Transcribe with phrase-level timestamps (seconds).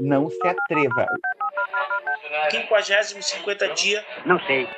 [0.00, 1.06] Não se atreva.
[2.50, 4.04] 50 50 dia.
[4.24, 4.68] Não sei.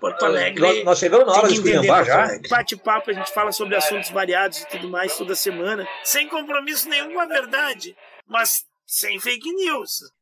[0.00, 0.60] Porto Alegre.
[0.60, 2.28] Nós, nós chegamos na hora de esculhambar já.
[2.48, 7.12] Bate-papo, a gente fala sobre assuntos variados e tudo mais toda semana, sem compromisso nenhum
[7.12, 7.96] com a verdade,
[8.26, 10.12] mas sem fake news.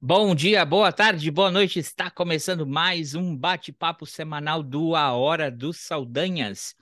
[0.00, 1.78] Bom dia, boa tarde, boa noite.
[1.78, 6.74] Está começando mais um bate-papo semanal do A Hora dos Saldanhas.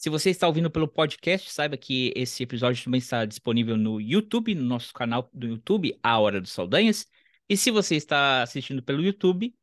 [0.00, 4.54] Se você está ouvindo pelo podcast, saiba que esse episódio também está disponível no YouTube,
[4.54, 7.06] no nosso canal do YouTube, A Hora dos Saldanhas.
[7.46, 9.54] E se você está assistindo pelo YouTube,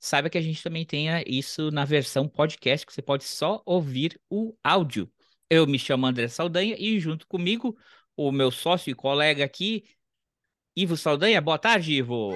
[0.00, 4.18] saiba que a gente também tem isso na versão podcast, que você pode só ouvir
[4.30, 5.12] o áudio.
[5.50, 7.76] Eu me chamo André Saldanha e junto comigo,
[8.16, 9.84] o meu sócio e colega aqui,
[10.74, 11.38] Ivo Saldanha.
[11.42, 12.32] Boa tarde, Ivo.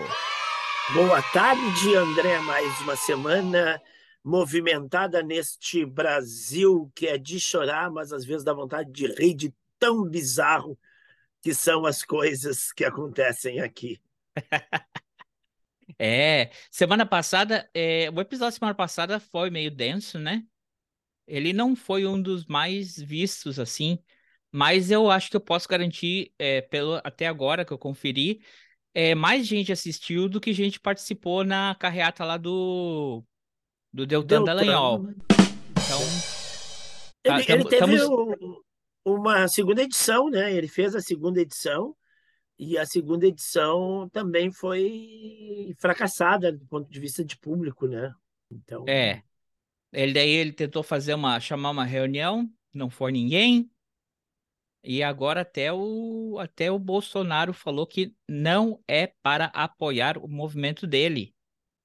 [0.92, 2.38] Boa tarde, André.
[2.40, 3.80] Mais uma semana
[4.26, 9.54] movimentada neste Brasil que é de chorar, mas às vezes dá vontade de rir de
[9.78, 10.76] tão bizarro
[11.40, 14.00] que são as coisas que acontecem aqui.
[15.96, 20.42] é, semana passada, é, o episódio semana passada foi meio denso, né?
[21.24, 23.96] Ele não foi um dos mais vistos, assim,
[24.50, 28.40] mas eu acho que eu posso garantir, é, pelo, até agora que eu conferi,
[28.92, 33.24] é, mais gente assistiu do que gente participou na carreata lá do
[33.92, 34.44] do Deltan, Deltan.
[34.44, 35.02] Dallagnol.
[35.02, 35.14] Né?
[35.70, 36.00] Então.
[37.24, 38.64] Ele, tá, ele teve tamo...
[39.04, 40.52] uma segunda edição, né?
[40.52, 41.94] Ele fez a segunda edição
[42.58, 48.12] e a segunda edição também foi fracassada do ponto de vista de público, né?
[48.50, 48.84] Então.
[48.88, 49.22] É.
[49.92, 53.70] Ele daí ele tentou fazer uma chamar uma reunião, não foi ninguém.
[54.82, 60.86] E agora até o até o Bolsonaro falou que não é para apoiar o movimento
[60.86, 61.34] dele.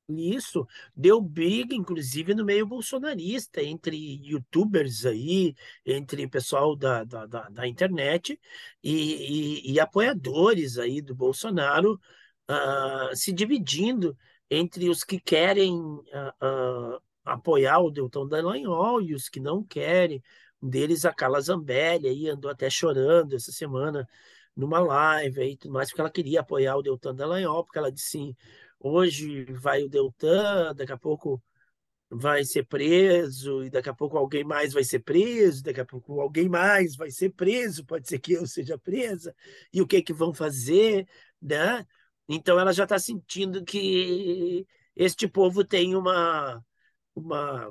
[0.10, 7.50] Isso deu briga, inclusive, no meio bolsonarista, entre youtubers aí, entre pessoal da, da, da,
[7.50, 8.40] da internet
[8.84, 12.00] e, e, e, apoiadores aí do Bolsonaro,
[12.50, 14.18] uh, se dividindo
[14.50, 20.22] entre os que querem uh, uh, apoiar o Deltão Dallagnol e os que não querem.
[20.62, 24.08] Um deles, a Carla Zambelli, aí andou até chorando essa semana
[24.56, 28.18] numa live aí, tudo mais, porque ela queria apoiar o Deltan Dallagnol, porque ela disse
[28.18, 28.36] assim,
[28.84, 31.42] Hoje vai o Deltan, daqui a pouco
[32.10, 36.20] vai ser preso, e daqui a pouco alguém mais vai ser preso, daqui a pouco
[36.20, 39.36] alguém mais vai ser preso, pode ser que eu seja presa,
[39.72, 41.08] e o que que vão fazer,
[41.42, 41.86] né?
[42.28, 44.66] Então ela já está sentindo que
[44.96, 46.64] este povo tem uma
[47.16, 47.70] uma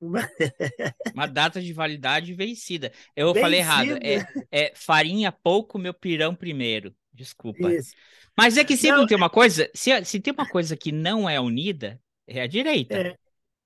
[0.00, 0.20] uma...
[1.14, 2.92] uma data de validade vencida.
[3.14, 3.40] Eu vencida.
[3.40, 3.98] falei errado.
[4.02, 6.94] É, é farinha pouco, meu pirão primeiro.
[7.12, 7.72] Desculpa.
[7.72, 7.94] Isso.
[8.36, 11.28] Mas é que sempre não, tem uma coisa, se, se tem uma coisa que não
[11.28, 12.94] é unida, é a direita.
[12.94, 13.16] É,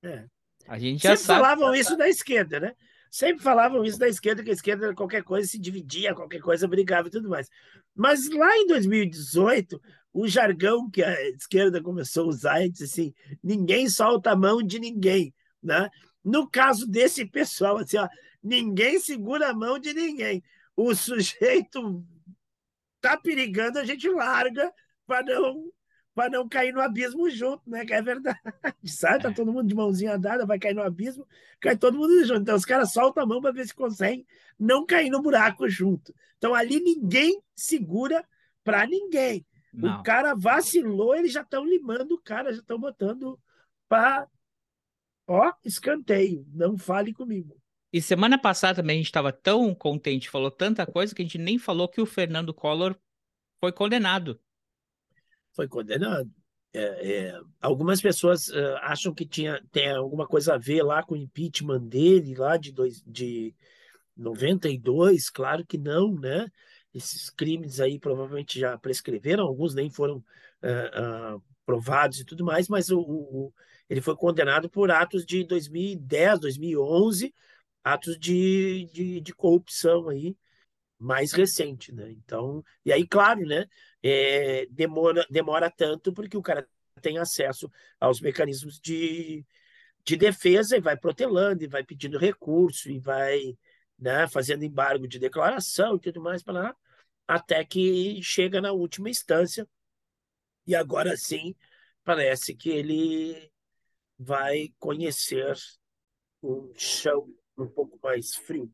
[0.05, 0.25] é.
[0.69, 1.41] A gente já sempre sabe.
[1.41, 2.75] falavam isso da esquerda, né?
[3.11, 7.09] Sempre falavam isso da esquerda, que a esquerda, qualquer coisa, se dividia, qualquer coisa brigava
[7.09, 7.49] e tudo mais.
[7.93, 9.81] Mas lá em 2018,
[10.13, 14.79] o jargão que a esquerda começou a usar é assim: ninguém solta a mão de
[14.79, 15.35] ninguém.
[15.61, 15.91] Né?
[16.25, 18.09] No caso desse pessoal, assim, ó,
[18.41, 20.41] ninguém segura a mão de ninguém.
[20.77, 22.05] O sujeito
[23.01, 24.73] tá perigando, a gente larga
[25.07, 25.71] para não
[26.13, 27.87] para não cair no abismo junto, né?
[27.87, 28.39] Que é verdade,
[28.85, 29.23] sabe?
[29.23, 31.27] Tá todo mundo de mãozinha dada, vai cair no abismo,
[31.61, 32.43] cai todo mundo junto.
[32.43, 34.27] Então os caras soltam a mão para ver se conseguem
[34.59, 36.15] não cair no buraco junto.
[36.37, 38.27] Então ali ninguém segura
[38.65, 39.47] para ninguém.
[39.73, 40.01] Não.
[40.01, 43.39] O cara vacilou, eles já estão limando o cara, já estão botando
[43.89, 44.27] para
[45.27, 47.60] ó, escanteio, não fale comigo.
[47.93, 51.39] E semana passada também a gente estava tão contente, falou tanta coisa que a gente
[51.39, 52.97] nem falou que o Fernando Collor
[53.59, 54.41] foi condenado.
[55.53, 56.31] Foi condenado.
[56.73, 61.15] É, é, algumas pessoas uh, acham que tinha, tem alguma coisa a ver lá com
[61.15, 63.53] o impeachment dele, lá de, dois, de
[64.17, 66.49] 92, claro que não, né?
[66.95, 72.69] Esses crimes aí provavelmente já prescreveram, alguns nem foram uh, uh, provados e tudo mais,
[72.69, 73.53] mas o, o,
[73.89, 77.35] ele foi condenado por atos de 2010, 2011,
[77.85, 80.37] atos de, de, de corrupção aí
[80.99, 82.11] mais recente, né?
[82.11, 83.67] Então, e aí, claro, né?
[84.03, 86.69] É, demora, demora tanto porque o cara
[87.01, 89.45] tem acesso aos mecanismos de,
[90.05, 93.57] de defesa e vai protelando, e vai pedindo recurso, e vai
[93.99, 96.77] né, fazendo embargo de declaração e tudo mais para
[97.27, 99.67] até que chega na última instância,
[100.67, 101.55] e agora sim
[102.05, 103.51] parece que ele
[104.19, 105.55] vai conhecer
[106.43, 107.29] um chão
[107.63, 108.71] um pouco mais frio.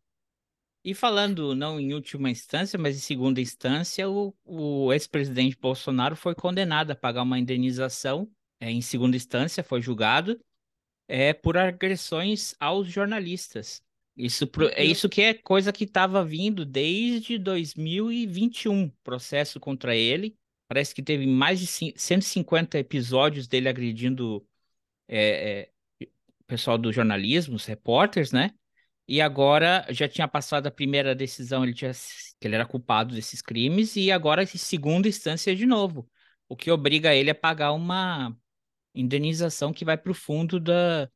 [0.85, 6.35] E falando não em última instância, mas em segunda instância, o, o ex-presidente Bolsonaro foi
[6.35, 8.31] condenado a pagar uma indenização.
[8.61, 10.41] É, em segunda instância, foi julgado
[11.09, 13.83] é, por agressões aos jornalistas.
[14.17, 20.35] Isso é isso que é coisa que estava vindo desde 2021, processo contra ele.
[20.69, 24.47] Parece que teve mais de 150 episódios dele agredindo
[25.07, 26.09] é, é,
[26.47, 28.53] pessoal do jornalismo, os repórteres, né?
[29.09, 33.41] E agora já tinha passado a primeira decisão, ele tinha, que ele era culpado desses
[33.41, 36.11] crimes, e agora em segunda instância de novo,
[36.49, 38.37] o que obriga ele a pagar uma
[38.95, 41.09] indenização que vai para o fundo da,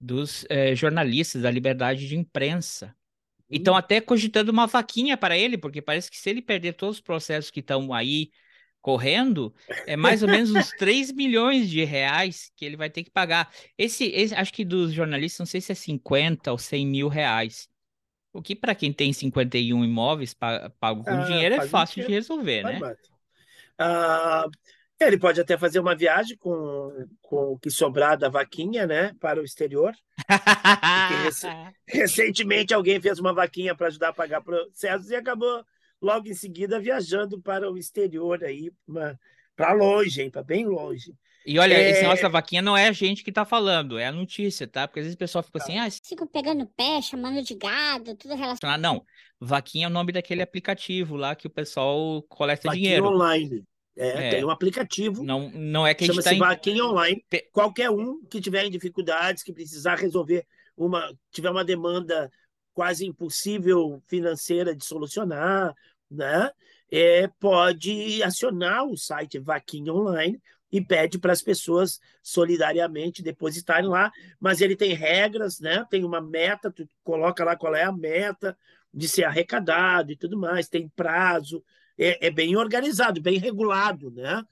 [0.00, 2.94] dos é, jornalistas, da liberdade de imprensa.
[3.50, 6.96] E estão até cogitando uma vaquinha para ele, porque parece que se ele perder todos
[6.96, 8.30] os processos que estão aí
[8.84, 9.54] correndo,
[9.86, 13.50] é mais ou menos uns 3 milhões de reais que ele vai ter que pagar.
[13.78, 17.66] Esse, esse, acho que dos jornalistas, não sei se é 50 ou 100 mil reais.
[18.30, 22.10] O que para quem tem 51 imóveis pago com ah, dinheiro é fácil dinheiro.
[22.10, 22.96] de resolver, né?
[23.78, 24.44] Ah,
[25.00, 29.40] ele pode até fazer uma viagem com, com o que sobrar da vaquinha, né, para
[29.40, 29.94] o exterior.
[31.88, 35.64] recentemente alguém fez uma vaquinha para ajudar a pagar processos e acabou
[36.04, 38.70] logo em seguida viajando para o exterior aí,
[39.56, 41.14] para longe, para bem longe.
[41.46, 41.90] E olha, é...
[41.90, 44.86] esse nossa vaquinha não é a gente que tá falando, é a notícia, tá?
[44.86, 48.34] Porque às vezes o pessoal fica assim, ah, ficam pegando pé, chamando de gado, tudo
[48.34, 48.80] relacionado.
[48.80, 49.04] Não,
[49.40, 53.06] vaquinha é o nome daquele aplicativo lá que o pessoal coleta vaquinha dinheiro.
[53.06, 53.64] online.
[53.96, 55.22] É, é, tem um aplicativo.
[55.22, 57.24] Não, não é que a gente chama-se tá Vaquinha Online.
[57.52, 60.44] Qualquer um que tiver em dificuldades, que precisar resolver
[60.76, 62.28] uma, tiver uma demanda
[62.72, 65.72] quase impossível financeira de solucionar,
[66.10, 66.50] né?
[66.90, 70.40] É, pode acionar o site Vaquinha Online
[70.70, 74.10] e pede para as pessoas solidariamente depositarem lá,
[74.40, 75.84] mas ele tem regras, né?
[75.88, 78.56] Tem uma meta, tu coloca lá qual é a meta
[78.92, 81.64] de ser arrecadado e tudo mais, tem prazo,
[81.98, 84.42] é, é bem organizado, bem regulado, né?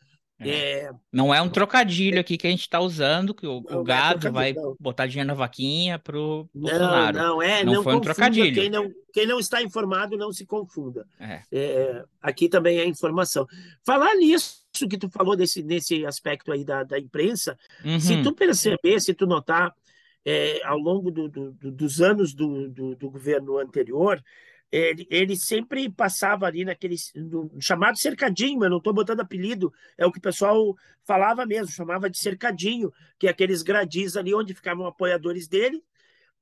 [0.45, 0.85] É.
[0.85, 0.91] É...
[1.13, 4.29] Não é um trocadilho aqui que a gente está usando, que o, o é gado
[4.29, 4.77] é vai não.
[4.79, 7.17] botar dinheiro na vaquinha para o Bolsonaro.
[7.17, 8.55] Não, não, é, não, não foi um trocadilho.
[8.55, 11.07] Quem não, quem não está informado, não se confunda.
[11.19, 11.43] É.
[11.53, 12.05] é.
[12.21, 13.47] aqui também é informação.
[13.85, 18.01] Falar nisso que tu falou desse, nesse aspecto aí da, da imprensa, uhum.
[18.01, 19.75] se tu perceber, se tu notar,
[20.25, 24.23] é, ao longo do, do, dos anos do, do governo anterior,
[24.73, 26.97] ele, ele sempre passava ali naquele
[27.61, 30.75] chamado cercadinho, mas não estou botando apelido, é o que o pessoal
[31.05, 35.85] falava mesmo, chamava de cercadinho, que é aqueles gradis ali onde ficavam apoiadores dele,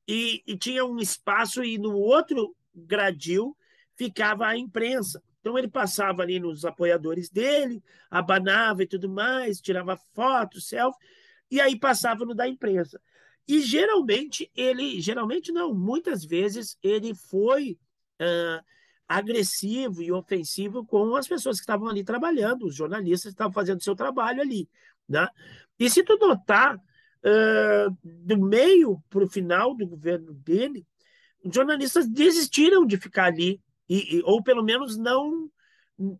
[0.06, 3.56] e, e tinha um espaço, e no outro gradil
[3.96, 5.20] ficava a imprensa.
[5.40, 10.98] Então ele passava ali nos apoiadores dele, abanava e tudo mais, tirava fotos, selfie,
[11.50, 13.00] e aí passava no da imprensa.
[13.48, 17.76] E geralmente ele, geralmente não, muitas vezes ele foi
[18.20, 18.64] uh,
[19.08, 23.82] agressivo e ofensivo com as pessoas que estavam ali trabalhando, os jornalistas que estavam fazendo
[23.82, 24.68] seu trabalho ali.
[25.08, 25.26] Né?
[25.78, 30.86] E se tu notar, uh, do meio para o final do governo dele,
[31.44, 35.50] os jornalistas desistiram de ficar ali, e, e, ou pelo menos não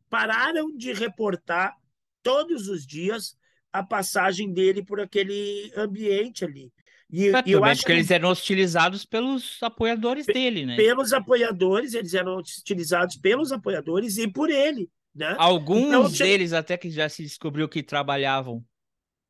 [0.09, 1.75] pararam de reportar
[2.23, 3.37] todos os dias
[3.73, 6.73] a passagem dele por aquele ambiente ali.
[7.13, 10.77] E, é, eu acho que eles eram hostilizados pelos apoiadores dele, né?
[10.77, 15.35] Pelos apoiadores, eles eram hostilizados pelos apoiadores e por ele, né?
[15.39, 18.65] Alguns então, deles até que já se descobriu que trabalhavam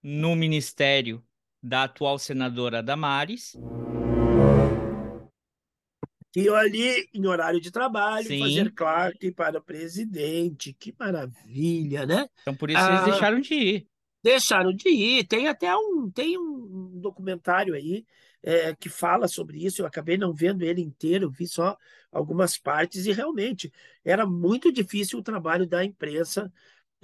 [0.03, 1.25] no ministério
[1.63, 3.57] da atual senadora Damares.
[6.37, 8.41] E ali, em horário de trabalho, Sim.
[8.41, 10.73] fazer Clark para o presidente.
[10.73, 12.29] Que maravilha, né?
[12.43, 13.90] Então, por isso ah, eles deixaram de ir
[14.23, 15.27] deixaram de ir.
[15.27, 18.05] Tem até um, tem um documentário aí
[18.43, 19.83] é, que fala sobre isso.
[19.83, 21.77] Eu acabei não vendo ele inteiro, vi só
[22.13, 23.73] algumas partes, e realmente
[24.05, 26.53] era muito difícil o trabalho da imprensa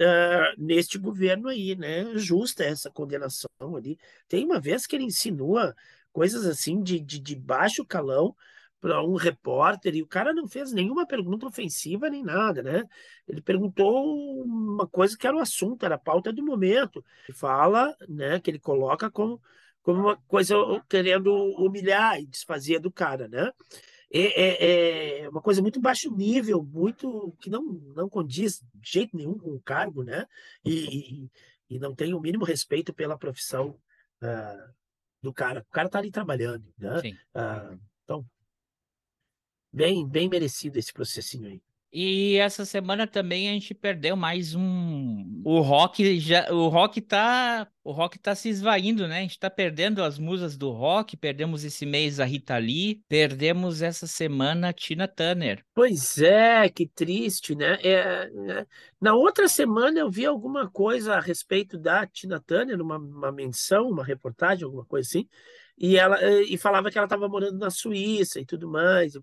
[0.01, 2.15] uh, neste governo aí, né?
[2.15, 3.97] Justa essa condenação ali.
[4.27, 5.75] Tem uma vez que ele insinua
[6.11, 8.35] coisas assim de, de, de baixo calão
[8.79, 12.83] para um repórter e o cara não fez nenhuma pergunta ofensiva nem nada, né?
[13.27, 17.03] Ele perguntou uma coisa que era o assunto, era a pauta do momento.
[17.27, 19.41] Ele fala, né, que ele coloca como,
[19.81, 20.55] como uma coisa
[20.87, 23.51] querendo humilhar e desfazer do cara, né?
[24.09, 27.61] É, é, é, uma coisa muito baixo nível, muito que não,
[27.95, 30.25] não condiz de jeito nenhum com o cargo, né?
[30.63, 31.31] E, e,
[31.71, 33.77] e não tem o mínimo respeito pela profissão
[34.21, 34.73] uh,
[35.21, 35.65] do cara.
[35.67, 37.01] O cara tá ali trabalhando, né?
[37.35, 38.25] Uh, então,
[39.71, 41.61] Bem, bem merecido esse processinho aí.
[41.91, 45.41] E essa semana também a gente perdeu mais um.
[45.43, 49.19] O rock já, o rock tá, o rock tá se esvaindo, né?
[49.19, 53.81] A gente tá perdendo as musas do rock, perdemos esse mês a Rita Lee, perdemos
[53.81, 55.65] essa semana a Tina Turner.
[55.73, 57.79] Pois é, que triste, né?
[57.81, 58.65] É, é...
[58.99, 63.89] Na outra semana eu vi alguma coisa a respeito da Tina Turner, uma, uma menção,
[63.89, 65.27] uma reportagem, alguma coisa assim
[65.77, 69.19] e ela eh, e falava que ela estava morando na Suíça e tudo mais, e,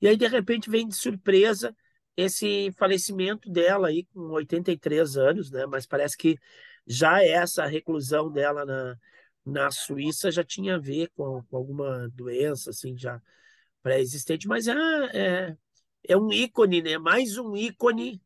[0.00, 1.74] e aí de repente vem de surpresa
[2.16, 5.66] esse falecimento dela aí com 83 anos, né?
[5.66, 6.38] Mas parece que
[6.86, 8.96] já essa reclusão dela na,
[9.44, 13.20] na Suíça já tinha a ver com, com alguma doença, assim, já
[13.82, 14.48] pré-existente.
[14.48, 14.74] Mas é,
[15.14, 15.56] é,
[16.08, 16.98] é um ícone, né?
[16.98, 18.20] Mais um ícone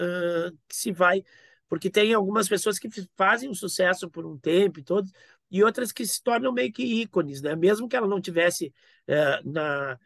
[0.00, 1.24] uh, que se vai.
[1.68, 5.10] Porque tem algumas pessoas que fazem um sucesso por um tempo e todos,
[5.52, 7.54] e outras que se tornam meio que ícones, né?
[7.54, 8.74] Mesmo que ela não tivesse
[9.08, 9.98] uh, na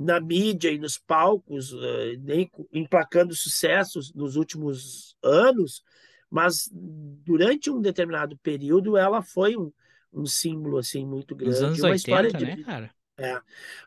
[0.00, 5.82] na mídia e nos palcos, eh, nem emplacando sucessos nos últimos anos,
[6.30, 9.72] mas durante um determinado período ela foi um,
[10.12, 11.54] um símbolo assim muito grande.
[11.54, 12.44] Nos anos uma 80, história de...
[12.44, 12.94] né, cara?
[13.16, 13.40] É.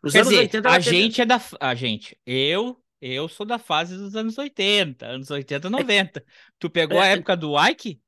[0.03, 1.41] Nos Quer anos dizer, 80 a teve- gente é da.
[1.61, 2.77] A gente, eu.
[3.03, 6.23] Eu sou da fase dos anos 80, anos 80, 90.
[6.59, 7.13] Tu pegou a É.
[7.13, 7.99] época do Ike?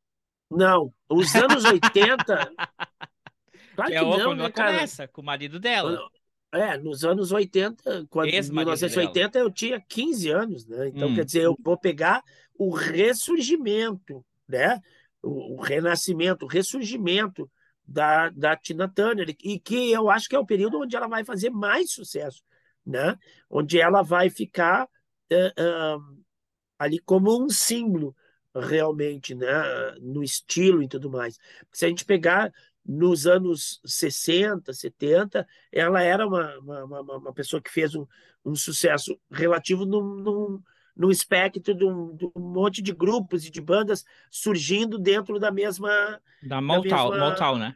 [0.58, 2.52] Não, os anos 80.
[3.76, 4.74] Claro Que é não, quando né, ela cara?
[4.74, 6.00] começa, com o marido dela.
[6.54, 10.90] É, nos anos 80, quando, em Ex-marido 1980, eu tinha 15 anos, né?
[10.90, 11.16] Então, Hum.
[11.16, 12.22] quer dizer, eu vou pegar
[12.56, 14.80] o ressurgimento, né?
[15.24, 17.50] O, o renascimento, o ressurgimento
[17.84, 21.24] da, da Tina Turner, e que eu acho que é o período onde ela vai
[21.26, 22.44] fazer mais sucesso,
[22.86, 23.18] né?
[23.50, 24.88] Onde ela vai ficar
[25.32, 25.98] eh, ah,
[26.78, 28.16] ali como um símbolo,
[28.56, 29.48] realmente, né?
[30.02, 31.40] No estilo e tudo mais.
[31.72, 32.52] Se a gente pegar
[32.86, 38.06] nos anos 60, 70, ela era uma, uma, uma, pessoa que fez um,
[38.44, 40.64] um sucesso relativo num, num,
[40.96, 45.52] num espectro de um, de um monte de grupos e de bandas surgindo dentro da
[45.52, 46.22] mesma.
[46.42, 47.76] Da Motown, mesma- Motown, né?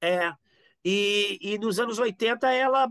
[0.00, 0.32] É,
[0.84, 2.88] e, e nos anos 80 ela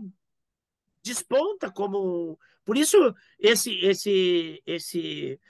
[1.02, 2.38] desponta como.
[2.64, 5.40] Por isso, esse, esse, esse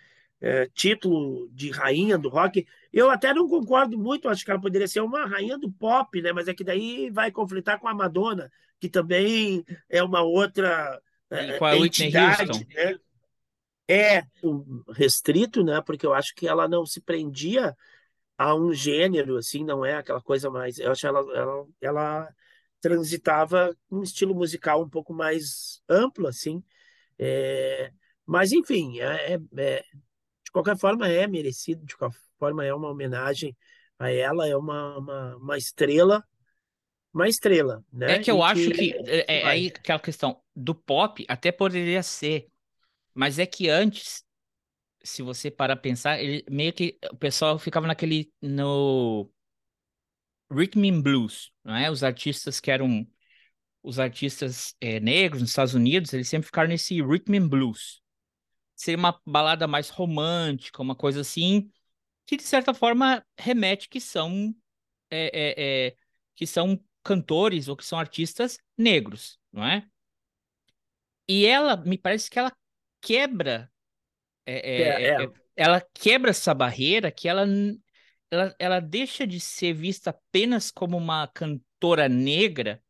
[0.41, 4.89] é, título de rainha do rock, eu até não concordo muito, acho que ela poderia
[4.89, 6.33] ser uma rainha do pop, né?
[6.33, 11.61] Mas é que daí vai conflitar com a Madonna, que também é uma outra é,
[11.61, 12.99] com a entidade, né?
[13.91, 14.23] É
[14.95, 15.81] restrito, né?
[15.81, 17.77] Porque eu acho que ela não se prendia
[18.39, 20.79] a um gênero, assim, não é aquela coisa mais.
[20.79, 22.37] Eu acho que ela, ela, ela
[22.81, 26.63] transitava um estilo musical um pouco mais amplo, assim.
[27.19, 27.93] É,
[28.27, 29.85] mas, enfim, é, é- é-
[30.49, 33.57] de qualquer forma é merecido, de qualquer forma é uma homenagem
[33.99, 36.25] a ela, é uma, uma, uma estrela,
[37.15, 38.07] uma estrela, né?
[38.07, 39.49] É que eu E acho que é, é vai.
[39.49, 42.49] aí aquela questão do pop até poderia ser,
[43.15, 44.25] mas é que antes,
[45.05, 49.31] se você parar pensar, ele, meio que o pessoal ficava naquele no
[50.51, 51.91] rhythm and blues, não é?
[51.91, 53.07] Os artistas que eram
[53.83, 58.03] os artistas eh, negros nos Estados Unidos, eles sempre ficaram nesse rhythm and blues.
[58.79, 61.71] Seria uma balada mais romântica, uma coisa assim,
[62.27, 64.55] que de certa forma remete que são
[65.11, 65.97] é, é, é,
[66.37, 69.89] que são cantores ou que são artistas negros, não é?
[71.29, 72.53] E ela, me parece que ela
[73.01, 73.71] quebra,
[74.47, 77.47] é, é, É, ela quebra essa barreira que ela,
[78.31, 82.83] ela, ela deixa de ser vista apenas como uma cantora negra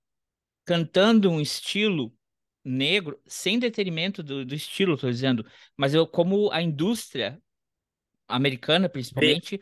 [0.66, 2.16] cantando um estilo
[2.64, 5.44] negro, sem detrimento do, do estilo, estou dizendo,
[5.76, 7.40] mas eu, como a indústria
[8.26, 9.58] americana, principalmente,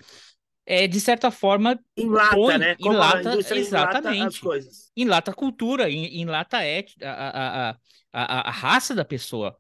[0.67, 2.75] é de certa forma Enlata, põe- né?
[2.77, 4.41] Como enlata- indústria enlata as exatamente.
[4.41, 4.93] coisas.
[4.97, 7.79] enlata a cultura, en- enlata a, a, a,
[8.13, 9.57] a, a, raça da pessoa.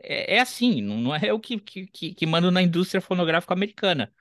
[0.00, 4.12] É, é assim, não, é eu que, que, que, que mando na indústria fonográfica americana.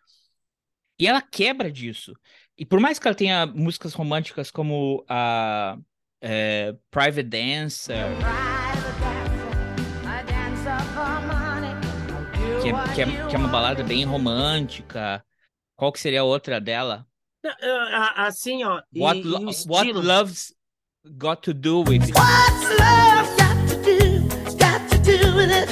[0.99, 2.13] E ela quebra disso.
[2.57, 5.77] E por mais que ela tenha músicas românticas como a
[6.21, 8.05] é, Private Dancer,
[12.61, 15.23] que é, que, é, que é uma balada bem romântica,
[15.75, 17.05] qual que seria a outra dela?
[18.15, 19.91] Assim, ó, e, What, e what.
[19.93, 20.57] Love's
[21.15, 22.13] Got to Do With It?
[22.13, 25.69] What's love got to do, got to do with it?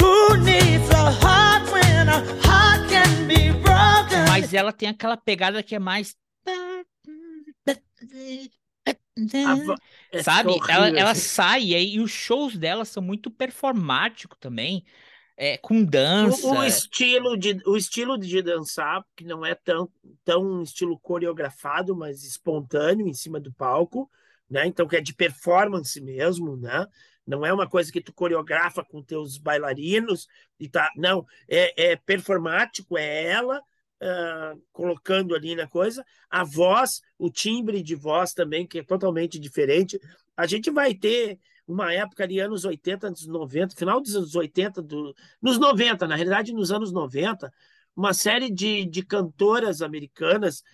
[0.00, 4.24] Who needs a heart when a heart can be broken?
[4.28, 6.14] Mas ela tem aquela pegada que é mais.
[9.64, 9.74] Vo-
[10.10, 10.54] é Sabe?
[10.68, 11.20] Ela, ela assim.
[11.20, 14.84] sai e, aí, e os shows dela são muito performáticos também.
[15.36, 16.46] É, com dança.
[16.46, 19.90] O, o estilo de, o estilo de dançar, que não é tão,
[20.24, 24.10] tão um estilo coreografado, mas espontâneo em cima do palco,
[24.48, 24.66] né?
[24.66, 26.86] Então, que é de performance mesmo, né?
[27.26, 30.28] Não é uma coisa que tu coreografa com teus bailarinos
[30.60, 30.90] e tá.
[30.96, 33.60] Não, é, é performático, é ela
[34.04, 36.04] ah, colocando ali na coisa.
[36.28, 40.00] A voz, o timbre de voz também, que é totalmente diferente.
[40.36, 44.82] A gente vai ter uma época ali, anos 80, anos 90, final dos anos 80,
[44.82, 47.52] do, nos 90, na realidade, nos anos 90,
[47.94, 50.64] uma série de, de cantoras americanas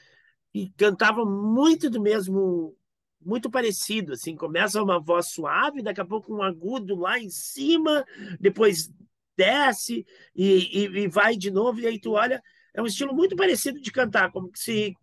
[0.50, 2.74] que cantavam muito do mesmo,
[3.20, 8.06] muito parecido, assim, começa uma voz suave, daqui a pouco um agudo lá em cima,
[8.40, 8.90] depois
[9.36, 12.42] desce e, e, e vai de novo, e aí tu olha,
[12.74, 14.94] é um estilo muito parecido de cantar, como se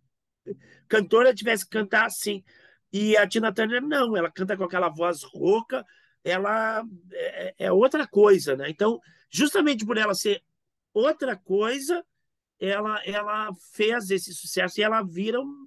[0.88, 2.42] cantora tivesse que cantar assim.
[2.92, 5.84] E a Tina Turner não, ela canta com aquela voz rouca,
[6.24, 6.82] ela
[7.12, 8.70] é, é outra coisa, né?
[8.70, 10.42] Então, justamente por ela ser
[10.94, 12.04] outra coisa,
[12.58, 15.66] ela, ela fez esse sucesso e ela vira um,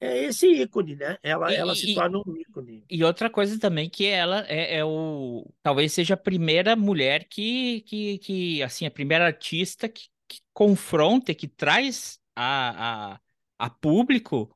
[0.00, 1.18] é esse ícone, né?
[1.22, 2.84] Ela, E- ela se torna um ícone.
[2.88, 7.82] E outra coisa também que ela é, é o talvez seja a primeira mulher que,
[7.82, 13.20] que, que assim, a primeira artista que, que confronta, que traz a, a,
[13.58, 14.54] a público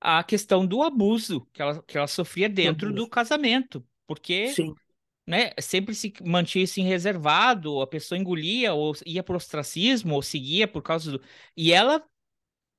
[0.00, 3.86] a questão do abuso que ela, que ela sofria dentro do casamento.
[4.06, 4.74] Porque, Sim,
[5.26, 10.14] né, sempre se mantinha isso em reservado, a pessoa engolia, ou ia para o ostracismo,
[10.14, 11.22] ou seguia por causa do.
[11.56, 12.04] E ela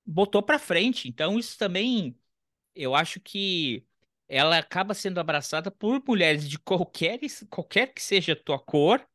[0.05, 1.07] botou para frente.
[1.07, 2.17] Então, isso também,
[2.75, 3.85] eu acho que
[4.27, 7.19] ela acaba sendo abraçada por mulheres de qualquer,
[7.50, 9.05] qualquer que seja a tua cor,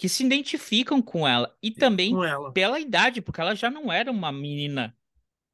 [0.00, 1.54] que se identificam com ela.
[1.62, 2.50] E também ela.
[2.52, 4.96] pela idade, porque ela já não era uma menina.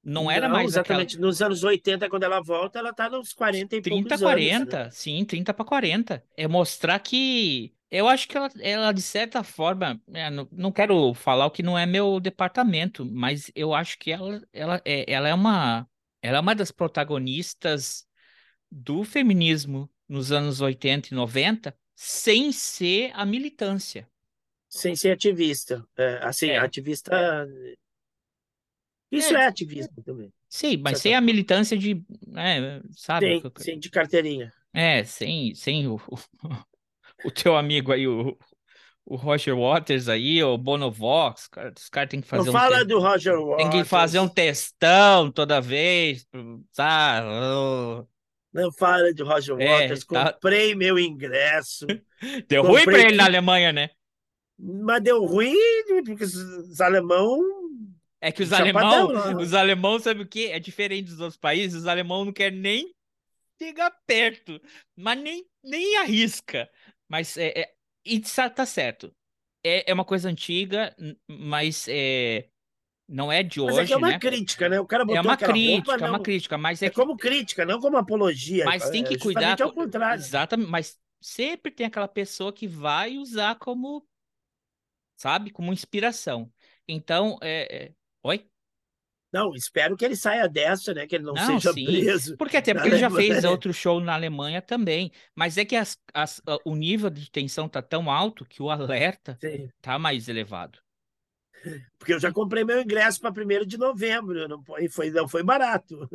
[0.05, 1.01] Não era mais aquela.
[1.03, 1.19] exatamente.
[1.21, 4.73] Nos anos 80, quando ela volta, ela tá nos 40 e 30, poucos 40, anos.
[4.73, 4.91] né?
[4.93, 6.25] sim, 30 para 40.
[6.37, 7.75] É mostrar que.
[7.91, 11.63] Eu acho que ela, ela de certa forma, é, não, não quero falar o que
[11.63, 15.89] não é meu departamento, mas eu acho que ela, ela, é, ela é uma,
[16.23, 18.07] ela é uma das protagonistas
[18.71, 24.09] do feminismo nos anos 80 e 90, sem ser a militância.
[24.77, 25.85] Sem ser ativista.
[25.97, 26.59] É, assim, É.
[26.59, 27.11] ativista.
[29.11, 29.43] Isso É.
[29.45, 30.33] é, ativismo também.
[30.49, 31.03] Sim, mas Certo.
[31.03, 33.41] sem a militância de, né, sabe?
[33.41, 34.53] Sim, sim, de carteirinha.
[34.73, 35.99] É, sem, sem o,
[37.25, 38.37] o teu amigo aí, o,
[39.05, 42.79] o Roger Waters aí, o Bonovox, cara, os caras têm que Não fazer um fala
[42.79, 43.71] te- do Roger tem Waters.
[43.71, 46.27] que fazer um testão toda vez?
[46.35, 48.07] Oh,
[48.53, 50.05] Não fala de Roger É, Waters.
[50.07, 50.33] tá.
[50.33, 51.87] Comprei meu ingresso.
[52.49, 53.25] Deu ruim pra Comprei ele na.
[53.25, 53.91] Alemanha, né?
[54.59, 55.55] Mas deu ruim
[56.05, 57.41] porque os alemão.
[58.21, 59.21] É que os alemão, né?
[59.39, 60.49] os alemão, sabe o quê?
[60.53, 62.95] É diferente dos outros países, os alemão não querem nem
[63.63, 64.61] chegar perto,
[64.97, 66.71] mas nem, nem arrisca.
[67.09, 69.15] Mas é, é- e tá certo.
[69.65, 70.97] É, é uma coisa antiga,
[71.29, 72.49] mas é,
[73.09, 74.19] não é de Mas é que hoje, é uma né?
[74.19, 74.81] crítica, né?
[74.81, 77.01] O cara É botou uma aquela crítica, roupa, é uma crítica, mas é É que,
[77.01, 78.65] como crítica, não como apologia.
[78.65, 79.61] mas tem É que cuidar.
[79.63, 80.27] ao co- contrário.
[80.27, 84.07] Exatamente, mas sempre tem aquela pessoa que vai usar como,
[85.17, 86.53] sabe, como inspiração.
[86.89, 87.95] Então, é, é...
[88.23, 88.49] Oi?
[89.33, 91.07] Não, espero que ele saia dessa, né?
[91.07, 91.85] Que ele não, Não, seja sim.
[91.85, 92.37] preso.
[92.37, 93.35] Porque até porque ele já Alemanha.
[93.35, 95.13] fez outro show na Alemanha também.
[95.35, 99.41] Mas é que as- as- o nível de tensão tá tão alto que o alerta
[99.43, 100.79] Sim, tá mais elevado.
[101.99, 104.47] porque eu já comprei meu ingresso para 1 de novembro.
[104.49, 106.09] Não, foi- não foi barato.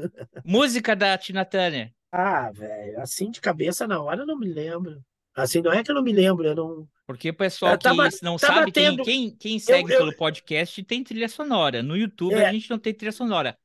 [0.43, 1.93] Música da Tina Turner.
[2.11, 5.03] Ah, velho, assim de cabeça na hora eu não me lembro.
[5.34, 6.89] Assim, não é que eu não me lembro, eu não.
[7.08, 10.84] Porque o pessoal tá que não sabe, quem, batendo- quem, quem segue eu- pelo podcast
[10.84, 11.82] tem trilha sonora.
[11.82, 12.46] No YouTube É.
[12.46, 13.58] a gente não tem trilha sonora.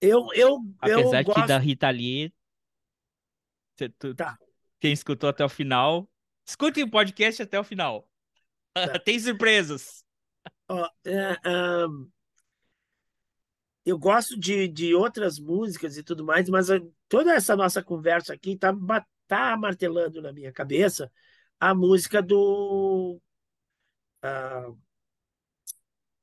[0.00, 1.48] Eu, eu, eu Apesar de que gosto.
[1.48, 2.32] da Rita Lee.
[3.98, 4.38] tu- Tá.
[4.80, 6.08] Quem escutou até o final.
[6.46, 8.08] Escute o podcast até o final.
[8.74, 8.82] Tá.
[9.04, 10.04] tem surpresas.
[10.68, 12.06] Ó, é, ahn,
[13.84, 16.78] eu gosto de, de outras músicas e tudo mais, mas ah,
[17.08, 18.72] toda essa nossa conversa aqui tá,
[19.28, 21.10] tá martelando na minha cabeça
[21.60, 23.20] a música do.
[24.22, 24.70] ah,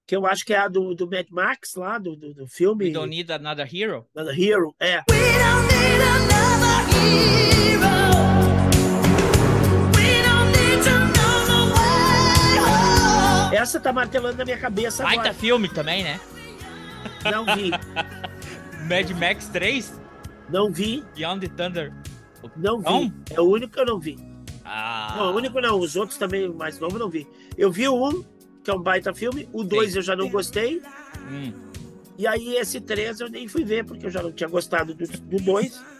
[0.08, 2.86] que eu acho que é a do, do Mad Max lá, do, do, do filme
[2.86, 4.08] We don't need another hero.
[4.16, 4.76] Another Hero.
[4.80, 7.90] É, We don't need another hero.
[9.96, 12.60] We don't need to know the way
[13.50, 13.56] home.
[13.58, 15.34] essa tá martelando na minha cabeça Baita agora.
[15.34, 16.20] filme também, né?
[17.32, 17.72] Não vi,
[18.88, 20.00] Mad Max 3,
[20.50, 21.92] não vi, Beyond the Thunder.
[22.56, 22.86] Não vi.
[22.86, 23.14] Não?
[23.32, 24.18] É o único que eu não vi.
[24.64, 27.28] Ah, Não, o único não, os outros também, mais novo, não vi.
[27.56, 28.24] Eu vi o um,
[28.64, 30.82] que é um baita filme, o dois eu já não gostei,
[31.30, 31.54] hum.
[32.18, 35.06] e aí esse três eu nem fui ver, porque eu já não tinha gostado do,
[35.06, 35.80] do dois.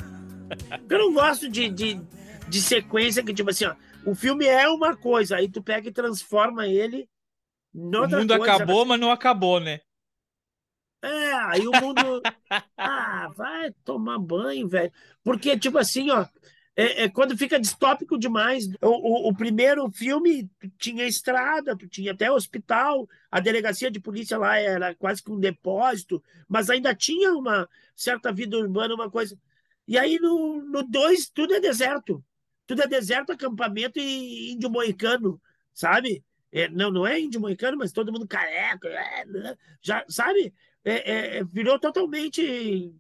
[0.88, 2.00] Eu não gosto de, de,
[2.48, 3.74] de sequência que, tipo assim, ó,
[4.06, 7.10] o filme é uma coisa, aí tu pega e transforma ele
[7.74, 8.54] O mundo coisa.
[8.54, 9.80] acabou, mas não acabou, né?
[11.02, 12.22] É, aí o mundo.
[12.78, 14.92] ah, vai tomar banho, velho.
[15.24, 16.26] Porque, tipo assim, ó,
[16.76, 18.68] é, é quando fica distópico demais.
[18.82, 24.58] O, o, o primeiro filme tinha estrada, tinha até hospital, a delegacia de polícia lá
[24.58, 29.38] era quase que um depósito, mas ainda tinha uma certa vida urbana, uma coisa.
[29.88, 32.24] E aí no, no dois, tudo é deserto.
[32.68, 35.40] Tudo é deserto, acampamento e índio moicano,
[35.74, 36.24] sabe?
[36.52, 39.56] É, não, não é índio moicano, mas todo mundo careca, é, né?
[39.82, 40.54] já, sabe?
[40.84, 42.94] É, é, virou totalmente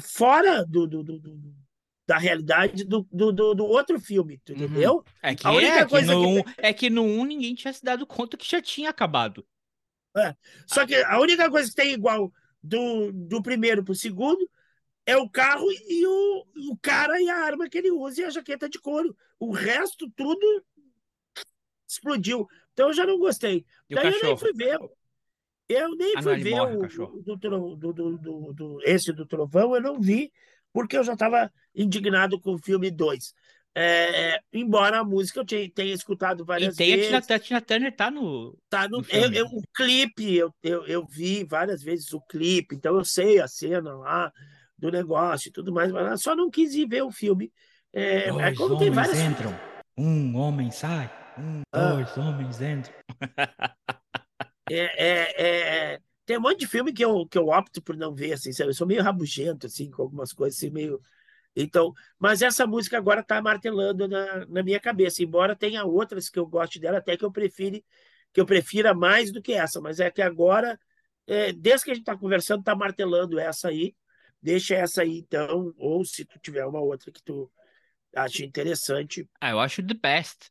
[0.00, 1.61] fora do, do, do, do-
[2.06, 4.64] da realidade do, do, do, outro filme, tu Uhum.
[4.64, 5.04] entendeu?
[5.22, 7.54] É que, A única é, que coisa no, que um- é que no 1 ninguém
[7.54, 9.46] tinha se dado conta que já tinha acabado.
[10.66, 14.48] Só que a única coisa que tem igual do, do primeiro pro segundo
[15.06, 18.30] é o carro e o, o cara e a arma que ele usa e a
[18.30, 19.16] jaqueta de couro.
[19.38, 20.64] O resto, tudo
[21.88, 22.46] explodiu.
[22.72, 23.64] Então eu já não gostei.
[23.88, 24.78] E Daí eu nem fui ver.
[25.68, 27.36] Eu nem Ah, fui ver morre, o tro- do,
[27.92, 30.30] do, do, do- esse do Trovão, eu não vi,
[30.72, 33.34] porque eu já estava indignado com o filme 2.
[33.74, 37.06] É, embora a música eu tenha, tenha escutado E várias tem a vezes.
[37.26, 38.58] Tina, a Tina Turner tá no.
[38.68, 39.36] Tá no, no eu, filme.
[39.38, 43.48] eu- o clipe, eu, eu, eu vi várias vezes o clipe, então eu sei a
[43.48, 44.30] cena lá
[44.76, 47.50] do negócio e tudo mais, mas só não quis ir ver o filme.
[47.94, 49.18] É, é Dois como tem homens várias.
[49.20, 49.58] entram,
[49.96, 51.92] um homem sai, um, Ah.
[51.94, 52.94] dois homens entram.
[54.70, 55.42] É, é,
[55.94, 58.52] é, tem um monte de filme que eu, que eu opto por não ver, assim,
[58.52, 58.70] sabe?
[58.70, 61.00] Eu sou meio rabugento, assim, com algumas coisas, assim, meio.
[61.54, 66.38] Então, mas essa música agora tá martelando na, na minha cabeça, embora tenha outras que
[66.38, 67.82] eu goste dela, até que eu prefiro,
[68.32, 70.78] que eu prefira mais do que essa, mas é que agora,
[71.26, 73.94] é, desde que a gente tá conversando, tá martelando essa aí.
[74.40, 77.48] Deixa essa aí, então, ou se tu tiver uma outra que tu
[78.12, 79.28] acha interessante.
[79.40, 80.50] Ah, eu acho The Best.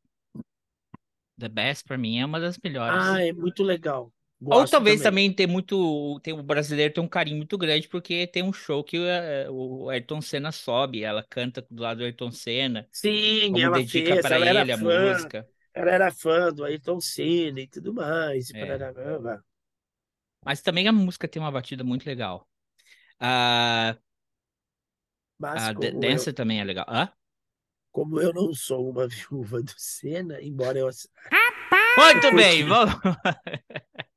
[1.37, 3.03] The Best pra mim é uma das melhores.
[3.03, 4.13] Ah, é muito legal.
[4.49, 5.01] Ou Gosto talvez também.
[5.01, 8.83] também tem muito, tem o brasileiro tem um carinho muito grande porque tem um show
[8.83, 13.81] que eh, o Ayrton Senna sobe, ela canta do lado do Ayrton Senna, Sim, ela
[13.81, 14.77] dedica para ela era ele a fã.
[14.77, 15.49] música.
[15.73, 18.49] Ela era fã do Ayrton Senna e tudo mais.
[18.49, 18.55] e É.
[18.55, 19.43] parará.
[20.45, 22.47] Mas também a música tem uma batida muito legal.
[23.19, 23.97] A,
[25.37, 26.85] Mas a Dan- como eu, Dancer também é legal.
[26.89, 27.11] Hã?
[27.91, 31.07] como eu não sou uma viúva do Senna, embora eu ass-
[31.97, 32.95] Muito bem, vamos.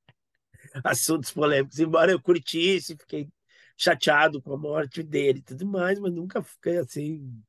[0.85, 3.29] assuntos polêmicos, embora eu curtisse, fiquei
[3.77, 7.43] chateado com a morte dele e tudo mais, mas nunca fiquei assim.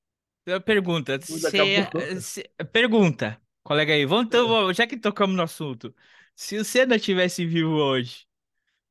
[0.65, 2.21] Pergunta, Tudo cê- acabou.
[2.21, 5.95] cê- pergunta, colega aí, vamos então, vamos- já que tocamos no assunto,
[6.35, 8.27] se o Senna tivesse vivo hoje,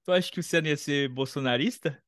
[0.05, 2.03] tu acha que o Senna ia ser bolsonarista?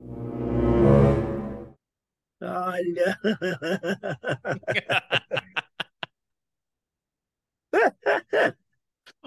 [2.41, 3.19] Olha.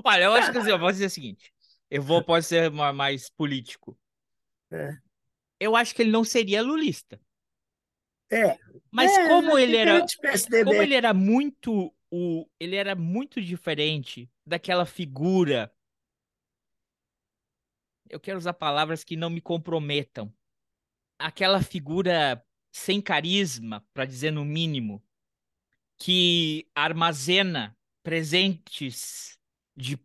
[0.03, 1.53] Olha, eu acho que assim, eu vou dizer o seguinte,
[1.89, 3.97] eu vou, pode ser ma- mais político.
[4.71, 4.91] É.
[5.59, 7.19] Eu acho que ele não seria lulista,
[8.31, 8.57] É,
[8.91, 10.05] mas é, como ele tem era,
[10.63, 15.71] como ele era muito o, ele era muito diferente daquela figura.
[18.09, 20.33] Eu quero usar palavras que não me comprometam.
[21.19, 25.03] Aquela figura sem carisma, para dizer no mínimo,
[25.97, 29.39] que armazena presentes
[29.75, 29.97] de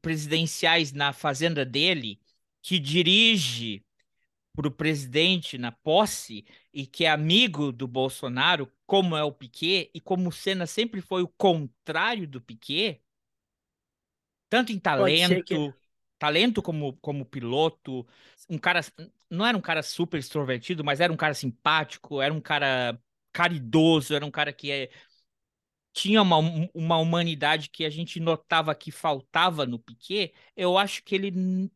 [0.00, 2.20] presidenciais na fazenda dele,
[2.62, 3.84] que dirige
[4.54, 9.90] para o presidente na posse e que é amigo do Bolsonaro, como é o Piquet,
[9.94, 13.00] e como o Senna sempre foi o contrário do Piquet,
[14.48, 14.78] tanto em
[15.16, 15.76] ser que- talento,
[16.18, 18.06] talento como, como piloto,
[18.48, 18.80] um cara,
[19.30, 22.98] não era um cara super extrovertido, mas era um cara simpático, era um cara
[23.32, 24.90] caridoso, era um cara que é-
[25.92, 26.38] tinha uma,
[26.74, 31.70] uma humanidade que a gente notava que faltava no Piquet, eu acho que ele,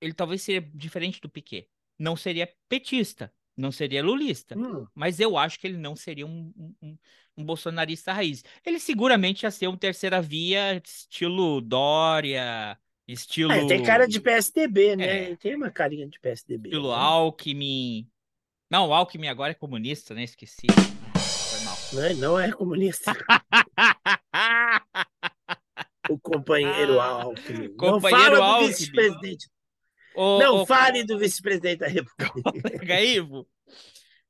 [0.00, 1.68] ele talvez seria diferente do Piquet.
[1.98, 6.52] Não seria petista, não seria lulista, Hum, mas eu acho que ele não seria um,
[6.80, 6.98] um-
[7.36, 8.44] um, bolsonarista raiz.
[8.64, 14.96] Ele seguramente ia ser um terceira via, estilo Dória, estilo, é, tem cara de PSDB,
[14.96, 15.32] né?
[15.32, 15.36] É.
[15.36, 16.68] Tem uma carinha de PSDB.
[16.68, 16.94] estilo né?
[16.94, 18.08] Alckmin.
[18.70, 20.24] Não, o Alckmin agora é comunista, né?
[20.24, 20.66] Esqueci.
[21.92, 23.12] Não é- Não é comunista.
[26.10, 27.68] O companheiro Alckmin.
[27.68, 28.68] Não Ah, Companheiro fala do Alckmin.
[28.68, 29.46] vice-presidente.
[30.16, 32.32] Não ô, fale do vice-presidente da República.
[32.62, 33.46] Colega Ivo,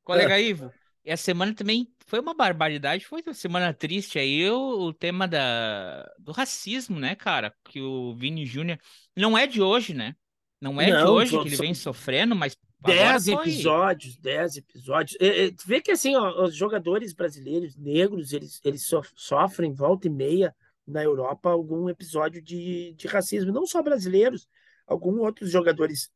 [0.03, 0.73] colega Ivo,
[1.05, 5.29] e a semana também foi uma barbaridade, foi uma semana triste aí, o, o tema
[5.29, 7.55] da, do racismo, né, cara?
[7.65, 8.79] Que o Vini Júnior
[9.17, 10.17] não é de hoje, né?
[10.61, 15.17] Não é de Não, hoje só- que ele vem sofrendo, mas Dez episódios, dez episódios.
[15.21, 19.73] É, é, tu vê que assim, ó, os jogadores brasileiros negros, eles, eles sof- sofrem
[19.73, 20.55] volta e meia
[20.87, 24.49] na Europa algum episódio de, de racismo, não só brasileiros,
[24.87, 26.11] alguns outros jogadores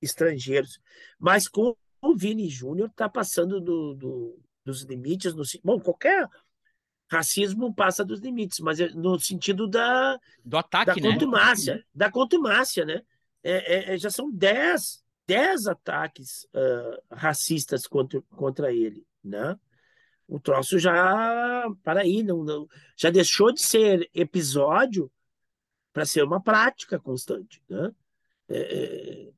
[0.00, 0.78] estrangeiros.
[1.18, 5.34] Mas com o Vini Júnior tá passando do, do- dos limites.
[5.34, 6.26] No, bom, qualquer
[7.10, 10.14] racismo passa dos limites, mas é no sentido da,
[10.44, 11.12] Do da ataque, né?
[11.12, 13.02] contumácia, da contumácia, né?
[13.42, 19.58] É, é, é, já são 10, 10 ataques ah, racistas contra, contra ele, né?
[20.28, 25.10] O troço já, para aí, não, não, já deixou de ser episódio
[25.92, 27.92] para ser uma prática constante, né?
[28.48, 29.32] É, é,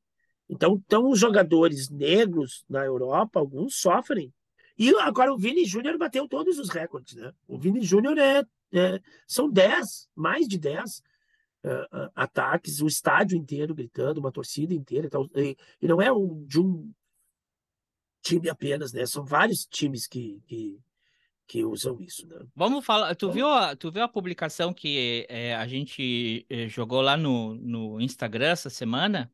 [0.49, 4.33] então, então, os jogadores negros na Europa, alguns sofrem.
[4.77, 7.31] E agora o Vini Júnior bateu todos os recordes, né?
[7.47, 11.03] O Vini Júnior é, é, são 10, mais de 10
[11.63, 15.07] uh, ataques, o estádio inteiro gritando, uma torcida inteira.
[15.07, 16.91] Então, e, e, não é um, de um
[18.21, 19.05] time apenas, né?
[19.05, 20.79] São vários times que, que,
[21.47, 22.39] que usam isso, né?
[22.55, 23.15] Vamos falar.
[23.15, 27.55] Tu viu a, tu viu a publicação que é, a gente é, jogou lá no,
[27.55, 29.31] no Instagram essa semana?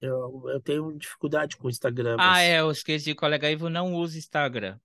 [0.00, 2.14] Eu, eu tenho dificuldade com o Instagram.
[2.14, 2.42] Ah, mas...
[2.44, 4.78] é, eu esqueci, colega Ivo não usa Instagram.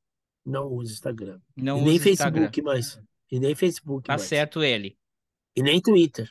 [0.45, 1.39] Não usa Instagram.
[1.55, 2.63] Não e nem usa Facebook Instagram.
[2.63, 3.01] mais.
[3.31, 4.23] E nem Facebook Tá mais.
[4.23, 4.97] certo ele.
[5.55, 6.29] E nem Twitter.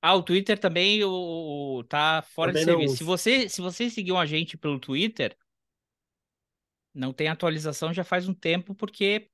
[0.00, 2.98] Ah, o Twitter também o, o- tá fora de Também não serviço.
[2.98, 5.36] Se você, se você seguiu a gente pelo Twitter,
[6.94, 9.28] não tem atualização já faz um tempo, porque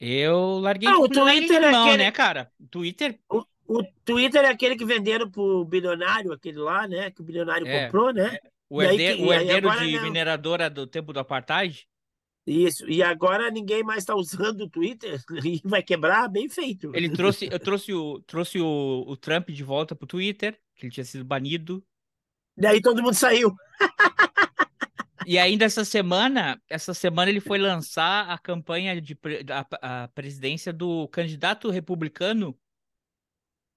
[0.00, 2.50] eu larguei, Ah, o Twitter de é mão, aquele- né, cara?
[2.58, 7.10] O Twitter, O, o Twitter é aquele que venderam pro bilionário, aquele lá, né?
[7.10, 7.86] Que o bilionário É.
[7.86, 8.38] comprou, né?
[8.70, 10.02] o, E aí o herdeiro de não.
[10.04, 11.86] mineradora do tempo do apartheid,
[12.48, 12.88] Isso.
[12.88, 16.90] E agora ninguém mais está usando o Twitter e vai quebrar bem feito.
[16.94, 20.92] ele trouxe, eu trouxe o, trouxe o, o Trump de volta pro Twitter, que ele
[20.92, 21.84] tinha sido banido.
[22.56, 23.54] Daí todo mundo saiu.
[25.26, 29.16] E ainda essa semana, essa semana ele foi lançar a campanha de
[29.50, 32.58] a, a presidência do candidato republicano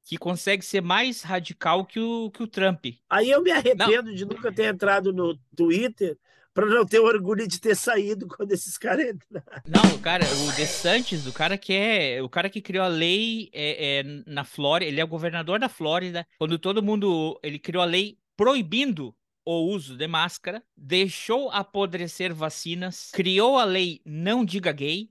[0.05, 2.85] que consegue ser mais radical que o, que o Trump.
[3.09, 6.17] Aí eu me arrependo de nunca ter entrado no Twitter
[6.53, 9.61] para não ter orgulho de ter saído quando esses caras entraram.
[9.65, 13.49] Não, o cara, o DeSantis, o cara que é, o cara que criou a lei
[13.53, 17.81] é, é, na Flórida, ele é o governador da Flórida, quando todo mundo, ele criou
[17.81, 24.71] a lei proibindo o uso de máscara, deixou apodrecer vacinas, criou a lei não diga
[24.71, 25.09] gay,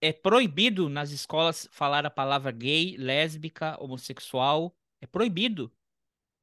[0.00, 5.72] é proibido nas escolas falar a palavra gay, lésbica, homossexual, é proibido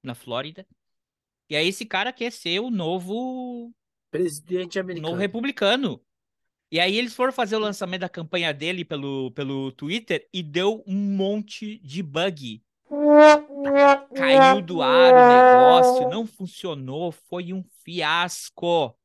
[0.02, 0.68] na Flórida.
[1.50, 3.74] E aí esse cara quer ser o novo
[4.14, 5.16] Presidente no americano.
[5.16, 6.02] republicano.
[6.72, 10.84] E aí eles foram fazer o lançamento da campanha dele pelo, pelo Twitter e deu
[10.88, 12.64] um monte de bug.
[14.16, 18.96] Caiu do ar o negócio, não funcionou, foi um fiasco.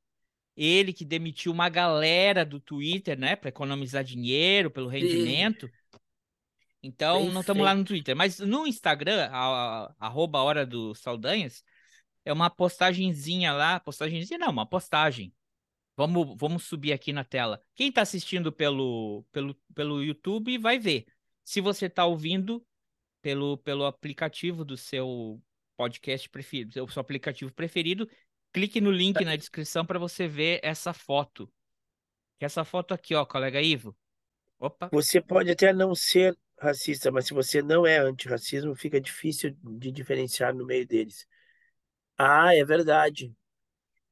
[0.56, 5.70] Ele que demitiu uma galera do Twitter, né, para economizar dinheiro pelo rendimento.
[6.82, 10.94] Então, Bem não estamos lá no Twitter, mas no Instagram, a, a, arroba Hora do
[10.94, 11.62] Saldanhas,
[12.28, 15.32] é uma postagenzinha lá, postagenzinha não, uma postagem.
[15.96, 17.62] Vamos, vamos subir aqui na tela.
[17.74, 21.06] Quem está assistindo pelo, pelo, pelo YouTube vai ver.
[21.42, 22.62] Se você está ouvindo
[23.22, 25.42] pelo, pelo aplicativo do seu
[25.74, 28.06] podcast preferido, o seu aplicativo preferido,
[28.52, 31.50] clique no link na descrição para você ver essa foto.
[32.38, 33.96] Essa foto aqui, ó, colega Ivo.
[34.58, 34.90] Opa.
[34.92, 39.90] Você pode até não ser racista, mas se você não é antirracismo, fica difícil de
[39.90, 41.26] diferenciar no meio deles.
[42.18, 43.32] Ah, é verdade.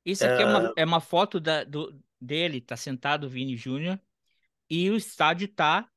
[0.04, 4.00] Isso aqui é uma, é uma foto da, do, dele, tá sentado o Vini Júnior,
[4.70, 5.88] e o estádio tá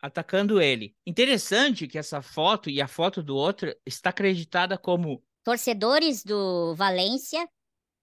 [0.00, 0.94] atacando ele.
[1.06, 7.48] Interessante que essa foto e a foto do outro está acreditada como Torcedores do Valência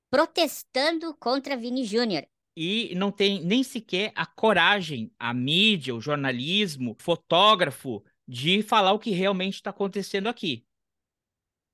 [0.09, 2.25] protestando contra Vini Júnior.
[2.55, 8.93] e não tem nem sequer a coragem, a mídia, o jornalismo, o fotógrafo, de falar
[8.93, 10.65] o que realmente está acontecendo aqui.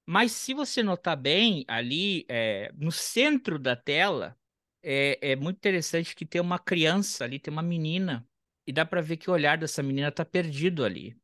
[0.09, 4.37] Mas se você notar bem, ali é, no centro da tela,
[4.81, 8.25] é, é muito interessante que tem uma criança ali, tem uma menina,
[8.65, 11.17] e dá para ver que o olhar dessa menina está perdido ali.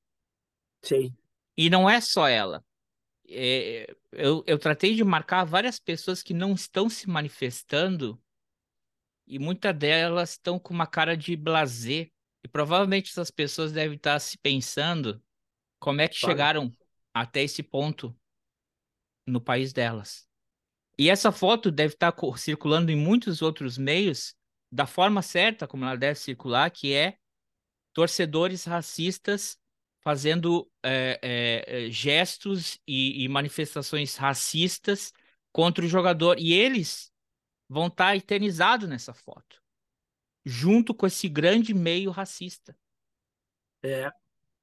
[0.81, 1.15] Sim.
[1.55, 2.61] E não é só ela.
[3.29, 8.21] É, eu, eu tratei de marcar várias pessoas que não estão se manifestando
[9.25, 12.11] e muitas delas estão com uma cara de blazer.
[12.43, 15.23] E provavelmente essas pessoas devem estar se pensando
[15.79, 16.33] como é que Fala.
[16.33, 16.71] chegaram
[17.13, 18.13] até esse ponto
[19.25, 20.27] no país delas.
[20.97, 24.35] E essa foto deve estar co- circulando em muitos outros meios
[24.71, 27.17] da forma certa como ela deve circular, que é
[27.93, 29.57] torcedores racistas
[30.01, 35.13] fazendo é, é, é, gestos e, e manifestações racistas
[35.51, 36.37] contra o jogador.
[36.39, 37.11] E eles
[37.69, 39.61] vão estar eternizados nessa foto,
[40.45, 42.77] junto com esse grande meio racista.
[43.81, 44.11] É.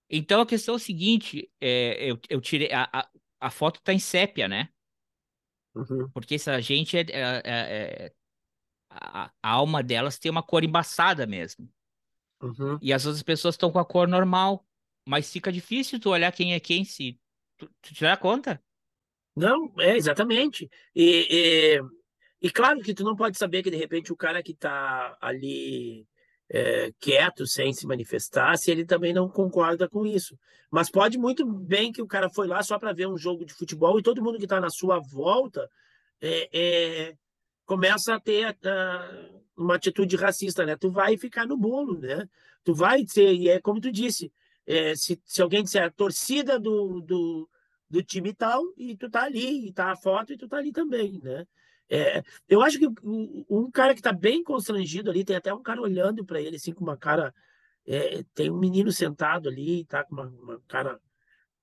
[0.09, 2.73] Então a questão é o seguinte: é, eu, eu tirei.
[2.73, 4.69] A, a, a foto tá em sépia, né?
[5.75, 6.09] Uhum.
[6.13, 7.01] Porque essa gente é.
[7.01, 8.13] é- é- é-
[8.93, 11.69] a, a alma delas tem uma cor embaçada mesmo.
[12.43, 12.77] Uhum.
[12.83, 14.67] E as outras pessoas estão com a cor normal.
[15.09, 17.19] Mas fica difícil tu olhar quem é quem se.
[17.57, 18.63] Tu, tu te dá conta?
[19.37, 20.69] Não, é exatamente.
[20.95, 21.81] E, e,
[22.43, 26.07] e claro que tu não pode saber que de repente o cara que está ali
[26.51, 30.37] é, quieto, sem se manifestar, se ele também não concorda com isso.
[30.69, 33.55] Mas pode muito bem que o cara foi lá só para ver um jogo de
[33.55, 35.71] futebol e todo mundo que está na sua volta
[36.21, 37.17] é, é,
[37.65, 40.77] começa a ter uh, uma atitude racista, né?
[40.77, 42.29] Tu vai ficar no bolo, né?
[42.65, 44.33] Tu vai ser, e é como tu disse,
[44.67, 47.49] é, se, se alguém disser a torcida do, do,
[47.89, 50.73] do time tal, e tu tá ali, e tá a foto, e tu tá ali
[50.73, 51.47] também, né?
[51.93, 52.87] É, eu acho que
[53.51, 56.73] um cara que tá bem constrangido ali, tem até um cara olhando para ele, assim,
[56.73, 57.35] com uma cara.
[57.87, 61.01] É, tem um menino sentado ali, tá com uma, uma cara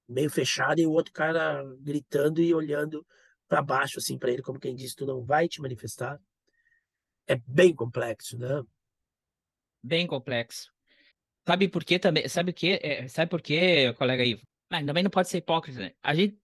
[0.07, 3.05] meio fechada, e o outro cara gritando e olhando
[3.47, 6.19] para baixo, assim, para ele, como quem diz: Tu não vai te manifestar.
[7.25, 8.63] É bem complexo, né?
[9.81, 10.71] Bem complexo.
[11.47, 12.27] Sabe por quê também?
[12.27, 12.79] Sabe o quê?
[12.83, 14.45] É, sabe por quê, colega Ivo?
[14.69, 15.93] Mas também não pode ser hipócrita, né?
[16.03, 16.37] A gente,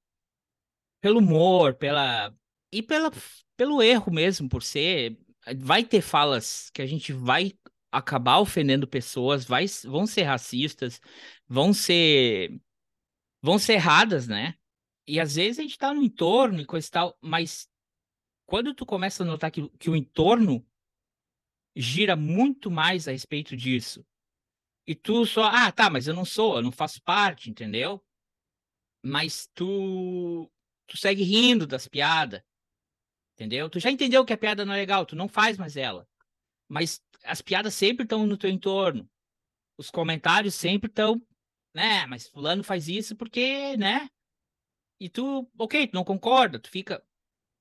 [1.02, 2.34] pelo humor, pela.
[2.74, 3.12] E pela,
[3.56, 5.18] pelo erro mesmo, por ser.
[5.58, 7.54] Vai ter falas que a gente vai
[7.92, 11.00] acabar ofendendo pessoas, vai, vão ser racistas,
[11.48, 12.60] vão ser.
[13.42, 14.56] vão ser erradas, né?
[15.08, 17.70] E às vezes a gente tá no entorno e coisa e tal, mas
[18.48, 20.66] quando tu começa a notar que, que o entorno
[21.76, 24.06] gira muito mais a respeito disso,
[24.88, 28.04] e tu só, ah, tá, mas eu não sou, eu não faço parte, entendeu?
[29.04, 30.50] Mas tu,
[30.88, 32.42] tu segue rindo das piadas,
[33.34, 33.70] entendeu?
[33.70, 36.08] Tu já entendeu que a piada não é legal, tu não faz mais ela.
[36.68, 39.10] Mas as piadas sempre estão no teu entorno.
[39.78, 41.22] Os comentários sempre estão,
[41.74, 42.06] né?
[42.08, 44.10] Mas fulano faz isso porque, né?
[45.00, 47.04] E tu, ok, tu não concorda, tu fica.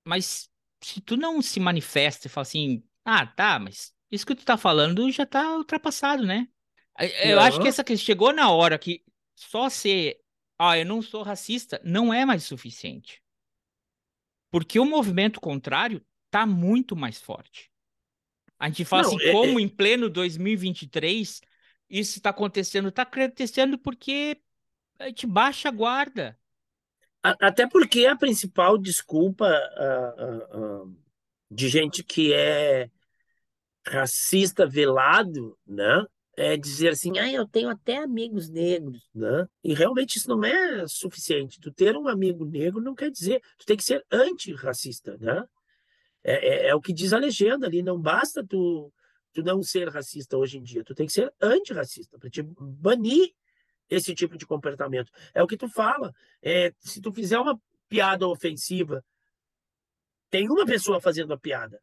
[0.06, 0.50] Mas
[0.82, 4.56] se tu não se manifesta e fala assim, ah, tá, mas isso que tu tá
[4.56, 6.48] falando já tá ultrapassado, né?
[7.24, 9.02] Eu acho que essa que chegou na hora que
[9.34, 10.20] só ser,
[10.58, 13.21] ah, eu não sou racista, não é mais suficiente.
[14.52, 17.70] Porque o movimento contrário tá muito mais forte.
[18.58, 19.62] A gente fala não, assim, é, como é...
[19.62, 21.40] em pleno 2023
[21.88, 22.88] isso está acontecendo?
[22.88, 24.40] Está acontecendo porque
[24.98, 26.38] a gente baixa a guarda.
[27.22, 30.96] Até porque a principal desculpa uh, uh, uh,
[31.50, 32.90] de gente que é
[33.86, 36.04] racista velado, né?
[36.44, 39.46] É dizer assim, ah, eu tenho até amigos negros, né?
[39.62, 41.60] E realmente isso não é suficiente.
[41.60, 45.44] Tu ter um amigo negro não quer dizer, tu tem que ser antirracista, né?
[46.24, 48.92] É, é, é, o que diz a legenda ali, não basta tu,
[49.32, 53.32] tu não ser racista hoje em dia, tu tem que ser antirracista, para te banir
[53.88, 55.12] esse tipo de comportamento.
[55.32, 56.12] É o que tu fala.
[56.42, 57.56] É, se tu fizer uma
[57.88, 59.04] piada ofensiva,
[60.28, 61.80] tem uma pessoa fazendo a piada,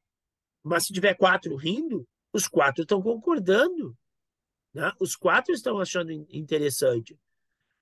[0.62, 3.96] mas se tiver quatro rindo, os quatro estão concordando.
[4.74, 4.92] Né?
[5.00, 7.18] Os quatro estão achando interessante.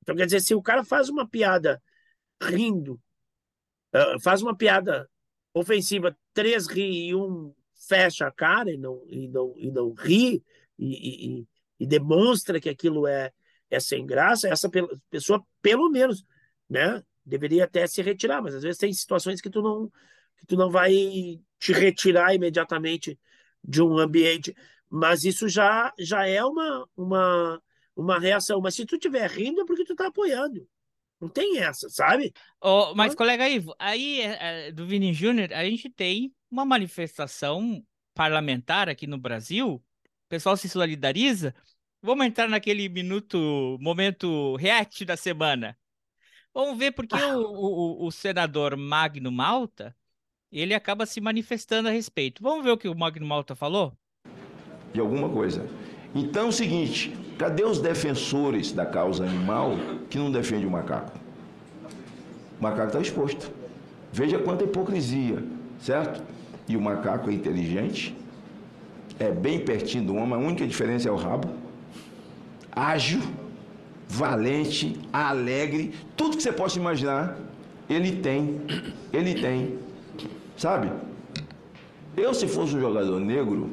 [0.02, 1.82] Então, quer dizer, se o cara faz uma piada
[2.41, 3.00] rindo,
[4.21, 5.10] faz uma piada
[5.54, 7.54] ofensiva, três ri e um
[7.88, 10.43] fecha a cara e não, e não, e não ri
[10.78, 11.47] e, e,
[11.80, 13.32] e demonstra que aquilo é,
[13.69, 14.69] é sem graça, essa
[15.10, 16.26] pessoa, pelo menos,
[16.69, 19.89] né, deveria até se retirar, mas às vezes tem situações que tu não,
[20.38, 20.93] que tu não vai
[21.60, 23.19] te retirar imediatamente
[23.63, 24.56] de um ambiente,
[24.89, 27.63] mas isso já, já é uma, uma,
[27.95, 28.62] uma reação.
[28.62, 30.67] Mas se tu estiver rindo é porque tu está apoiando.
[31.19, 32.32] Não tem essa, sabe?
[32.62, 38.88] Oh, mas, colega Ivo, aí é, do Vini Júnior, a gente tem uma manifestação parlamentar
[38.88, 41.56] aqui no Brasil, o pessoal se solidariza,
[42.02, 45.78] Vamos entrar naquele minuto, momento react da semana.
[46.54, 49.95] Vamos ver porque o, o, o, senador Magno Malta,
[50.52, 52.41] ele acaba se manifestando a respeito.
[52.41, 53.97] Vamos ver o que o Magno Malta falou?
[54.93, 55.65] De alguma coisa.
[56.15, 59.76] Então é o seguinte, cadê os defensores da causa animal
[60.10, 61.17] que não defendem o macaco?
[62.60, 63.52] O macaco está exposto.
[64.12, 65.43] Veja quanta hipocrisia,
[65.80, 66.23] certo?
[66.67, 68.15] E o macaco é inteligente,
[69.19, 71.50] é bem pertinho do homem, a única diferença é o rabo
[72.78, 73.21] ágil,
[74.08, 77.36] valente, alegre, tudo que você possa imaginar,
[77.89, 78.62] ele tem.
[79.12, 79.80] Ele tem.
[80.56, 80.91] Sabe?
[82.15, 83.71] Eu, se fosse um jogador negro,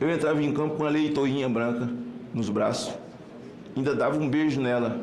[0.00, 1.88] eu entrava em campo com uma leitorinha branca
[2.32, 2.94] nos braços,
[3.76, 5.00] ainda dava um beijo nela.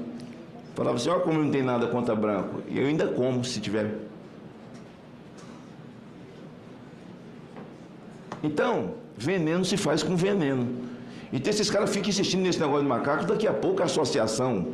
[0.75, 2.62] Falava assim: Olha como eu não tenho nada contra branco.
[2.69, 3.95] E eu ainda como se tiver.
[8.43, 10.67] Então, veneno se faz com veneno.
[11.32, 14.67] Então esses caras ficam insistindo nesse negócio de macaco, daqui a pouco a Associação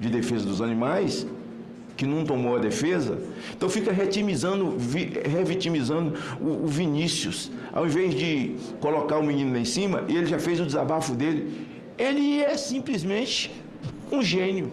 [0.00, 1.26] de Defesa dos Animais,
[1.96, 3.18] que não tomou a defesa,
[3.52, 4.76] então fica retimizando,
[5.28, 7.50] revitimizando o, o Vinícius.
[7.72, 11.66] Ao invés de colocar o menino lá em cima, ele já fez o desabafo dele.
[11.96, 13.50] Ele é simplesmente
[14.10, 14.72] um gênio.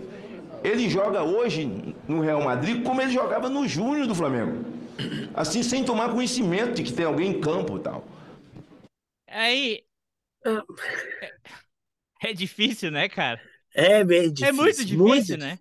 [0.63, 4.65] Ele joga hoje no Real Madrid como ele jogava no Júnior do Flamengo.
[5.33, 8.05] Assim, sem tomar conhecimento de que tem alguém em campo e tal.
[9.27, 9.83] Aí,
[12.21, 13.41] é, difícil, né, cara?
[13.73, 14.47] É bem difícil.
[14.47, 15.57] É muito difícil, muito, né?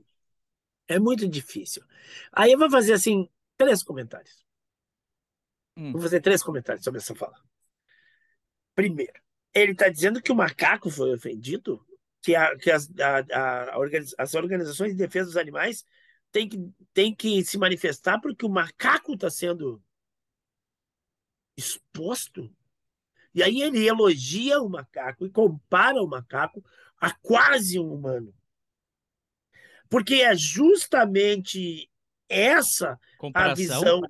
[0.90, 1.84] É muito difícil.
[2.32, 4.44] Aí eu vou fazer assim, três comentários.
[5.76, 5.92] Hum.
[5.92, 7.40] Vou fazer três comentários sobre essa fala.
[8.74, 9.22] Primeiro,
[9.54, 11.80] ele está dizendo que o macaco foi ofendido,
[12.20, 15.84] que, a, que as, a, a organiz, as organizações de defesa dos animais
[16.32, 16.58] têm que,
[16.92, 19.80] têm que se manifestar porque o macaco está sendo
[21.56, 22.52] exposto.
[23.32, 26.64] E aí ele elogia o macaco e compara o macaco
[27.00, 28.34] a quase um humano.
[29.90, 31.90] Porque é justamente
[32.28, 33.56] essa a Comparação.
[33.56, 34.00] visão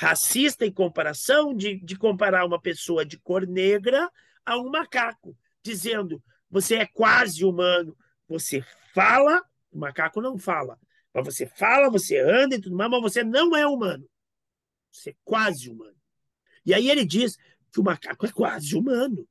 [0.00, 4.10] racista em comparação de, de comparar uma pessoa de cor negra
[4.46, 8.64] a um macaco, dizendo você é quase humano, você
[8.94, 10.78] fala, o macaco não fala,
[11.12, 14.08] mas você fala, você anda e tudo mais, mas você não é humano.
[14.90, 15.96] Você é quase humano.
[16.64, 17.36] E aí ele diz
[17.72, 19.28] que o macaco é quase humano.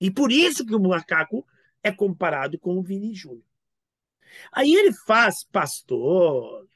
[0.00, 1.46] E por isso que o macaco
[1.82, 3.44] é comparado com o Vini Júnior.
[4.52, 6.68] Aí ele faz pastor,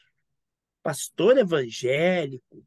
[0.82, 2.64] pastor evangélico,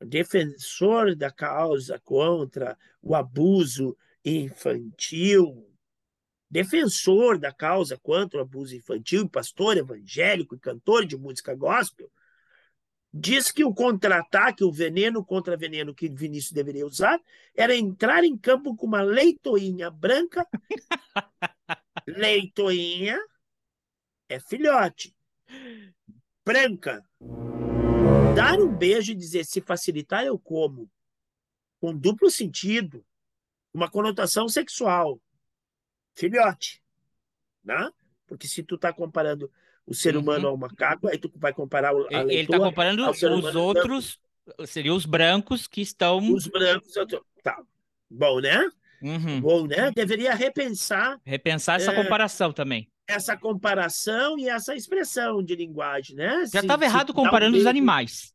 [0.00, 5.66] defensor da causa contra o abuso infantil,
[6.50, 12.10] defensor da causa contra o abuso infantil, pastor evangélico e cantor de música gospel,
[13.12, 17.20] diz que o contra-ataque, o veneno contra veneno que Vinícius deveria usar,
[17.54, 20.46] era entrar em campo com uma leitoinha branca.
[22.06, 23.18] leitoinha
[24.30, 25.14] é filhote.
[26.44, 27.04] Branca.
[28.34, 30.88] Dar um beijo e dizer se facilitar eu como,
[31.80, 33.04] com duplo sentido,
[33.74, 35.20] uma conotação sexual.
[36.14, 36.82] Filhote.
[37.64, 37.90] Né?
[38.26, 39.50] Porque se tu tá comparando
[39.86, 40.50] o ser humano Uhum.
[40.50, 44.20] ao macaco, aí tu vai comparar o- a Ele está comparando ao ser os outros,
[44.66, 46.18] seriam os brancos que estão.
[46.32, 46.92] Os brancos.
[47.42, 47.60] Tá.
[48.08, 48.70] Bom, né?
[49.02, 49.40] Uhum.
[49.40, 49.90] Bom, né?
[49.92, 51.94] Deveria repensar Repensar essa É.
[51.94, 52.89] comparação também.
[53.10, 56.44] Essa comparação e essa expressão de linguagem, né?
[56.52, 58.34] Já estava errado um comparando os animais.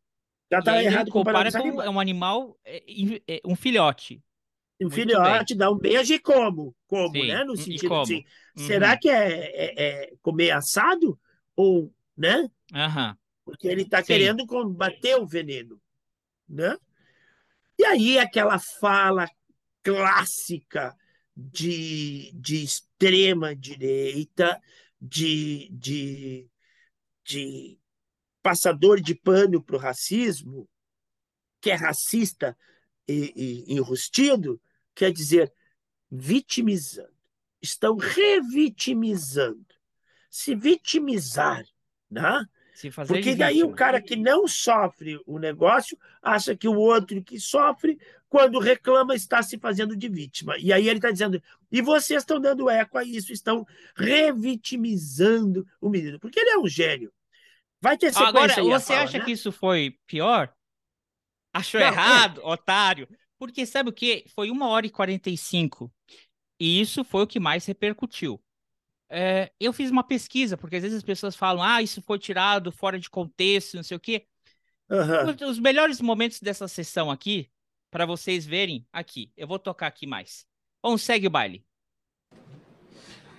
[0.52, 4.22] Já estava errado comparando compara com um animal, é, in- é, um filhote.
[4.80, 6.76] Um Muito filhote dá um beijo e como?
[6.88, 7.44] Como, Sim, né?
[7.44, 8.04] No sentido como?
[8.04, 8.24] assim,
[8.58, 8.68] Uhum.
[8.68, 11.20] será que é, é- é comer assado?
[11.56, 12.50] Ou, né?
[12.74, 13.18] Aham.
[13.46, 15.80] Porque ele está querendo combater o veneno,
[16.50, 16.76] né?
[17.78, 19.28] E aí aquela fala
[19.84, 20.96] clássica
[21.36, 24.62] de, de extrema direita,
[25.02, 26.50] de, de,
[27.24, 27.80] de
[28.42, 30.70] passador de pano para o racismo,
[31.60, 32.58] que é racista
[33.08, 34.62] e, e enrustido,
[34.94, 35.52] quer dizer,
[36.10, 37.14] vitimizando.
[37.62, 39.66] Estão revitimizando.
[40.30, 41.66] Se vitimizar,
[42.10, 42.46] né?
[43.08, 47.98] Porque daí o cara que não sofre o negócio acha que o outro que sofre,
[48.30, 50.58] quando reclama, está se fazendo de vítima.
[50.58, 53.66] E aí ele está dizendo, e vocês estão dando eco a isso, estão
[53.96, 57.12] revitimizando o menino, porque ele é um gênio.
[57.82, 59.26] Vai ter sequência Agora, você fala, acha né?
[59.26, 60.54] que isso foi pior?
[61.54, 61.90] Achou Não, é.
[61.92, 63.08] errado, otário?
[63.38, 64.26] Porque sabe o quê?
[64.34, 65.92] Foi uma hora e 45.
[66.60, 68.42] E isso foi o que mais repercutiu.
[69.10, 72.72] É, eu fiz uma pesquisa, porque às vezes as pessoas falam, ah, isso foi tirado
[72.72, 74.26] fora de contexto, não sei o quê.
[74.90, 77.50] Os- Os melhores momentos dessa sessão aqui,
[77.96, 79.32] para vocês verem aqui.
[79.38, 80.46] Eu vou tocar aqui mais.
[80.84, 81.64] Bom, segue o baile.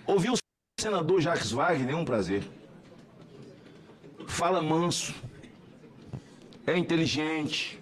[0.03, 0.37] Ouvir o
[0.81, 2.41] senador Jacques Wagner é um prazer.
[4.27, 5.13] Fala manso.
[6.65, 7.79] É inteligente.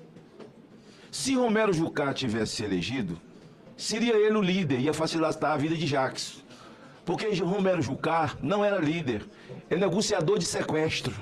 [1.09, 3.21] Se Romero Jucá tivesse se elegido,
[3.77, 6.43] seria ele o líder, ia facilitar a vida de Jacques.
[7.05, 9.25] Porque Romero Jucá não era líder,
[9.69, 11.15] é negociador de sequestro.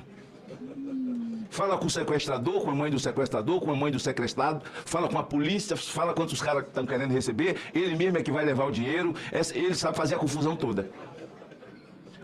[1.53, 5.07] Fala com o sequestrador, com a mãe do sequestrador, com a mãe do sequestrado, fala
[5.07, 8.65] com a polícia, fala quantos caras estão querendo receber, ele mesmo é que vai levar
[8.65, 9.13] o dinheiro,
[9.53, 10.89] ele sabe fazer a confusão toda.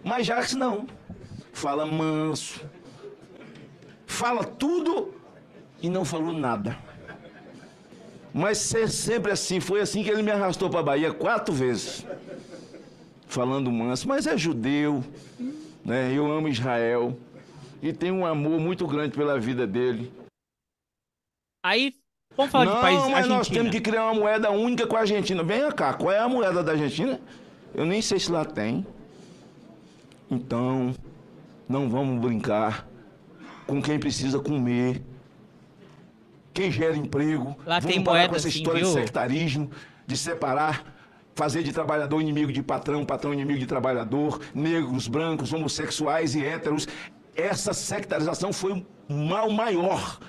[0.03, 0.87] Mas Jacques não.
[1.53, 2.65] Fala manso.
[4.07, 5.13] Fala tudo
[5.79, 6.75] e não falou nada.
[8.33, 12.03] Mas sempre assim, foi assim que ele me arrastou para a Bahia quatro vezes.
[13.27, 15.03] Falando manso, mas é judeu,
[15.85, 16.11] né?
[16.11, 17.15] Eu amo Israel
[17.81, 20.11] e tenho um amor muito grande pela vida dele.
[21.63, 21.93] Aí,
[22.35, 23.37] vamos falar não, de país mas Argentina.
[23.37, 25.43] nós temos que criar uma moeda única com a Argentina.
[25.43, 27.19] Vem cá, qual é a moeda da Argentina?
[27.73, 28.85] Eu nem sei se lá tem.
[30.31, 30.93] Então,
[31.67, 32.87] não vamos brincar
[33.65, 35.01] com quem precisa comer,
[36.53, 37.55] quem gera emprego.
[37.65, 38.93] Lá vamos tem parar moeda com essa assim, história viu?
[38.93, 39.71] de sectarismo,
[40.05, 40.83] de separar,
[41.35, 46.87] fazer de trabalhador inimigo de patrão, patrão inimigo de trabalhador, negros, brancos, homossexuais e héteros.
[47.39, 50.19] Essa sectarização foi um mal maior.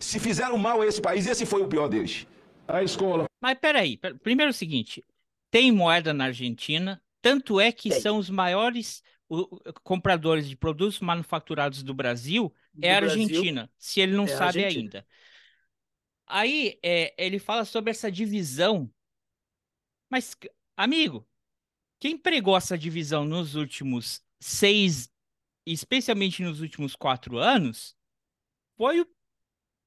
[0.00, 2.26] Se fizeram mal a esse país, esse foi o pior deles.
[2.66, 3.26] A escola.
[3.40, 5.04] Mas peraí, per- primeiro é o seguinte:
[5.50, 8.00] tem moeda na Argentina, tanto é que Tem.
[8.00, 13.70] são os maiores o- compradores de produtos manufaturados do Brasil, é a Do Brasil, Argentina,
[13.78, 14.82] se ele não é sabe Argentina.
[14.98, 15.06] ainda.
[16.26, 18.90] Aí é, ele fala sobre essa divisão.
[20.10, 20.36] Mas,
[20.76, 21.26] amigo,
[21.98, 25.10] quem pregou essa divisão nos últimos seis,
[25.72, 27.96] especialmente nos últimos quatro anos,
[28.76, 29.06] foi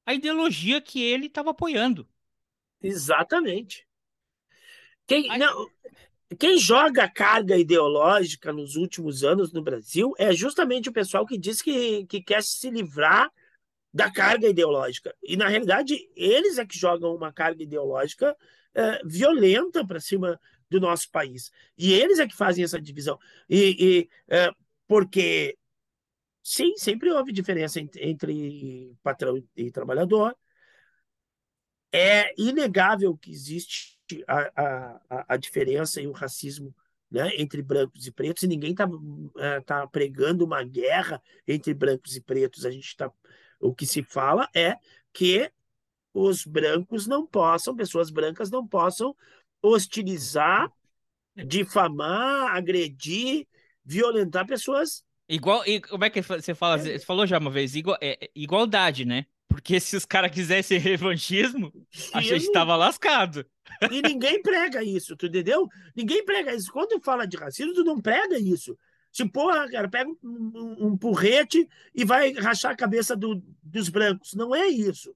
[0.06, 2.08] a ideologia que ele estava apoiando.
[2.82, 3.86] Exatamente.
[5.06, 5.70] Quem, não,
[6.38, 11.60] quem joga carga ideológica nos últimos anos no Brasil é justamente o pessoal que diz
[11.60, 13.30] que, que quer se livrar
[13.92, 15.14] da carga ideológica.
[15.22, 18.36] E, na realidade, eles é que jogam uma carga ideológica
[18.74, 21.50] é, violenta para cima do nosso país.
[21.76, 23.18] E eles é que fazem essa divisão.
[23.48, 24.50] E, e é,
[24.88, 25.58] porque,
[26.42, 30.36] sim, sempre houve diferença entre, patrão e trabalhador.
[31.92, 36.74] É inegável que existe a, a, a diferença e o racismo
[37.10, 38.88] né, entre brancos e pretos, e ninguém está
[39.38, 42.64] é, tá pregando uma guerra entre brancos e pretos.
[42.64, 43.12] A gente está
[43.60, 44.76] o que se fala é
[45.12, 45.50] que
[46.12, 49.14] os brancos não possam, pessoas brancas não possam
[49.62, 50.70] hostilizar,
[51.36, 53.46] difamar, agredir,
[53.84, 55.04] violentar pessoas.
[55.28, 56.76] Igual, e como é que você fala?
[56.76, 56.98] É.
[56.98, 59.26] Você falou já uma vez, igual, é, igualdade, né?
[59.48, 61.72] Porque se os caras quisessem revanchismo,
[62.12, 63.46] a gente tava lascado.
[63.90, 65.68] E ninguém prega isso, tu entendeu?
[65.94, 66.72] Ninguém prega isso.
[66.72, 68.76] Quando fala de racismo, tu não prega isso.
[69.10, 73.90] Se porra, cara, pega um, um, um porrete e vai rachar a cabeça do, dos
[73.90, 74.32] brancos.
[74.32, 75.14] Não é isso.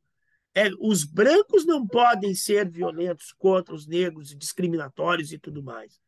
[0.55, 5.99] É, os brancos não podem ser violentos contra os negros, discriminatórios e tudo mais.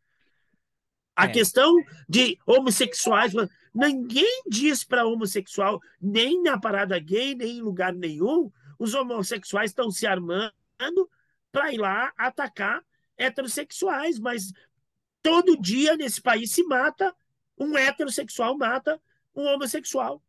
[1.19, 1.33] A é.
[1.33, 1.75] questão
[2.09, 3.33] de homossexuais,
[3.75, 9.91] ninguém diz para homossexual, nem na parada gay, nem em lugar nenhum, os homossexuais estão
[9.91, 10.53] se armando
[11.51, 12.85] para ir lá atacar
[13.17, 14.53] heterossexuais, mas
[15.21, 17.13] todo dia nesse país se mata
[17.59, 19.03] um heterossexual mata
[19.35, 20.23] um homossexual.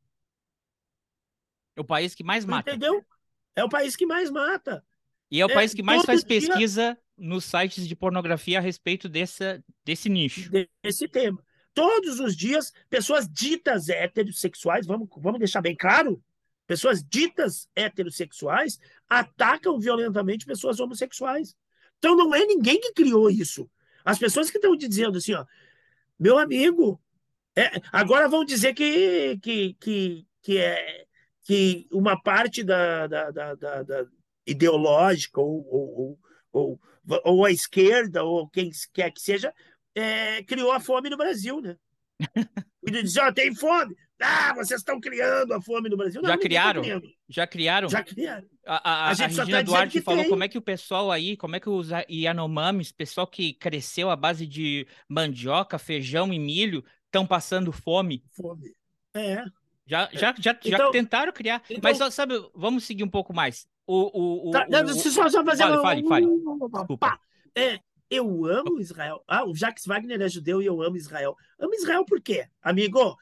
[1.76, 2.72] É o país que mais mata.
[2.72, 3.06] Entendeu?
[3.56, 4.84] É o país que mais mata.
[5.30, 6.98] E é o é, país que mais faz dia...
[7.20, 10.50] nos sites de pornografia a respeito dessa, desse nicho.
[10.84, 11.44] Desse tema.
[11.74, 16.22] Todos os dias, pessoas ditas heterossexuais, vamos, vamos deixar bem claro,
[16.66, 21.56] pessoas ditas heterossexuais atacam violentamente pessoas homossexuais.
[21.98, 23.70] Então não é ninguém que criou isso.
[24.04, 25.46] As pessoas que estão dizendo assim, ó,
[26.20, 27.00] meu amigo,
[27.56, 31.06] é, agora vão dizer que, que, que, que, é,
[31.44, 34.06] que uma parte da, da, da, da
[34.46, 36.20] ideológica ou, ou,
[36.52, 36.82] ou,
[37.24, 39.54] ou, a esquerda ou quem quer que seja
[39.96, 41.76] é, criou a fome no Brasil, né?
[42.82, 43.94] E diz, ó, oh, tem fome.
[44.22, 46.22] Ah, vocês estão criando a fome no Brasil.
[46.22, 46.82] Não, Já criaram?
[47.28, 47.90] Já criaram?
[47.90, 48.48] Já criaram.
[48.66, 50.30] A, a, a, a Regina tá Duarte falou tem.
[50.30, 54.16] como é que o pessoal aí, como é que os Yanomamis, pessoal que cresceu à
[54.16, 58.24] base de mandioca, feijão e milho, estão passando fome.
[58.32, 58.74] Fome.
[59.14, 59.44] É.
[59.90, 61.64] Já, já, já, então, já tentaram criar.
[61.68, 63.68] Então, Mas, sabe, vamos seguir um pouco mais.
[63.88, 66.28] O, o, o, tá, o, o só, só fazer fale, fale, fale.
[66.78, 67.20] Desculpa.
[67.56, 69.24] É, eu amo Israel.
[69.28, 71.36] Ah, o Jacques Wagner é judeu e eu amo Israel.
[71.58, 73.18] Amo Israel por quê, amigo?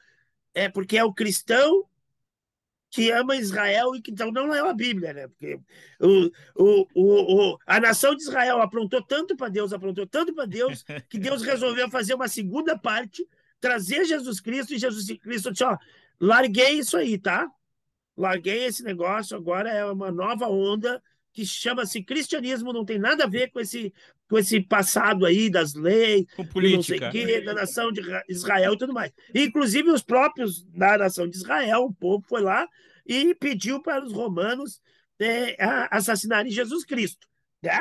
[0.52, 1.86] É porque é o cristão
[2.90, 5.28] que ama Israel e que então não leu a Bíblia, né?
[5.28, 5.58] Porque
[5.98, 10.44] o, o, o, o, a nação de Israel aprontou tanto para Deus, aprontou tanto para
[10.44, 13.26] Deus, que Deus resolveu fazer uma segunda parte
[13.60, 15.76] trazer Jesus Cristo e Jesus Cristo disse: ó,
[16.20, 17.48] larguei isso aí, tá?
[18.16, 21.02] Larguei esse negócio, agora é uma nova onda
[21.32, 23.92] que chama-se cristianismo, não tem nada a ver com esse,
[24.28, 26.76] com esse passado aí das leis, com política.
[27.06, 29.12] não sei quê, da nação de Israel e tudo mais.
[29.34, 32.66] Inclusive, os próprios da nação de Israel, o povo foi lá
[33.06, 34.80] e pediu para os romanos
[35.20, 35.56] é,
[35.90, 37.28] assassinarem Jesus Cristo.
[37.62, 37.80] Né?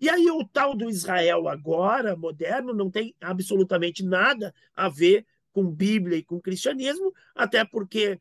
[0.00, 5.26] E aí o tal do Israel agora, moderno, não tem absolutamente nada a ver
[5.58, 8.16] com Bíblia e com cristianismo, até porque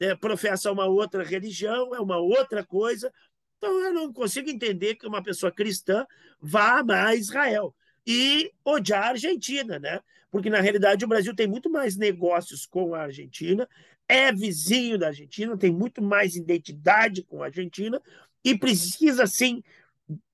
[0.00, 3.12] é, professa uma outra religião, é uma outra coisa.
[3.58, 6.04] Então eu não consigo entender que uma pessoa cristã
[6.40, 7.72] vá amar Israel
[8.04, 10.00] e odiar a Argentina, né?
[10.32, 13.68] Porque na realidade o Brasil tem muito mais negócios com a Argentina,
[14.08, 18.02] é vizinho da Argentina, tem muito mais identidade com a Argentina
[18.44, 19.62] e precisa sim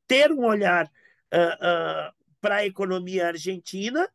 [0.07, 4.09] ter um olhar uh, uh, para a economia argentina,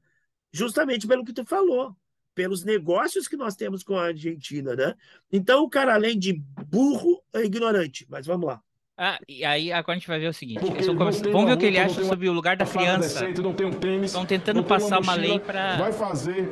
[0.51, 1.95] justamente pelo que tu falou,
[2.41, 4.95] pelos negócios que nós temos com a Argentina, né?
[5.31, 8.07] Então, o cara, além de burro, é ignorante.
[8.09, 8.59] Mas vamos lá.
[8.97, 11.77] Ah, e aí agora a gente vai ver o seguinte: vamos ver o que ele
[11.77, 13.27] acha sobre o lugar da criança.
[14.03, 15.77] Estão tentando passar uma lei para.
[15.77, 16.51] Vai fazer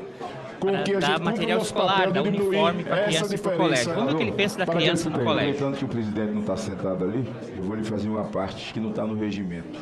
[0.59, 3.93] com que a gente material escolar, dar uniforme para a criança para o colégio.
[3.95, 5.53] Vamos ver o que ele pensa da criança no colégio.
[5.53, 7.27] Aproveitando que o presidente não está sentado ali,
[7.57, 9.79] eu vou lhe fazer uma parte que não está no regimento.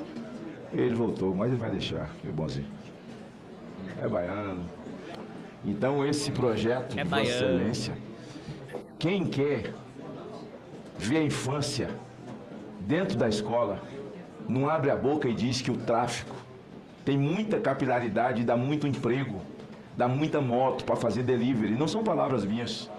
[0.73, 2.67] Ele voltou, mas ele vai deixar, meu bonzinho.
[4.01, 4.76] É baiano.
[5.67, 7.93] Então esse projeto é de Vossa Excelência,
[8.97, 9.73] quem quer
[10.97, 11.89] ver a infância
[12.79, 13.81] dentro da escola,
[14.47, 16.33] não abre a boca e diz que o tráfico
[17.03, 19.41] tem muita capilaridade, dá muito emprego,
[19.97, 21.75] dá muita moto para fazer delivery.
[21.75, 22.89] Não são palavras minhas.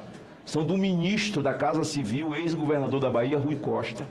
[0.45, 4.07] São do ministro da Casa Civil, ex-governador da Bahia, Rui Costa,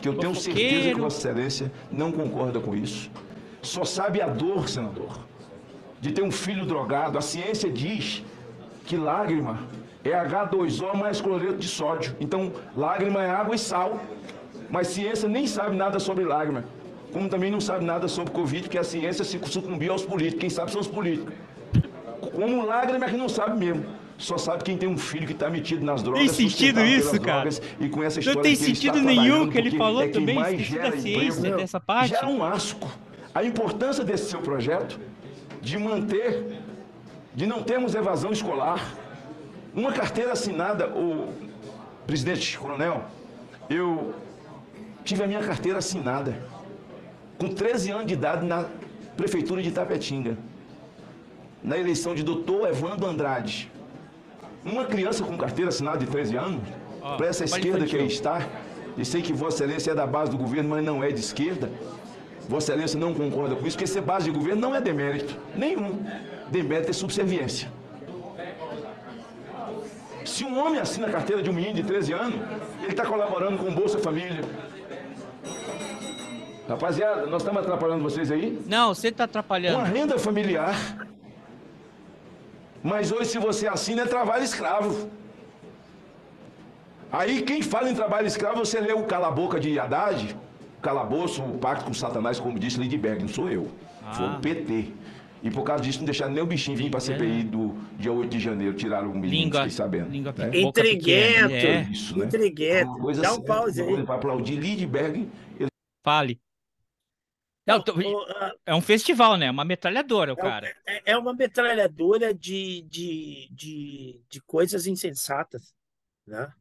[0.00, 3.08] que eu tenho certeza que Vossa Excelência não concorda com isso.
[3.62, 5.29] Só sabe a dor, senador,
[6.00, 7.18] de ter um filho drogado.
[7.18, 8.24] A ciência diz
[8.86, 9.60] que lágrima
[10.02, 12.16] é H2O mais cloreto de sódio.
[12.18, 14.00] Então, lágrima é água e sal.
[14.70, 16.64] Mas ciência nem sabe nada sobre lágrima.
[17.12, 20.40] Como também não sabe nada sobre Covid, porque a ciência se sucumbiu aos políticos.
[20.40, 21.34] Quem sabe são os políticos.
[22.32, 23.84] Como lágrima é que não sabe mesmo.
[24.16, 26.20] Só sabe quem tem um filho que está metido nas drogas.
[26.20, 27.48] Tem sentido isso, cara?
[27.80, 30.38] E com essa não tem sentido nenhum que ele falou é também.
[30.38, 31.56] Esqueci gera da ciência emprego.
[31.56, 32.10] dessa parte.
[32.10, 32.88] Gera um asco.
[33.34, 35.00] A importância desse seu projeto
[35.60, 36.60] de manter,
[37.34, 38.94] de não termos evasão escolar.
[39.74, 41.32] Uma carteira assinada, o
[42.06, 43.04] presidente coronel,
[43.68, 44.14] eu
[45.04, 46.36] tive a minha carteira assinada
[47.38, 48.66] com 13 anos de idade na
[49.16, 50.36] prefeitura de Itapetinga,
[51.62, 53.70] na eleição de doutor Evandro Andrade.
[54.64, 56.62] Uma criança com carteira assinada de 13 anos,
[57.00, 58.46] Ó, para essa esquerda que aí está,
[58.96, 61.70] e sei que Vossa Excelência é da base do governo, mas não é de esquerda,
[62.50, 66.04] Vossa Excelência não concorda com isso, porque ser base de governo não é demérito nenhum.
[66.50, 67.70] Demérito é subserviência.
[70.24, 72.34] Se um homem assina a carteira de um menino de 13 anos,
[72.82, 74.40] ele está colaborando com o Bolsa Família.
[76.68, 78.60] Rapaziada, nós estamos atrapalhando vocês aí?
[78.66, 79.84] Não, você tá Uma atrapalhando.
[79.84, 80.74] renda familiar.
[82.82, 85.08] Mas hoje, se você assina, é trabalho escravo.
[87.12, 90.36] Aí, quem fala em trabalho escravo, você lê o Cala-Boca de Haddad,
[90.80, 93.64] Calabouço, o Pacto com Satanás, como disse Lindbergh, não sou eu.
[94.14, 94.36] Foi Ah.
[94.36, 94.92] o PT.
[95.42, 98.12] E por causa disso, não deixaram nem o bichinho vir para a CPI do dia
[98.12, 98.74] 8 de janeiro.
[98.74, 100.10] Tiraram o menino, Língua, fiquei sabendo.
[100.10, 100.50] língua né?
[100.60, 101.54] Intriguento.
[101.54, 102.26] É, Isso, né?
[102.26, 102.92] Intriguento.
[102.98, 103.42] Dá um séria.
[103.46, 104.04] pause aí.
[104.04, 105.30] Para aplaudir Lindbergh,
[106.04, 106.38] fale.
[107.66, 109.50] Não, tô- O- a- é um festival, né?
[109.50, 110.74] Uma metralhadora, o É cara.
[110.86, 115.72] É é uma metralhadora de, de, de, de coisas insensatas,
[116.26, 116.52] né?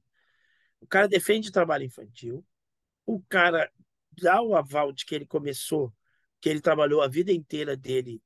[0.79, 2.45] O cara defende o trabalho infantil,
[3.05, 3.69] o cara
[4.19, 5.93] dá o aval de que ele começou,
[6.41, 8.21] que ele trabalhou a vida inteira dele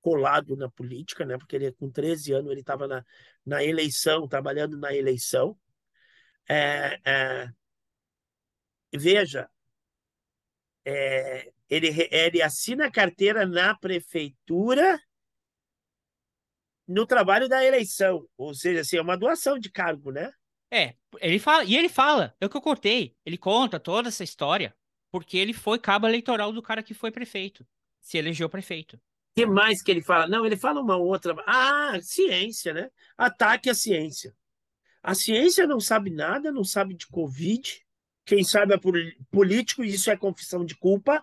[0.00, 1.38] colado na política, né?
[1.38, 3.04] Porque ele com 13 anos ele estava na,
[3.46, 5.56] na eleição, trabalhando na eleição.
[6.48, 7.48] É, é,
[8.94, 9.48] veja,
[10.84, 15.00] é, ele, ele assina a carteira na prefeitura
[16.86, 20.30] no trabalho da eleição, ou seja, assim, é uma doação de cargo, né?
[20.70, 23.16] É, ele fala, e ele fala, é o que eu cortei.
[23.24, 24.74] Ele conta toda essa história,
[25.12, 27.66] porque ele foi cabo eleitoral do cara que foi prefeito,
[28.00, 28.96] se elegeu prefeito.
[28.96, 30.26] O que mais que ele fala?
[30.26, 31.34] Não, ele fala uma outra.
[31.46, 32.90] Ah, ciência, né?
[33.16, 34.34] Ataque à ciência.
[35.02, 37.84] A ciência não sabe nada, não sabe de Covid.
[38.24, 38.78] Quem sabe é
[39.30, 41.22] político, e isso é confissão de culpa,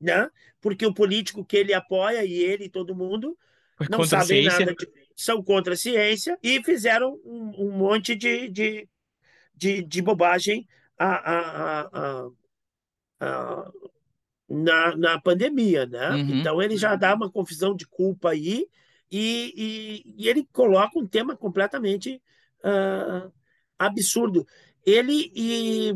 [0.00, 0.30] né?
[0.60, 3.38] Porque o político que ele apoia, e ele e todo mundo,
[3.76, 8.48] Foi não sabem nada, de- são contra a ciência e fizeram um, um monte de,
[8.48, 8.88] de,
[9.54, 10.66] de, de bobagem
[10.98, 12.30] a, a, a, a-
[13.20, 13.70] a-
[14.48, 16.10] na, na pandemia, né?
[16.10, 16.40] Uhum.
[16.40, 18.66] Então ele já dá uma confusão de culpa aí
[19.10, 22.22] e, e, e ele coloca um tema completamente
[22.64, 23.30] ah,
[23.78, 24.46] absurdo.
[24.84, 25.94] Ele e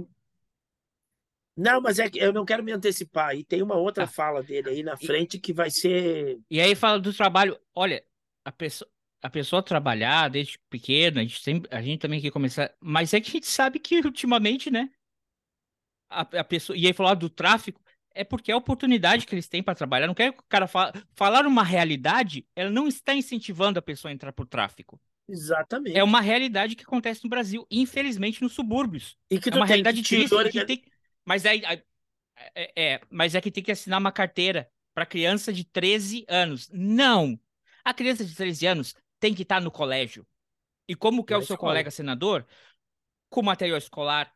[1.57, 3.35] não, mas é que eu não quero me antecipar.
[3.37, 4.12] E tem uma outra Tá.
[4.12, 7.59] fala dele aí na frente que vai ser E aí fala do trabalho.
[7.75, 8.05] Olha,
[8.45, 8.91] a pessoa,
[9.22, 12.75] a pessoa trabalhar desde pequeno, a gente, sempre, a gente também quer começar.
[12.81, 14.91] Mas é que a gente sabe que ultimamente, né?
[16.15, 17.81] A, a pessoa, e aí falar do tráfico
[18.15, 20.07] é porque é a oportunidade que eles têm para trabalhar.
[20.07, 24.11] Não quero que o cara fala, falar uma realidade, ela não está incentivando a pessoa
[24.11, 25.01] a entrar pro tráfico.
[25.29, 25.97] exatamente.
[25.97, 29.17] É uma realidade que acontece no Brasil, infelizmente nos subúrbios.
[29.31, 30.51] E que É uma realidade que triste.
[30.53, 30.85] que tem-
[31.25, 31.62] Mas aí-
[32.55, 36.69] é, é, mas é que tem que assinar uma carteira para criança de 13 anos.
[36.73, 37.39] Não!
[37.85, 40.27] A criança de 13 anos tem que estar no colégio.
[40.87, 41.73] E como que é o seu escola.
[41.73, 42.47] colega senador?
[43.31, 44.33] Com material escolar,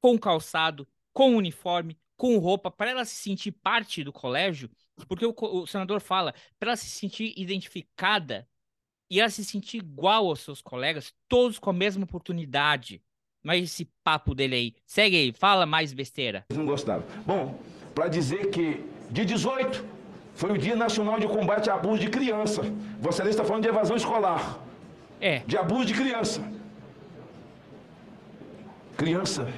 [0.00, 4.68] com calçado, com uniforme, com roupa, para ela se sentir parte do colégio,
[5.08, 8.46] porque o, o senador fala, para ela se sentir identificada
[9.10, 13.02] e ela se sentir igual aos seus colegas, todos com a mesma oportunidade.
[13.42, 14.74] Mas esse papo dele aí.
[14.86, 16.44] Segue aí, fala mais besteira.
[16.50, 17.06] não gostavam.
[17.26, 17.60] Bom,
[17.94, 19.84] para dizer que dia 18
[20.34, 22.62] foi o Dia Nacional de Combate a Abuso de Criança.
[22.98, 24.58] Excelência está falando de evasão escolar,
[25.20, 26.42] É, de abuso de criança.
[28.96, 29.52] Criança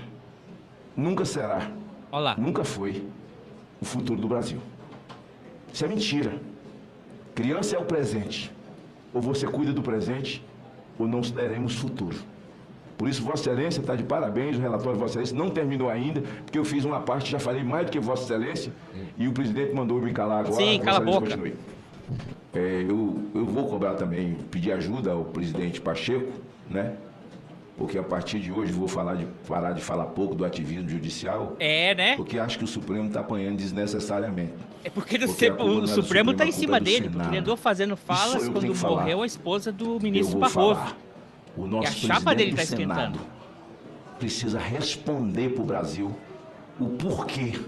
[0.97, 1.71] nunca será,
[2.11, 2.35] olha lá.
[2.37, 3.05] nunca foi
[3.81, 4.59] o futuro do Brasil.
[5.73, 6.33] Isso é mentira.
[7.35, 8.51] Criança é o presente.
[9.13, 10.43] Ou você cuida do presente,
[10.99, 12.17] ou não teremos futuro.
[12.97, 16.23] Por isso, Vossa Excelência está de parabéns, o relatório de Vossa Excelência não terminou ainda,
[16.23, 18.73] porque eu fiz uma parte, já falei mais do que Vossa Excelência,
[19.19, 20.55] e o presidente mandou me calar agora.
[20.55, 21.31] Sim, cala a Vossa boca.
[21.37, 21.55] Continue.
[22.55, 26.33] É, eu, eu vou cobrar também, pedir ajuda ao presidente Pacheco,
[26.71, 26.95] né?
[27.77, 31.55] Porque a partir de hoje vou falar de, parar de falar pouco do ativismo judicial,
[31.61, 32.17] É, né?
[32.17, 34.55] porque acho que o Supremo está apanhando desnecessariamente.
[34.83, 37.57] É porque, Porque o é Supremo tá Supremo, em cima é dele, porque ele andou
[37.57, 40.75] fazendo falas quando morreu a esposa do ministro Barroso.
[40.81, 40.97] falar.
[41.55, 43.21] O nosso a chapa dele tá Senado esquentando.
[44.19, 46.17] precisa responder para o Brasil
[46.81, 47.59] o porquê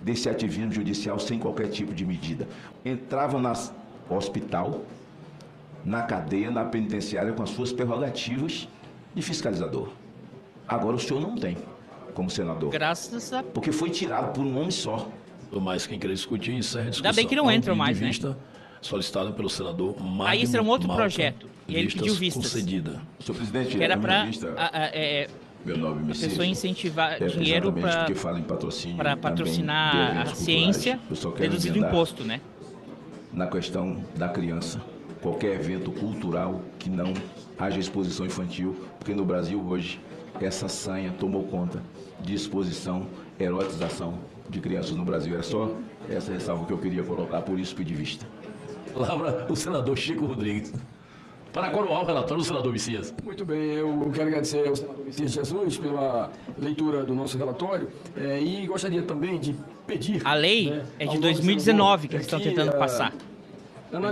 [0.00, 2.48] desse ativismo judicial sem qualquer tipo de medida.
[2.84, 4.82] Entrava no hospital,
[5.84, 8.68] na cadeia, na penitenciária com as suas prerrogativas
[9.14, 9.88] de fiscalizador.
[10.66, 11.56] Agora o senhor não tem,
[12.14, 13.42] como senador, Graças a.
[13.42, 15.08] porque foi tirado por um homem só.
[15.50, 17.14] Por mais quem queira discutir, isso é discussão.
[17.14, 18.08] bem que não um entram mais, né?
[18.08, 18.36] vista
[18.80, 22.42] Solicitado pelo senador Magno Aí esse era um outro Malta, projeto, e ele pediu vistas.
[22.42, 23.00] concedida.
[23.20, 24.26] Senhor presidente, era minha para
[24.92, 25.28] é,
[25.64, 29.42] meu nome a pessoa incentivar É, dinheiro para porque fala em patrocínio para também de
[29.42, 30.98] patrocinar a ciência,
[31.38, 32.40] reduzindo o imposto, né?
[33.32, 34.80] Na questão da criança,
[35.22, 37.14] qualquer evento cultural que não
[37.58, 40.00] haja exposição infantil, porque no Brasil hoje
[40.40, 41.82] essa sanha tomou conta
[42.20, 43.06] de exposição,
[43.38, 45.34] erotização de crianças no Brasil.
[45.34, 45.70] Era só
[46.08, 48.26] essa ressalva que eu queria colocar, por isso pedi vista.
[48.92, 50.72] Palavra o senador Chico Rodrigues.
[51.52, 53.14] Para coroar o relatório do senador Messias.
[53.22, 58.42] Muito bem, eu quero agradecer ao senador Messias Jesus pela leitura do nosso relatório eh,
[58.42, 59.54] e gostaria também de
[59.86, 60.20] pedir.
[60.24, 63.12] A lei né, é de ao nosso 2019 senador, que eles estão tentando eh, passar.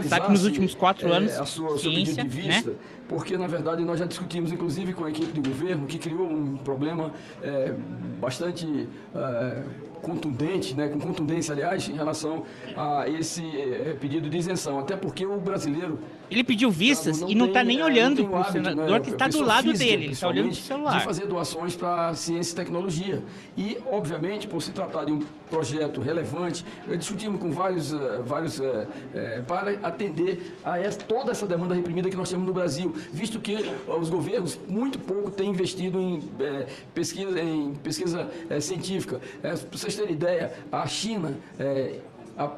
[0.08, 2.76] Sabe que nos últimos quatro eh, anos, a sua, ciência, pedido de vista, né?
[3.08, 6.56] Porque na verdade nós já discutimos inclusive com a equipe do governo que criou um
[6.56, 7.74] problema eh,
[8.20, 9.62] bastante eh,
[10.02, 12.42] contundente, né, com contundência aliás, em relação
[12.76, 15.98] a esse eh, pedido de isenção, até porque o brasileiro
[16.28, 19.10] Ele pediu vistas não e não está nem eh, olhando para o senador né, que
[19.10, 20.98] está do lado física, dele, ele está olhando para o celular.
[20.98, 23.22] De fazer doações para ciência e tecnologia.
[23.56, 26.64] E, obviamente, por se tratar de um projeto relevante,
[26.98, 32.16] discutimos com vários, eh, vários eh, para atender a essa- toda essa demanda reprimida que
[32.16, 33.56] nós temos no Brasil, visto que
[34.00, 39.20] os governos muito pouco têm investido em eh, pesquisa, em pesquisa eh, científica.
[39.40, 42.11] para vocês terem ideia, a China a-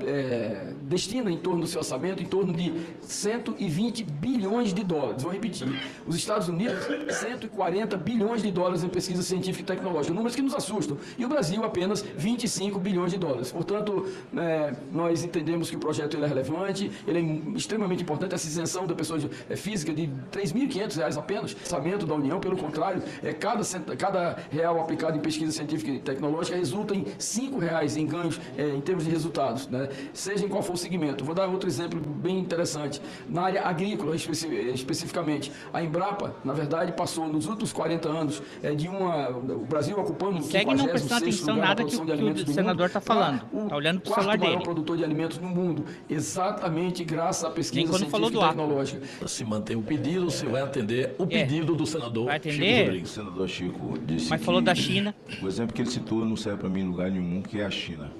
[0.06, 2.72] é, destina em torno do seu orçamento em torno de
[3.02, 5.22] 120 bilhões de dólares.
[5.22, 5.68] Vou repetir.
[6.06, 6.78] Os Estados Unidos,
[7.10, 10.14] 140 bilhões de dólares em pesquisa científica e tecnológica.
[10.14, 10.96] Números que nos assustam.
[11.18, 13.52] E o Brasil, apenas 25 bilhões de dólares.
[13.52, 14.06] Portanto,
[14.36, 18.34] é, nós entendemos que o projeto é relevante, ele é extremamente importante.
[18.34, 19.18] Essa isenção da pessoa
[19.48, 21.54] é, física de 3.500 reais apenas.
[21.54, 23.62] Orçamento da União, pelo contrário, é, cada,
[23.96, 28.68] cada real aplicado em pesquisa científica e tecnológica resulta em 5 reais em ganhos é,
[28.68, 29.88] em termos de resultados, né?
[30.12, 31.24] seja em qual for o segmento.
[31.24, 33.00] Vou dar outro exemplo bem interessante.
[33.28, 38.74] Na área agrícola, especi- especificamente, a Embrapa, na verdade, passou nos últimos 40 anos é,
[38.74, 39.28] de uma.
[39.30, 42.12] O Brasil ocupando o Segue não prestando 56º atenção lugar na nada que, produção de
[42.12, 43.40] que alimentos o do senador mundo, está falando.
[43.40, 44.64] para o Está olhando para o quarto celular maior dele.
[44.64, 49.02] produtor de alimentos no mundo, exatamente graças à pesquisa científica falou do e tecnológica.
[49.28, 51.26] Se mantém o pedido, se vai atender o É.
[51.26, 52.80] pedido do senador Vai Chico atender?
[52.82, 53.10] O Rodrigues.
[53.10, 55.14] senador Chico disse Mas que falou da China.
[55.42, 57.70] O exemplo que ele citou não serve para mim em lugar nenhum, que é a
[57.70, 58.10] China.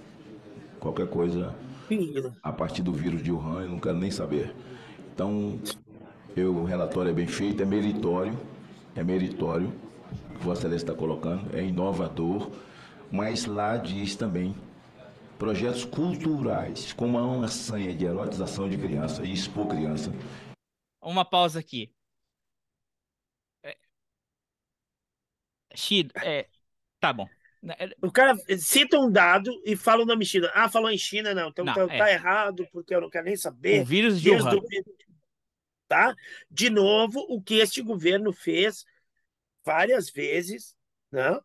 [0.85, 1.57] Qualquer coisa
[2.43, 4.55] a partir do vírus de Wuhan, eu não quero nem saber.
[5.15, 5.59] Então,
[6.37, 8.39] eu, o relatório é bem feito, é meritório,
[8.95, 12.51] é meritório, o que Vossa Excelência está colocando, é inovador,
[13.11, 14.55] mas lá diz também
[15.39, 20.13] projetos culturais, como uma sanha de erotização de criança e expor criança.
[21.01, 21.95] Uma pausa aqui.
[23.63, 23.75] É...
[25.75, 26.47] Shido, é...
[27.01, 27.27] Tá bom.
[27.79, 30.51] É, O cara cita um dado e fala o nome China.
[30.55, 31.49] Ah, falou em China, não.
[31.49, 31.99] Então Não, tá, é.
[31.99, 33.81] tá errado, porque eu não quero nem saber.
[33.83, 34.57] O vírus de Wuhan.
[34.57, 34.65] o-
[35.89, 36.15] Tá?
[36.51, 38.85] De novo, o que este governo fez
[39.65, 40.75] várias vezes,
[41.13, 41.39] né?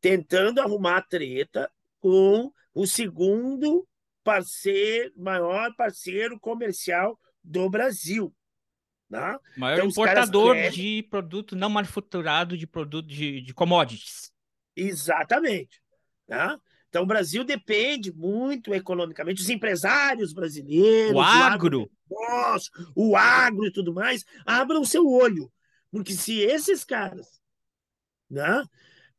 [0.00, 3.86] tentando arrumar treta com o segundo
[4.22, 8.34] parceiro, maior parceiro comercial do Brasil.
[9.08, 9.38] Né?
[9.56, 14.30] Maior Então, importador querem- de produto não manufaturado, de produto de, de commodities.
[14.76, 15.80] Exatamente.
[16.26, 16.58] Tá?
[16.88, 21.90] Então, o Brasil depende muito economicamente, os empresários brasileiros, O agro.
[22.08, 25.52] agronegócio, o agro e tudo mais, abram o seu olho.
[25.90, 27.40] Porque se esses caras
[28.30, 28.64] né,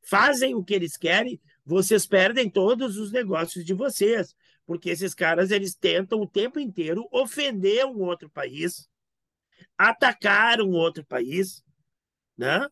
[0.01, 4.33] fazem o que eles querem, vocês perdem todos os negócios de vocês.
[4.65, 8.89] Porque esses caras eles tentam o tempo inteiro ofender um outro país,
[9.77, 11.61] atacar um outro país,
[12.37, 12.67] né?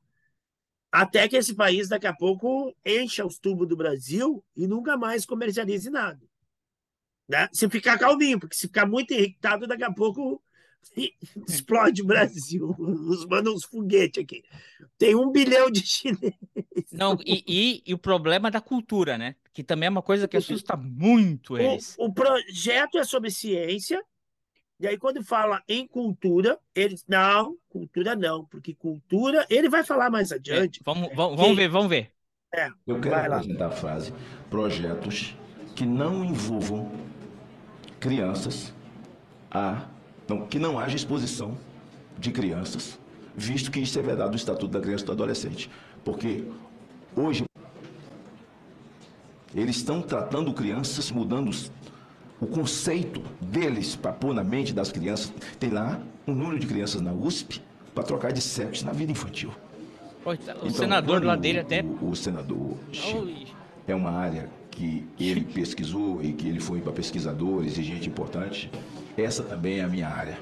[0.93, 5.25] Até que esse país daqui a pouco encha os tubos do Brasil e nunca mais
[5.25, 6.21] comercialize nada.
[7.27, 7.49] Né?
[7.51, 10.39] Se ficar calminho, porque se ficar muito irritado, daqui a pouco
[11.49, 12.75] explode o Brasil.
[12.77, 14.43] Nos mandam uns foguetes aqui.
[14.95, 16.37] Tem um bilhão de chineses.
[16.91, 19.35] Não, e, e, e o problema da cultura, né?
[19.51, 21.95] Que também é uma coisa que assusta muito eles.
[21.97, 23.99] O, o projeto é sobre ciência,
[24.84, 27.05] e aí, quando fala em cultura, eles.
[27.07, 29.45] Não, cultura não, porque cultura.
[29.49, 30.81] Ele vai falar mais É, adiante.
[30.84, 32.11] vamos, vamos, vamos que- ver, vamos ver.
[32.53, 34.13] É, Eu quero apresentar a frase
[34.49, 35.36] projetos
[35.73, 36.91] que não envolvam
[37.99, 38.73] crianças
[39.49, 39.88] a
[40.27, 41.57] não, que não haja exposição
[42.19, 42.99] de crianças,
[43.36, 45.69] visto que isso é vedado do Estatuto da Criança e do Adolescente.
[46.03, 46.43] Porque
[47.15, 47.43] hoje
[49.55, 51.71] eles estão tratando crianças, mudando os-
[52.43, 55.31] o conceito deles para pôr na mente das crianças.
[55.59, 57.61] Tem lá um número de crianças na USP
[57.95, 59.51] para trocar de sexo na vida infantil.
[60.23, 61.81] Pô, O Então, senador lá dele até.
[61.81, 63.27] O, o senador Chico
[63.87, 68.69] é uma área que ele pesquisou e que ele foi para pesquisadores e gente importante.
[69.17, 70.37] Essa também é a minha área.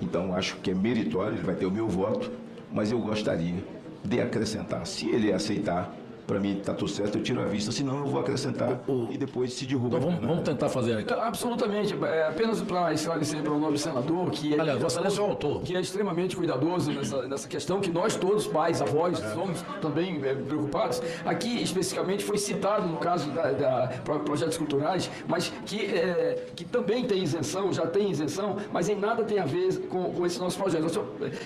[0.00, 2.30] Então acho que é meritório, ele vai ter o meu voto,
[2.72, 3.62] mas eu gostaria
[4.02, 4.86] de acrescentar.
[4.86, 5.94] Se ele aceitar,
[6.30, 9.52] para mim está tudo certo, eu tiro a vista, senão eu vou acrescentar e depois
[9.52, 9.96] se derruba.
[9.98, 11.12] Então vamos, vamos tentar fazer aqui.
[11.12, 11.92] Absolutamente.
[12.04, 15.26] É, apenas para esclarecer para o nobre senador que é, Aliás, Vossa Excelência é o
[15.30, 15.62] autor.
[15.62, 20.32] que é extremamente cuidadoso nessa, nessa questão, que nós todos, pais, avós, somos também é,
[20.34, 21.02] preocupados.
[21.24, 26.64] Aqui, especificamente, foi citado no caso da, da pro- projetos culturais, mas que, é, que
[26.64, 30.38] também tem isenção, já tem isenção, mas em nada tem a ver com, com esse
[30.38, 30.82] nosso projeto.
[30.82, 30.92] Nós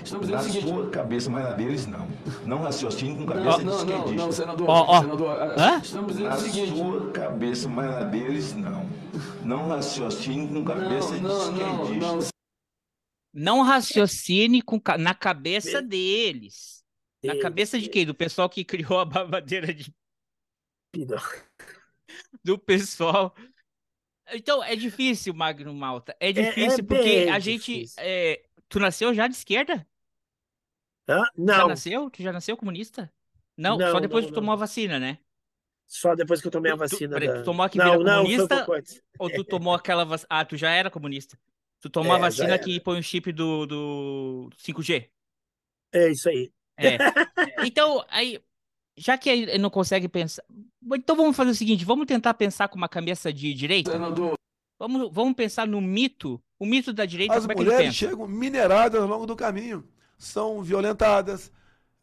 [0.05, 0.68] estamos dizendo Na o seguinte...
[0.68, 2.07] sua cabeça, mas na deles não.
[2.45, 4.66] Não raciocine com Não, cabeça de não, não, não, senador.
[4.75, 5.01] Ó, ó.
[5.03, 5.79] senador a- Hã?
[5.81, 6.77] estamos dizendo o seguinte...
[6.79, 8.85] sua cabeça, mas na deles não.
[9.45, 12.12] Não raciocine com cabeça Não, de não, não, esquerdista.
[12.16, 16.83] não, Não raciocine com, na cabeça deles.
[17.22, 18.05] Na cabeça de quem?
[18.05, 19.95] Do pessoal que criou a babadeira de,
[20.93, 21.18] Pidão.
[22.45, 23.35] do pessoal.
[24.33, 26.16] Então, é difícil, Magno Malta.
[26.18, 27.72] É é difícil porque a gente.
[27.72, 28.03] difícil.
[28.03, 29.87] é, Tu nasceu já de esquerda?
[31.09, 31.20] Hã?
[31.20, 32.11] Já Não, nasceu?
[32.11, 33.12] Tu já nasceu comunista?
[33.57, 34.41] Não, Não, só depois não, tu não.
[34.43, 35.19] tomou a vacina, né?
[35.87, 37.39] só depois que eu tomei a tu- vacina peraí, da...
[37.41, 38.67] tu tomou a que não, não, foi um comunista?
[39.19, 40.27] Ou tu tomou aquela vacina.
[40.31, 41.39] Ah, tu já era comunista.
[41.81, 45.09] Tu tomou a É, já vacina que põe o chip do, do 5G.
[45.93, 46.51] É isso aí.
[46.77, 46.99] É.
[47.65, 48.43] Então, aí,
[48.97, 50.43] já que ele não consegue pensar.
[50.97, 53.93] Então vamos fazer o seguinte: vamos tentar pensar com uma cabeça de direita?
[53.93, 54.35] senador.
[54.77, 56.43] Vamos, vamos pensar no mito.
[56.59, 57.99] O mito da direita, As como é que ele mulheres pensa?
[58.11, 59.87] chegam mineradas ao longo do caminho,
[60.19, 61.53] são violentadas.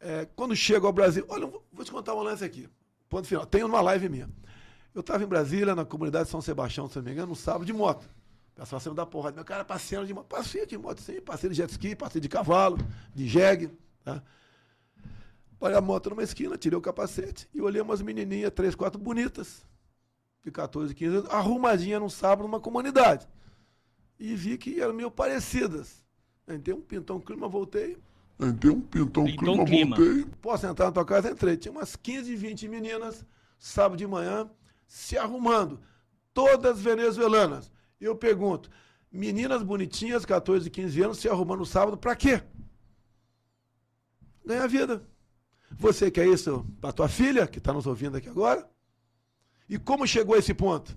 [0.02, 1.24] É, quando chegam ao Brasil.
[1.28, 2.68] Olha, vou te contar um lance aqui.
[3.08, 3.46] Ponto final.
[3.46, 4.28] Tem uma live minha.
[4.92, 7.64] Eu estava em Brasília, na comunidade de São Sebastião, se não me engano, no sábado
[7.64, 8.04] de moto.
[8.56, 9.36] O pessoal da porrada.
[9.36, 10.26] Meu cara passeando de moto.
[10.26, 11.20] Passei de moto, sim.
[11.20, 12.78] Passei de jet ski, passei de cavalo,
[13.14, 13.70] de jegue.
[14.04, 14.20] Tá?
[15.58, 19.64] Parei a moto numa esquina, tirei o capacete e olhei umas menininhas, três, quatro bonitas,
[20.42, 23.28] de 14, 15 anos, arrumadinha num sábado numa comunidade.
[24.18, 26.02] E vi que eram meio parecidas.
[26.48, 27.96] Entrei um pintão clima, voltei.
[28.48, 29.96] Entrei um pintão Pintou um clima.
[29.96, 30.24] voltei.
[30.40, 31.30] Posso entrar na tua casa?
[31.30, 31.56] Entrei.
[31.56, 33.24] Tinha umas 15, 20 meninas,
[33.58, 34.50] sábado de manhã,
[34.86, 35.80] se arrumando.
[36.34, 37.70] Todas venezuelanas.
[38.00, 38.70] E eu pergunto,
[39.10, 42.42] meninas bonitinhas, 14, 15 anos, se arrumando no sábado, pra quê?
[44.44, 45.06] Ganhar vida.
[45.72, 48.68] Você quer isso para tua filha, que está nos ouvindo aqui agora?
[49.68, 50.96] E como chegou a esse ponto?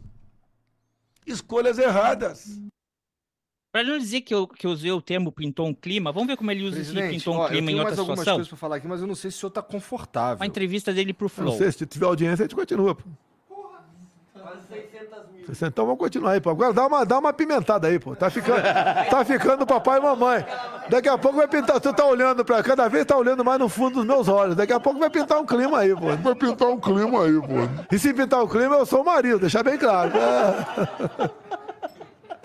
[1.26, 2.60] Escolhas erradas.
[3.76, 6.38] Pra não dizer que eu, que eu usei o termo pintou um clima, vamos ver
[6.38, 8.20] como ele usa esse Presidente, pintou um ó, eu clima em tenho mais outra algumas
[8.20, 8.36] situação?
[8.38, 10.38] coisas pra falar aqui, mas eu não sei se o senhor tá confortável.
[10.38, 11.58] Uma entrevista dele pro Eu Não Flow.
[11.58, 12.96] sei, se tiver audiência, a gente continua.
[12.96, 13.04] Pô.
[15.62, 16.52] Então vamos continuar aí, pô.
[16.52, 18.16] Agora dá uma, dá uma pimentada aí, pô.
[18.16, 20.46] Tá ficando, tá ficando papai e mamãe.
[20.90, 21.82] Daqui a pouco vai pintar.
[21.82, 22.64] Tu tá olhando pra.
[22.64, 24.56] Cada vez tá olhando mais no fundo dos meus olhos.
[24.56, 26.16] Daqui a pouco vai pintar um clima aí, pô.
[26.16, 27.94] Vai pintar um clima aí, pô.
[27.94, 30.14] E se pintar um clima, eu sou o marido, deixar bem claro.
[30.18, 31.30] É.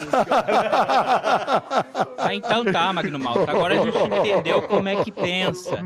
[2.23, 3.51] Ah, então tá, Magno Malta.
[3.51, 5.79] Agora a gente entendeu como é que pensa.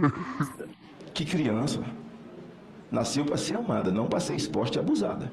[1.12, 1.80] Que criança
[2.90, 5.32] nasceu para ser amada, não para ser exposta e abusada.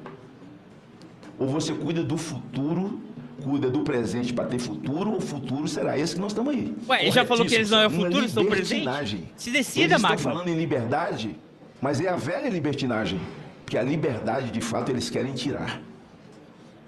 [1.38, 3.00] Ou você cuida do futuro,
[3.42, 6.74] cuida do presente para ter futuro, ou o futuro será esse que nós estamos aí.
[6.88, 9.28] Ué, ele já falou que eles não é futuro, são presente?
[9.36, 10.18] Se decida, estão Magno.
[10.18, 11.36] falando em liberdade,
[11.80, 13.20] mas é a velha libertinagem.
[13.64, 15.80] Porque a liberdade, de fato, eles querem tirar.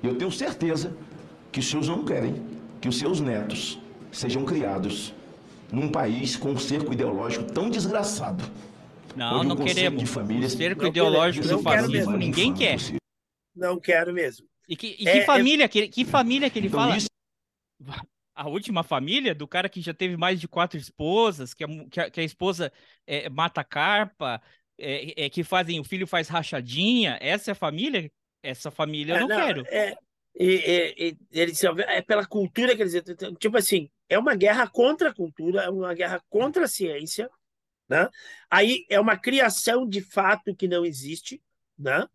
[0.03, 0.95] E eu tenho certeza
[1.55, 2.35] que os seus não querem
[2.81, 3.79] que os seus netos
[4.11, 5.15] sejam criados
[5.73, 8.45] num país com um cerco ideológico tão desgraçado.
[9.15, 10.01] Não, não queremos.
[10.03, 12.17] de família O cerco não ideológico do não quero fascismo mesmo.
[12.17, 12.77] ninguém quer.
[13.55, 14.47] Não quero mesmo.
[14.69, 16.97] E que, e É, que é- família, que, que família que ele Então, fala?
[16.97, 17.07] isso
[18.37, 22.01] A última família do cara que já teve mais de quatro esposas, que a, que
[22.01, 22.73] a, que a esposa
[23.07, 24.43] é, mata carpa,
[24.77, 27.17] é, é, que fazem, o filho faz rachadinha.
[27.21, 28.11] Essa é a família?
[28.43, 29.65] Essa família eu É, não, quero.
[29.69, 29.97] É,
[30.35, 31.47] e, e- e-
[31.89, 32.95] é pela cultura que eles.
[33.39, 37.31] Tipo assim, é uma guerra contra a cultura, é uma guerra contra a ciência,
[37.89, 38.09] né?
[38.51, 41.43] Aí é uma criação de fato que não existe,
[41.79, 42.07] né?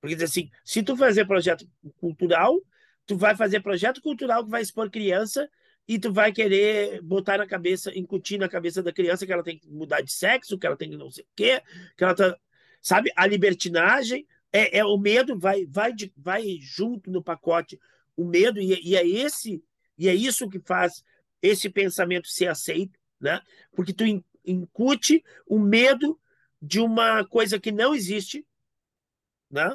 [0.00, 1.66] Porque diz assim, se tu fazer projeto
[1.98, 2.60] cultural,
[3.06, 5.48] tu vai fazer projeto cultural que vai expor criança
[5.88, 9.58] e tu vai querer botar na cabeça, incutir na cabeça da criança que ela tem
[9.58, 11.62] que mudar de sexo, que ela tem que não sei o quê,
[11.96, 12.36] que ela tá,
[12.82, 17.78] sabe, a libertinagem é, é o medo vai vai de, vai junto no pacote
[18.16, 19.62] o medo e, e é esse
[19.98, 21.02] e é isso que faz
[21.42, 23.40] esse pensamento ser aceito, né?
[23.74, 26.18] Porque tu in- incute o medo
[26.60, 28.44] de uma coisa que não existe,
[29.50, 29.74] né?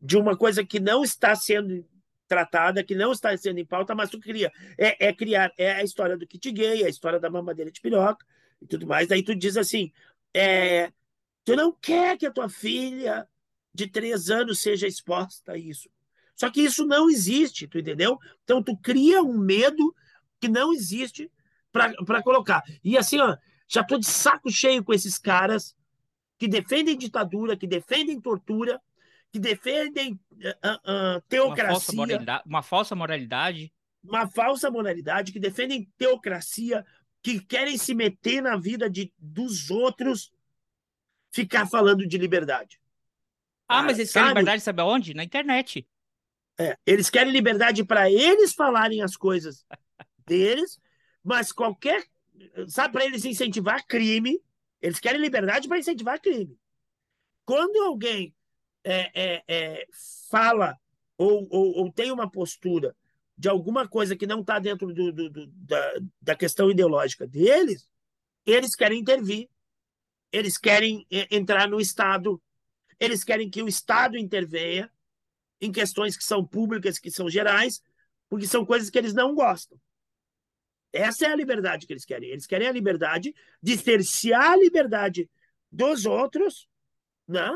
[0.00, 1.86] De uma coisa que não está sendo
[2.26, 4.50] tratada, que não está sendo em pauta, mas tu cria.
[4.78, 8.24] É, é criar, é a história do kit gay, a história da mamadeira de piroca
[8.60, 9.06] e tudo mais.
[9.08, 9.92] Daí tu diz assim,
[10.34, 10.90] é,
[11.44, 13.28] tu não quer que a tua filha
[13.74, 15.88] de três anos seja exposta a isso.
[16.34, 18.18] Só que isso não existe, tu entendeu?
[18.44, 19.94] Então tu cria um medo
[20.40, 21.30] que não existe
[21.70, 22.62] para colocar.
[22.82, 23.36] E assim, ó,
[23.68, 25.74] já tô de saco cheio com esses caras
[26.38, 28.80] que defendem ditadura, que defendem tortura,
[29.30, 33.72] que defendem ah, ah, Uma falsa, teocracia, moralidade, uma falsa moralidade.
[34.02, 36.84] uma falsa moralidade, que defendem teocracia,
[37.22, 40.32] que querem se meter na vida de, dos outros,
[41.30, 42.81] ficar falando de liberdade.
[43.78, 45.14] Ah, mas eles querem liberdade, sabe aonde?
[45.14, 45.86] Na internet.
[46.58, 49.64] É, eles querem liberdade para eles falarem as coisas
[50.26, 50.78] deles,
[51.22, 52.04] mas qualquer.
[52.68, 54.40] Sabe, para eles incentivar crime,
[54.80, 56.58] eles querem liberdade para incentivar crime.
[57.44, 58.34] Quando alguém
[58.84, 59.86] é, é, é,
[60.30, 60.76] fala
[61.16, 62.94] ou, ou, ou tem uma postura
[63.36, 67.88] de alguma coisa que não está dentro do, do- do- da, da questão ideológica deles,
[68.44, 69.48] eles querem intervir,
[70.32, 72.40] eles querem é, entrar no Estado,
[73.04, 74.90] eles querem que o Estado intervenha
[75.60, 77.82] em questões que são públicas, que são gerais,
[78.28, 79.78] porque são coisas que eles não gostam.
[80.92, 82.30] Essa é a liberdade que eles querem.
[82.30, 85.28] Eles querem a liberdade de cercear a liberdade
[85.70, 86.68] dos outros,
[87.26, 87.50] né?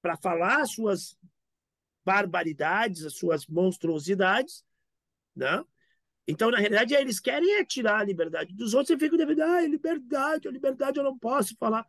[0.00, 1.18] Para falar as suas
[2.04, 4.64] barbaridades, as suas monstruosidades,
[5.34, 5.62] né?
[6.26, 9.60] Então, na realidade, eles querem é tirar a liberdade dos outros e ficam devendo, ah,
[9.62, 11.86] liberdade, liberdade eu não posso falar.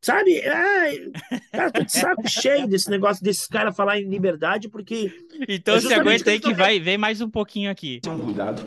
[0.00, 0.40] Sabe?
[0.46, 1.10] Ai,
[1.50, 5.12] cara, tô de saco cheio desse negócio desses caras falar em liberdade, porque.
[5.48, 8.00] Então é se aguenta aí que vai, vem mais um pouquinho aqui.
[8.02, 8.66] Isso é um cuidado.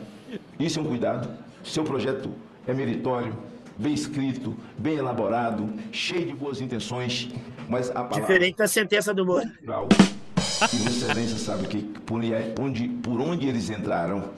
[0.58, 1.30] Isso é um cuidado.
[1.64, 2.34] Seu projeto
[2.66, 3.36] é meritório,
[3.78, 7.28] bem escrito, bem elaborado, cheio de boas intenções,
[7.68, 9.48] mas a palavra Diferente da sentença do Moro.
[9.62, 12.20] E Vossa Excelência sabe que por
[12.60, 14.30] onde, por onde eles entraram,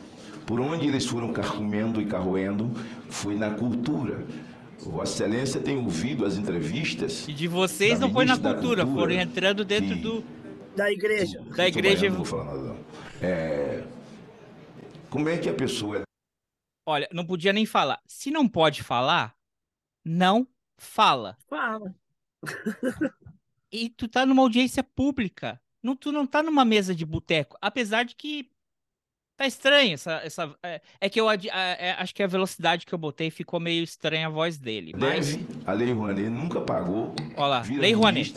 [0.46, 2.70] por onde eles foram carcomendo e carroendo,
[3.08, 4.24] foi na cultura.
[4.90, 7.26] Vossa Excelência tem ouvido as entrevistas.
[7.28, 10.24] E de vocês não foi na da cultura, foram Cultura, entrando dentro que- do.
[10.76, 11.40] Da igreja.
[11.56, 12.08] Da igreja.
[12.08, 12.78] Não vou falar nada, não.
[13.20, 13.84] É,
[15.10, 16.02] como é que a pessoa
[16.86, 18.00] Olha, não podia nem falar.
[18.06, 19.36] Se não pode falar,
[20.04, 21.36] não fala.
[21.48, 21.94] Fala.
[23.70, 25.60] E tu tá numa audiência pública.
[25.82, 27.56] Não, tu não tá numa mesa de boteco.
[27.60, 28.50] Apesar de que
[29.36, 30.12] tá estranho essa.
[30.24, 33.58] essa é, é que eu é, é, acho que a velocidade que eu botei ficou
[33.60, 34.92] meio estranha a voz dele.
[34.96, 35.36] Mas.
[35.36, 38.34] deve, a Lei Rouanet nunca pagou, Olha lá, vira Lei Rouanet.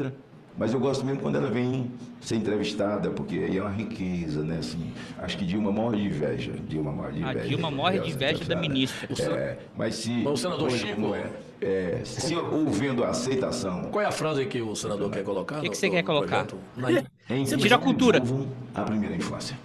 [0.58, 1.92] mas eu gosto mesmo quando ela vem
[2.22, 4.58] ser entrevistada, porque aí é uma riqueza, né?
[4.60, 6.54] Assim, acho que Dilma morre de inveja.
[6.68, 7.48] Dilma morre de A inveja.
[7.48, 9.08] Dilma morre de Ela inveja da ministra.
[9.38, 10.12] É, mas se.
[10.24, 11.30] Mas o senador hoje, Chico- é,
[11.62, 13.84] é, se ouvendo a aceitação.
[13.92, 15.60] Qual é a frase que o senador quer colocar?
[15.60, 16.48] O que que você no quer colocar?
[16.76, 16.90] Na-
[17.30, 18.22] Em Você tira a cultura.
[18.74, 19.58] A primeira infância.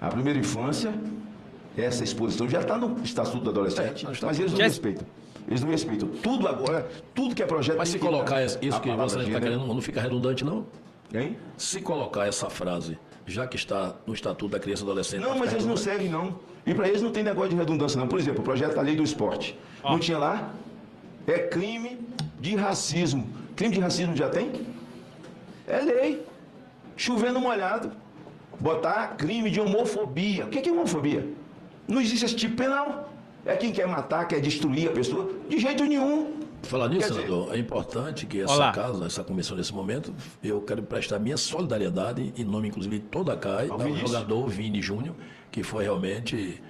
[0.00, 0.92] A primeira infância,
[1.76, 5.06] essa exposição já está no Estatuto do Adolescente, É, mas eles não respeitam.
[5.48, 6.08] Eles não respeitam.
[6.08, 7.78] Tudo agora, tudo que é projeto.
[7.78, 10.66] Mas se colocar isso que você está querendo, não fica redundante, não?
[11.14, 11.36] Hein?
[11.56, 15.20] Se colocar essa frase, já que está no Estatuto da Criança e Adolescente...
[15.20, 16.38] Não, vai mas eles não servem, não.
[16.66, 18.08] E para eles não tem negócio de redundância, não.
[18.08, 19.56] Por exemplo, o projeto da lei do esporte.
[19.84, 20.52] Não tinha lá?
[21.26, 21.98] É crime
[22.40, 23.28] de racismo.
[23.54, 24.50] Crime de racismo já tem?
[25.66, 26.26] É lei.
[26.96, 27.92] Chovendo molhado.
[28.60, 30.46] Botar crime de homofobia.
[30.46, 31.26] O que é homofobia?
[31.86, 33.10] Não existe esse tipo penal.
[33.44, 35.30] É quem quer matar, quer destruir a pessoa.
[35.48, 36.40] De jeito nenhum.
[36.62, 38.70] Falar nisso, senador, é importante que Olá.
[38.70, 43.04] essa casa, essa comissão nesse momento, eu quero prestar minha solidariedade, em nome inclusive de
[43.04, 45.14] toda a CAI, Ao jogador Vini Júnior,
[45.50, 46.60] que foi realmente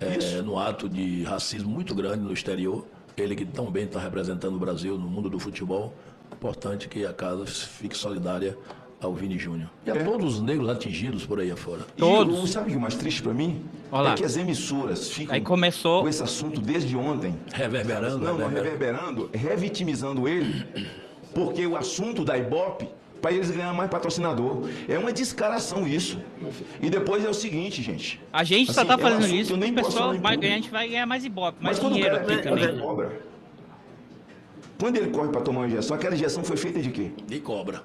[0.00, 2.86] é, no ato de racismo muito grande no exterior.
[3.14, 5.92] Ele que tão bem está representando o Brasil no mundo do futebol.
[6.32, 8.56] Importante que a casa fique solidária
[9.02, 9.68] ao Vini Júnior.
[9.84, 10.04] E a É.
[10.04, 11.80] todos os negros atingidos por aí afora.
[11.96, 12.48] Todos.
[12.48, 13.62] E sabe o que é mais triste para mim?
[13.90, 14.12] Olha lá.
[14.12, 16.02] É que as emissoras ficam Aí começou.
[16.02, 17.34] com esse assunto desde ontem.
[17.52, 18.62] Reverberando, Não, não, reverberando.
[18.62, 20.64] reverberando, revitimizando ele,
[21.34, 22.88] porque o assunto da Ibope
[23.20, 24.68] para eles ganharem mais patrocinador.
[24.88, 26.18] É uma descaração isso.
[26.80, 28.20] E depois é o seguinte, gente.
[28.32, 30.70] A gente só Assim, tá é um fazendo isso nem pessoal vai ganhar, a gente
[30.70, 32.78] vai ganhar mais ibope, mais Mas quando o dinheiro cara, aqui também.
[32.80, 33.20] cobra,
[34.76, 37.12] quando ele corre para tomar uma injeção, aquela injeção foi feita de quê?
[37.24, 37.84] De cobra.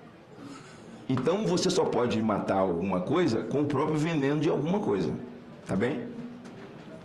[1.09, 5.13] Então você só pode matar alguma coisa com o próprio veneno de alguma coisa.
[5.65, 6.01] Tá bem?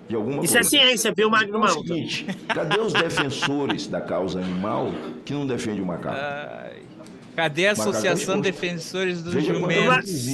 [0.09, 0.71] De alguma Isso é coisa.
[0.71, 4.91] ciência, viu, Magno Então é o seguinte, cadê os defensores da causa animal
[5.25, 6.17] que não defende o macaco?
[6.17, 6.83] Ai,
[7.35, 8.41] Cadê a Associação.
[8.41, 10.27] Defensores dos Veja Jumentos?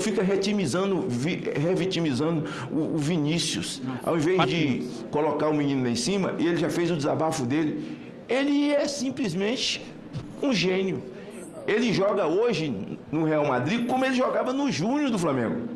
[0.00, 3.80] Fica retimizando, vi- revitimizando o, o Vinícius.
[4.04, 7.98] Ao invés de colocar o menino lá em cima, ele já fez o desabafo dele.
[8.28, 9.82] Ele é simplesmente
[10.42, 11.02] um gênio.
[11.66, 15.68] Ele joga hoje no Real Madrid como ele jogava no Júnior do Flamengo.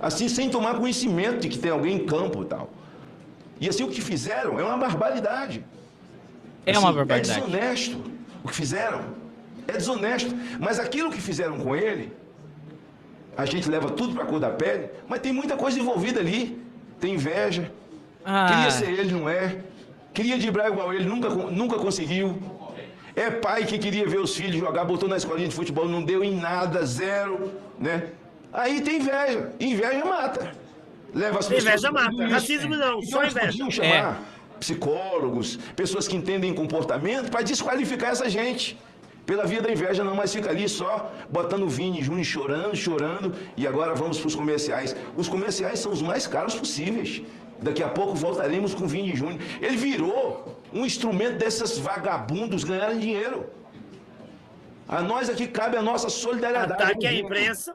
[0.00, 2.70] Assim, sem tomar conhecimento de que tem alguém em campo e tal.
[3.60, 5.64] E assim, o que fizeram é uma barbaridade.
[6.66, 7.30] É uma Assim, barbaridade.
[7.38, 7.96] É desonesto
[8.42, 9.00] o que fizeram.
[9.68, 10.34] É desonesto.
[10.58, 12.12] Mas aquilo que fizeram com ele,
[13.36, 16.60] a gente leva tudo para a cor da pele, mas tem muita coisa envolvida ali.
[17.00, 17.70] Tem inveja.
[18.24, 18.46] Ah.
[18.48, 19.56] Queria ser ele, não é.
[20.14, 22.38] Queria driblar igual ele, nunca, nunca conseguiu.
[23.16, 26.22] É pai que queria ver os filhos jogar, botou na escolinha de futebol, não deu
[26.24, 28.08] em nada, zero, né?
[28.52, 29.52] Aí tem inveja.
[29.58, 30.52] Inveja mata.
[31.14, 32.26] Leva as pessoas Inveja mata.
[32.28, 33.70] Racismo não, Então só eles inveja.
[33.70, 34.22] chamar
[34.60, 38.78] psicólogos, pessoas que entendem comportamento, para desqualificar essa gente.
[39.24, 43.66] Pela via da inveja, não, mas fica ali só botando Vini Júnior chorando, chorando, e
[43.66, 44.96] agora vamos para os comerciais.
[45.16, 47.22] Os comerciais são os mais caros possíveis.
[47.60, 49.40] Daqui a pouco voltaremos com o Vini Júnior.
[49.60, 53.46] Ele virou um instrumento desses vagabundos ganharem dinheiro.
[54.88, 56.72] A nós aqui cabe a nossa solidariedade.
[56.72, 57.74] Ataque à imprensa.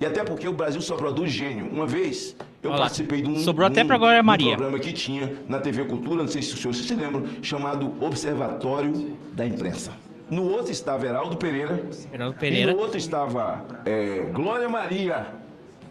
[0.00, 1.68] E até porque o Brasil só produz gênio.
[1.68, 4.56] Uma vez eu Olha lá, participei de um, sobrou até um- pra Glória um Maria.
[4.56, 9.16] programa que tinha na TV Cultura, não sei se os senhores se lembram, chamado Observatório
[9.32, 9.92] da Imprensa.
[10.30, 11.82] No outro estava Heraldo Pereira.
[12.12, 12.72] Heraldo E Pereira.
[12.72, 15.26] no outro estava é, Glória Maria,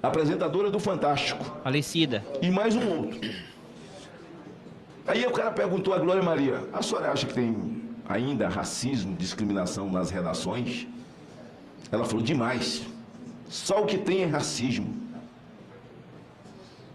[0.02, 1.44] apresentadora do Fantástico.
[1.64, 2.24] Falecida.
[2.42, 3.20] E mais um outro.
[5.08, 9.90] Aí o cara perguntou a Glória Maria: a senhora acha que tem ainda racismo, discriminação
[9.92, 10.86] nas redações?
[11.92, 12.84] Ela falou: demais.
[13.50, 14.94] Só o que tem é racismo.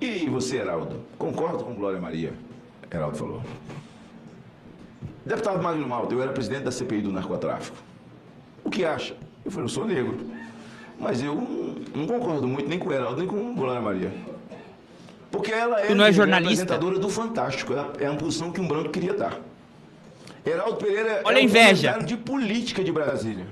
[0.00, 1.00] E você, Heraldo?
[1.18, 2.34] Concordo com Glória Maria?
[2.92, 3.42] Heraldo falou.
[5.24, 7.76] Deputado Magno Malta, eu era presidente da CPI do narcotráfico.
[8.64, 9.14] O que acha?
[9.44, 10.18] Eu falei, eu sou negro.
[10.98, 11.34] Mas eu
[11.94, 14.12] não concordo muito nem com o Heraldo, nem com Glória Maria.
[15.30, 16.64] Porque ela é, Tu não é a jornalista?
[16.64, 17.72] apresentadora do Fantástico.
[17.72, 19.38] É a- É a posição que um branco queria estar.
[20.44, 21.92] Heraldo Pereira Olha a é o inveja.
[21.92, 23.46] comentário de política de Brasília.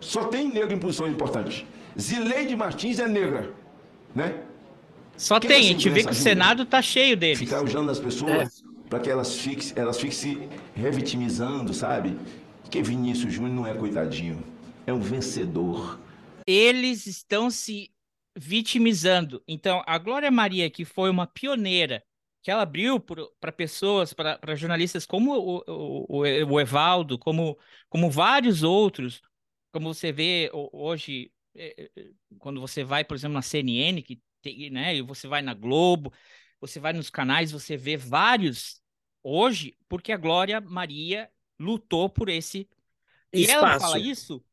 [0.00, 1.66] Só tem negro em posição importante.
[1.98, 3.50] Zileide Martins é negra,
[4.14, 4.34] né?
[5.16, 6.14] Só Que tem, a essa gente vê que o?
[6.14, 7.38] Senado tá cheio deles.
[7.38, 12.16] Ficar usando as pessoas para que elas fiquem, elas fiquem se revitimizando, sabe?
[12.62, 14.42] Porque Vinícius Júnior não é coitadinho,
[14.86, 15.98] é um vencedor.
[16.46, 17.92] Eles estão se
[18.36, 19.42] vitimizando.
[19.46, 22.02] Então, a Glória Maria, que foi uma pioneira,
[22.42, 22.98] que ela abriu
[23.38, 27.58] para pessoas, para jornalistas como o, o, o- Evaldo, como,
[27.88, 29.20] como vários outros,
[29.72, 34.20] como você vê ho- hoje, eh, eh, quando você vai, por exemplo, na CNN, que
[34.42, 36.12] tem, né, e você vai na Globo,
[36.60, 38.79] você vai nos canais, você vê vários
[39.22, 42.68] hoje, porque a Glória Maria lutou por esse.
[43.32, 43.86] E ela Espaço.
[43.86, 44.44] fala isso?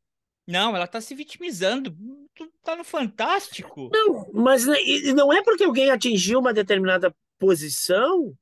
[0.45, 1.95] Não, ela tá se vitimizando.
[2.33, 3.89] Tu tá no Fantástico.
[3.91, 4.77] Não, mas né,
[5.15, 8.33] não é porque alguém atingiu uma determinada posição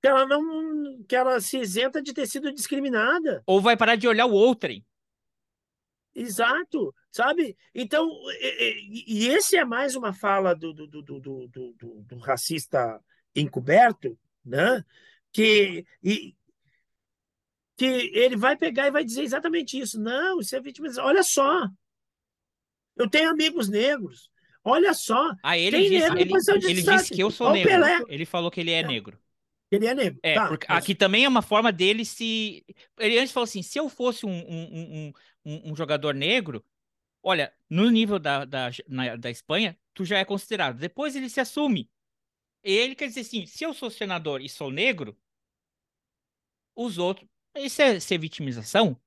[0.00, 3.42] que ela não, que ela se isenta de ter sido discriminada.
[3.46, 4.84] Ou vai parar de olhar o outrem.
[6.14, 7.56] Exato, sabe?
[7.74, 8.06] Então,
[8.40, 13.00] e, e- esse é mais uma fala do, do, do, do, do- do- do racista
[13.34, 14.84] encoberto, né?
[15.32, 16.34] Que, e,
[17.76, 19.98] que ele vai pegar e vai dizer exatamente isso.
[20.00, 21.04] Não, isso é vitimização.
[21.04, 21.66] Olha só,
[22.96, 24.30] eu tenho amigos negros.
[24.64, 26.32] Olha só, Ah, ele tem disse, ele,
[26.70, 28.06] ele disse que eu sou Olha negro.
[28.08, 29.18] Ele falou que ele é negro.
[29.70, 30.20] Ele é negro.
[30.22, 32.64] É, Tá, porque mas- aqui também é uma forma dele se.
[32.98, 34.62] Ele antes falou assim: se eu fosse um, um,
[35.06, 35.12] um,
[35.44, 36.64] um, um jogador negro,
[37.24, 40.76] Olha, no nível da, da, na- da Espanha, tu já é considerado.
[40.78, 41.88] Depois ele se assume.
[42.62, 45.16] Ele quer dizer assim: se eu sou senador e sou negro,
[46.74, 47.28] os outros.
[47.56, 48.98] Isso é ser vitimização?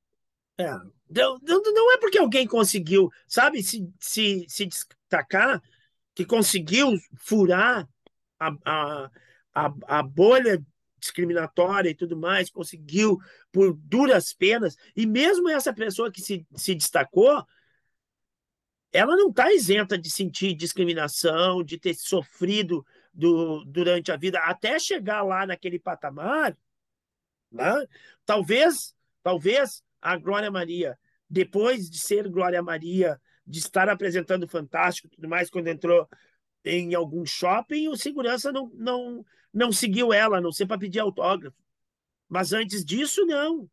[0.58, 0.72] É.
[1.10, 5.62] Não, não, é porque alguém conseguiu, sabe, se, se, se destacar,
[6.14, 7.88] que conseguiu furar
[8.40, 9.12] a, a,
[9.54, 10.64] a, a bolha
[11.00, 13.20] discriminatória e tudo mais, conseguiu
[13.52, 17.46] por duras penas, e mesmo essa pessoa que se, se destacou,
[18.92, 22.86] ela não está isenta de sentir discriminação, de ter sofrido
[23.16, 26.56] do, durante a vida, até chegar lá naquele patamar,
[27.52, 27.74] né?
[28.26, 28.94] Talvez,
[29.24, 35.50] talvez a Glória Maria, depois de ser Glória Maria, de estar apresentando Fantástico tudo mais,
[35.50, 36.08] quando entrou
[36.64, 41.00] em algum shopping, o segurança não, não, não seguiu ela, a não ser para pedir
[41.00, 41.58] autógrafo.
[42.28, 43.70] Mas antes disso, não.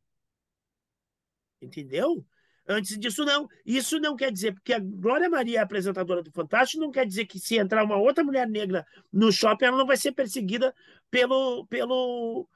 [1.61, 2.25] Entendeu?
[2.67, 3.49] Antes disso, não.
[3.67, 7.27] Isso não quer dizer, porque a Glória Maria é apresentadora do Fantástico, não quer dizer
[7.27, 10.75] que se entrar uma outra mulher negra no shopping, ela não vai ser perseguida
[11.11, 12.49] pelo, pelo,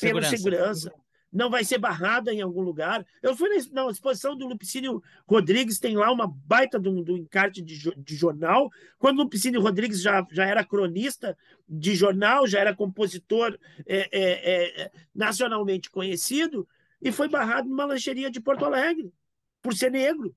[0.00, 0.36] pelo Segurança.
[0.36, 0.92] segurança.
[1.30, 3.04] Não vai ser barrada em algum lugar.
[3.20, 7.60] Eu fui na, na exposição do Lupicínio Rodrigues, tem lá uma baita do, do encarte
[7.60, 8.70] de, de jornal.
[8.98, 11.36] Quando o Lupicínio Rodrigues já, já era cronista
[11.68, 16.68] de jornal, já era compositor é, é, é, nacionalmente conhecido,
[17.04, 19.12] e foi barrado numa lancheria de Porto Alegre,
[19.60, 20.34] por ser negro.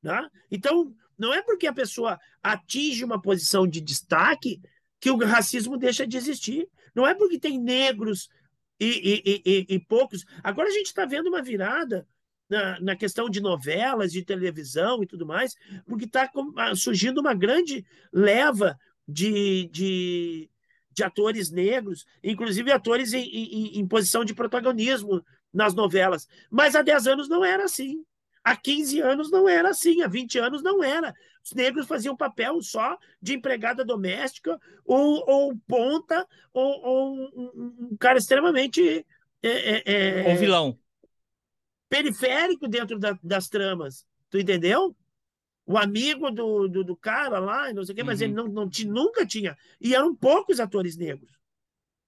[0.00, 0.30] Né?
[0.50, 4.60] Então, não é porque a pessoa atinge uma posição de destaque
[5.00, 6.68] que o racismo deixa de existir.
[6.94, 8.28] Não é porque tem negros
[8.78, 10.24] e, e- e- e- poucos.
[10.44, 12.06] Agora a gente está vendo uma virada
[12.48, 16.30] na, na questão de novelas, de televisão e tudo mais, porque está
[16.76, 18.78] surgindo uma grande leva
[19.08, 20.50] de, de,
[20.96, 26.26] de atores negros, inclusive atores em, em- em posição de protagonismo nas novelas.
[26.50, 28.02] Mas há 10 anos não era assim.
[28.42, 31.12] Há 15 anos não era assim, há 20 anos não era.
[31.44, 38.18] Os negros faziam papel só de empregada doméstica ou, ou ponta ou, ou um, cara
[38.18, 39.04] extremamente
[39.42, 39.82] é, é,
[40.22, 40.78] é, Ou vilão.
[41.88, 44.06] periférico dentro da- das tramas.
[44.30, 44.96] Tu entendeu?
[45.66, 48.26] O amigo do, do, do cara lá, não sei o quê, mas Uhum.
[48.26, 49.56] ele não, não nunca tinha.
[49.80, 51.36] E eram poucos atores negros.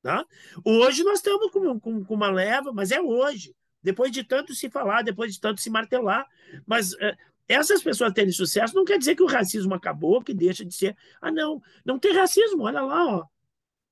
[0.01, 0.24] Tá?
[0.64, 3.55] Hoje nós estamos com, com, com uma leva, mas é hoje.
[3.82, 6.26] Depois de tanto se falar, depois de tanto se martelar.
[6.66, 7.16] Mas eh,
[7.48, 10.97] essas pessoas terem sucesso não quer dizer que o racismo acabou, que deixa de ser.
[11.20, 13.26] Ah, não, não tem racismo, olha lá, ó.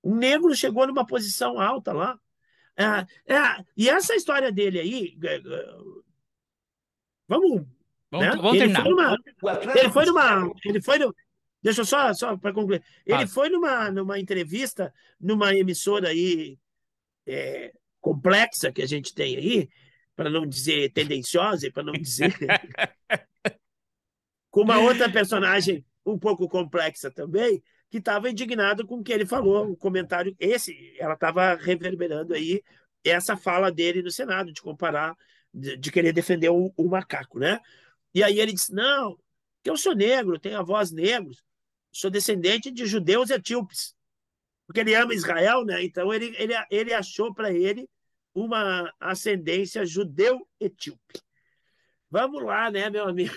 [0.04, 2.20] Um negro chegou numa posição alta lá.
[2.78, 5.76] Ah, é, e essa história dele aí, eh, eh,
[7.28, 7.66] vamos
[8.10, 8.36] Vamos, né?
[8.36, 8.82] vamos ele terminar.
[8.82, 10.54] Foi numa, ele foi numa.
[10.64, 11.14] Ele foi no,
[11.62, 12.82] deixa eu só, só para concluir.
[13.04, 13.26] Ele Fala.
[13.26, 16.58] foi numa, numa entrevista numa emissora aí
[17.26, 19.68] é, complexa que a gente tem aí,
[20.14, 22.32] para não dizer tendenciosa, para não dizer.
[24.50, 29.26] com uma outra personagem um pouco complexa também, que estava indignado com o que ele
[29.26, 30.34] falou, o comentário.
[30.38, 32.62] Esse, ela estava reverberando aí
[33.04, 35.16] essa fala dele no Senado, de comparar,
[35.52, 37.60] de, de querer defender o, o macaco, né?
[38.14, 39.18] E aí ele disse: não,
[39.62, 41.42] que eu sou negro, tenho avós negros,
[41.92, 43.94] sou descendente de judeus etíopes.
[44.66, 45.82] Porque ele ama Israel, né?
[45.84, 47.88] Então ele, ele, ele achou para ele
[48.34, 51.20] uma ascendência judeu-etíope.
[52.10, 53.34] Vamos lá, né, meu amigo?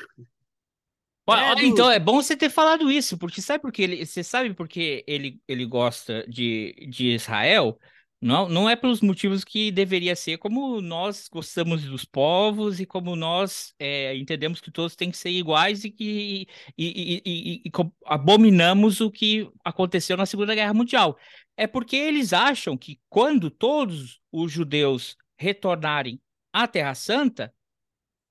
[1.27, 4.53] É, do- Então é bom você ter falado isso, porque sabe porque ele, você sabe
[4.53, 7.79] porque ele, ele gosta de, de Israel?
[8.21, 13.15] Não, não é pelos motivos que deveria ser, como nós gostamos dos povos e como
[13.15, 16.45] nós é, entendemos que todos têm que ser iguais e que
[16.77, 17.71] e, e- e-
[18.05, 21.17] abominamos o que aconteceu na Segunda Guerra Mundial.
[21.55, 26.19] É porque eles acham que quando todos os judeus retornarem
[26.51, 27.53] à Terra Santa,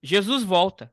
[0.02, 0.92] Jesus volta.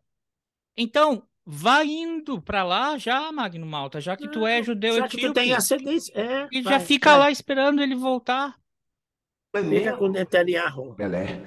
[0.78, 5.18] Então, vai indo para lá já, Magno Malta, já que tu é judeu Já que
[5.18, 6.14] tu etíope, tem ascendência.
[6.16, 7.20] É, e vai, já fica vai.
[7.20, 8.56] lá esperando ele voltar.
[9.64, 10.94] Fica com Netanyahu.
[10.96, 11.40] Pelé.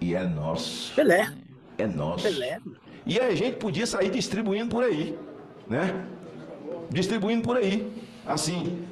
[0.00, 0.94] E é nosso.
[0.94, 1.30] Pelé,
[1.78, 2.24] É nosso.
[2.24, 2.58] Pelé.
[3.06, 5.18] E a gente podia sair distribuindo por aí,
[5.68, 6.06] né?
[6.90, 7.90] Distribuindo por aí,
[8.26, 8.84] assim.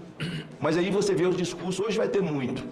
[0.61, 2.65] Mas aí você vê os discursos, hoje vai ter muito.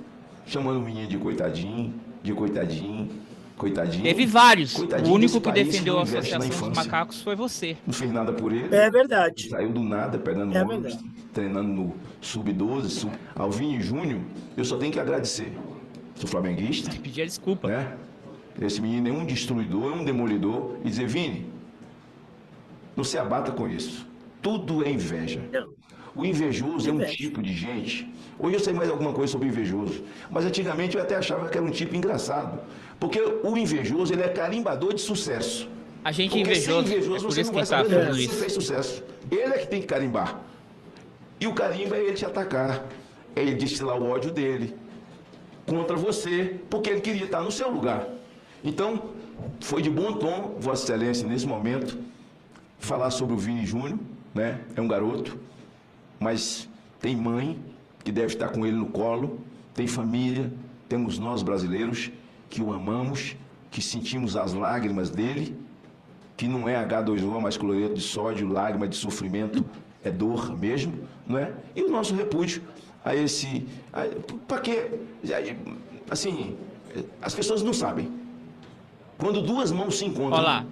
[0.46, 3.08] Chamando o menino de coitadinho, de coitadinho,
[3.56, 4.04] coitadinho.
[4.04, 4.72] Teve vários.
[4.74, 6.76] Coitadinho O único que defendeu a Associação dos.
[6.76, 7.76] Macacos foi você.
[7.86, 8.74] Não fez nada por ele.
[8.74, 9.48] É verdade.
[9.48, 10.98] Saiu do nada, pegando É ônibus,
[11.32, 13.12] treinando no Sub-12, sub...
[13.34, 14.20] Alvinho Júnior,
[14.56, 15.52] eu só tenho que agradecer.
[16.14, 17.68] Sou flamenguista, Pedir desculpa.
[17.68, 17.96] né?
[18.60, 20.76] Esse menino é um destruidor, é um demolidor.
[20.82, 21.46] E dizer, Vini,
[22.96, 24.06] não se abata com isso.
[24.40, 25.42] Tudo é inveja.
[26.14, 28.10] O invejoso é um tipo de gente.
[28.38, 30.02] Hoje eu sei mais alguma coisa sobre o invejoso.
[30.30, 32.60] Mas antigamente eu até achava que era um tipo engraçado.
[32.98, 35.68] Porque o invejoso ele é carimbador de sucesso.
[36.04, 36.86] A gente Porque invejoso.
[36.86, 38.34] Sem invejoso é por você isso não que vai tá isso.
[38.34, 39.04] fez sucesso.
[39.30, 40.40] Ele é que tem que carimbar.
[41.40, 42.84] E o carimbo é ele te atacar.
[43.34, 44.74] É ele destilar o ódio dele
[45.66, 48.06] contra você, porque ele queria estar no seu lugar.
[48.62, 49.10] Então,
[49.60, 51.98] foi de bom tom, Vossa Excelência, nesse momento,
[52.78, 53.98] falar sobre o Vini Júnior,
[54.34, 54.60] né?
[54.74, 55.38] É um garoto,
[56.20, 56.68] mas
[57.00, 57.58] tem mãe
[58.04, 59.40] que deve estar com ele no colo,
[59.74, 60.52] tem família,
[60.88, 62.10] temos nós brasileiros
[62.48, 63.36] que o amamos,
[63.70, 65.56] que sentimos as lágrimas dele,
[66.36, 69.64] que não é H2O, mas cloreto de sódio, lágrima de sofrimento,
[70.04, 71.52] é dor mesmo, não é?
[71.74, 72.62] E o nosso repúdio
[73.04, 73.66] a esse.
[74.46, 74.90] Para quê?
[76.10, 76.56] Assim,
[77.22, 78.10] as pessoas não sabem.
[79.18, 80.66] Quando duas mãos se encontram Olá.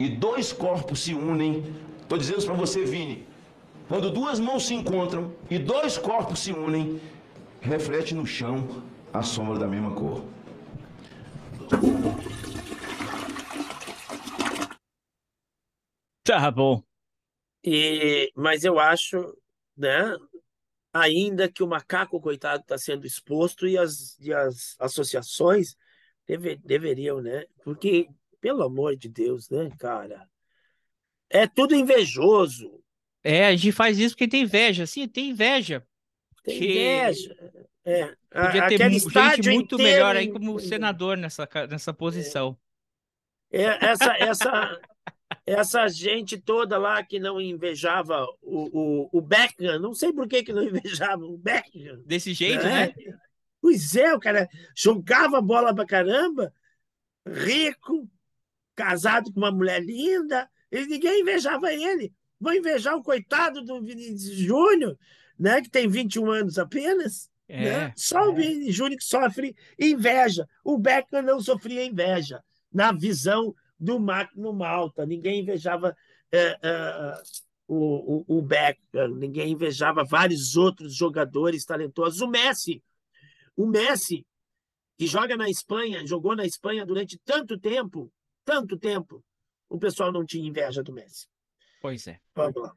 [0.00, 1.64] e dois corpos se unem,
[2.02, 3.24] estou dizendo isso para você, Vini.
[3.88, 7.00] Quando duas mãos se encontram e dois corpos se unem,
[7.60, 8.66] reflete no chão
[9.12, 10.22] a sombra da mesma cor.
[16.22, 16.82] Tá bom.
[17.62, 19.36] E, mas eu acho,
[19.76, 20.16] né,
[20.92, 25.76] ainda que o macaco, coitado, está sendo exposto e as, e as associações
[26.26, 27.44] deve, deveriam, né?
[27.62, 28.08] Porque,
[28.40, 30.28] pelo amor de Deus, né, cara?
[31.28, 32.82] É tudo invejoso.
[33.22, 34.86] É, a gente faz isso porque tem inveja.
[34.86, 35.86] Sim, tem inveja.
[36.42, 37.52] Tem Que- inveja.
[37.84, 42.56] É, Podia ter gente muito melhor aí como senador nessa, nessa posição.
[43.52, 44.80] É, essa, essa,
[45.46, 50.42] essa gente toda lá que não invejava o, o, o Beckham, não sei por que,
[50.42, 52.02] que não invejava o Beckham.
[52.06, 52.86] Desse jeito, né?
[52.86, 52.94] né?
[53.60, 56.52] Pois é, o cara jogava bola pra caramba,
[57.26, 58.10] rico,
[58.74, 62.12] casado com uma mulher linda, e ninguém invejava ele.
[62.40, 64.98] Vão invejar o coitado do Vinícius Júnior,
[65.38, 67.30] né, que tem 21 anos apenas.
[67.48, 67.92] É, né?
[67.96, 70.48] Só o Vini Júnior que sofre inveja.
[70.64, 72.42] O Beckham não sofria inveja
[72.72, 75.04] na visão do Magno Malta.
[75.04, 75.94] Ninguém invejava
[76.32, 77.22] é, é,
[77.66, 82.20] o, o, o Beckham, ninguém invejava vários outros jogadores talentosos.
[82.20, 82.82] O Messi,
[83.56, 84.26] o Messi,
[84.98, 88.12] que joga na Espanha, jogou na Espanha durante tanto tempo,
[88.44, 89.24] tanto tempo,
[89.68, 91.26] o pessoal não tinha inveja do Messi.
[91.80, 92.18] Pois é.
[92.34, 92.76] Vamos lá.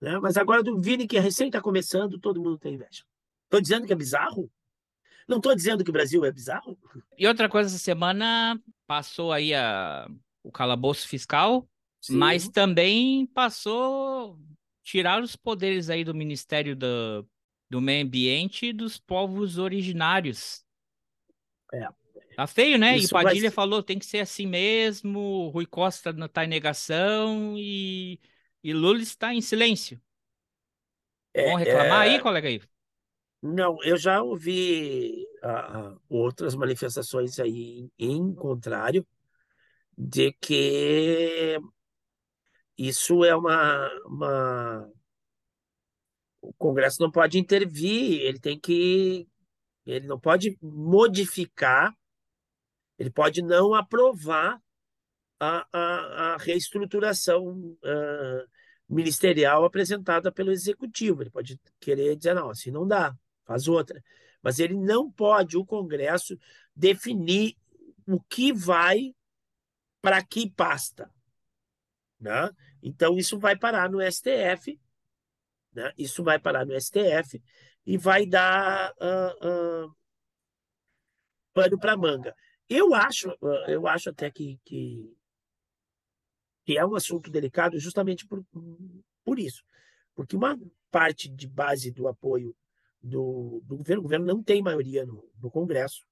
[0.00, 0.18] Né?
[0.18, 3.04] Mas agora do Vini, que recém está começando, todo mundo tem inveja.
[3.50, 4.48] Estou dizendo que é bizarro?
[5.26, 6.78] Não estou dizendo que o Brasil é bizarro?
[7.18, 10.08] E outra coisa, essa semana passou aí a,
[10.42, 11.68] o calabouço fiscal,
[12.00, 12.16] Sim.
[12.16, 14.38] mas também passou
[14.84, 17.28] tirar os poderes aí do Ministério do,
[17.68, 20.64] do Meio Ambiente e dos povos originários.
[21.72, 21.88] É.
[22.36, 22.96] Tá feio, né?
[22.96, 26.48] Isso e Padilha vai- falou, tem que ser assim mesmo, Rui Costa não tá em
[26.48, 28.18] negação e,
[28.62, 30.00] e Lula está em silêncio.
[31.34, 32.60] Vão reclamar é- aí, colega aí?
[33.42, 39.06] Não, eu já ouvi ah, ah, outras manifestações aí em, contrário
[39.96, 41.58] de que
[42.76, 44.90] isso é uma, uma...
[46.42, 49.26] O Congresso não pode intervir, ele tem que...
[49.86, 51.94] Ele não pode modificar,
[52.98, 54.60] ele pode não aprovar
[55.38, 58.44] a, a, a reestruturação ah,
[58.88, 61.22] ministerial apresentada pelo Executivo.
[61.22, 63.16] Ele pode querer dizer, não, assim não dá,
[63.50, 64.00] faz outra.
[64.40, 66.38] Mas ele não pode, o Congresso,
[66.74, 67.56] definir
[68.06, 69.12] o que vai
[70.00, 71.12] para que pasta.
[72.18, 72.48] Né?
[72.80, 74.80] Então, isso vai parar no STF,
[75.72, 75.92] né?
[75.98, 77.42] isso vai parar no STF
[77.84, 79.88] e vai dar ah, ah,
[81.52, 82.34] pano para manga.
[82.68, 85.12] Eu acho, ah, eu acho até que, que,
[86.64, 88.44] que é um assunto delicado justamente por,
[89.24, 89.64] por isso.
[90.14, 90.56] Porque uma
[90.88, 92.54] parte de base do apoio
[93.02, 96.04] do, do governo, o governo não tem maioria no, no Congresso,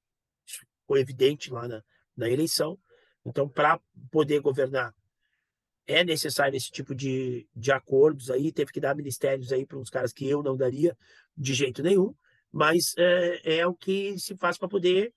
[0.46, 1.82] isso foi evidente lá na,
[2.16, 2.78] na eleição.
[3.24, 4.94] Então, para poder governar,
[5.86, 9.90] é necessário esse tipo de, de acordos aí, teve que dar ministérios aí para uns
[9.90, 10.96] caras que eu não daria
[11.36, 12.14] de jeito nenhum,
[12.52, 15.12] mas é, é o que se faz para poder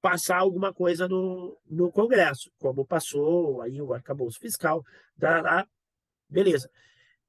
[0.00, 4.84] passar alguma coisa no, no Congresso, como passou aí o arcabouço fiscal,
[5.18, 5.66] tá,
[6.28, 6.70] beleza.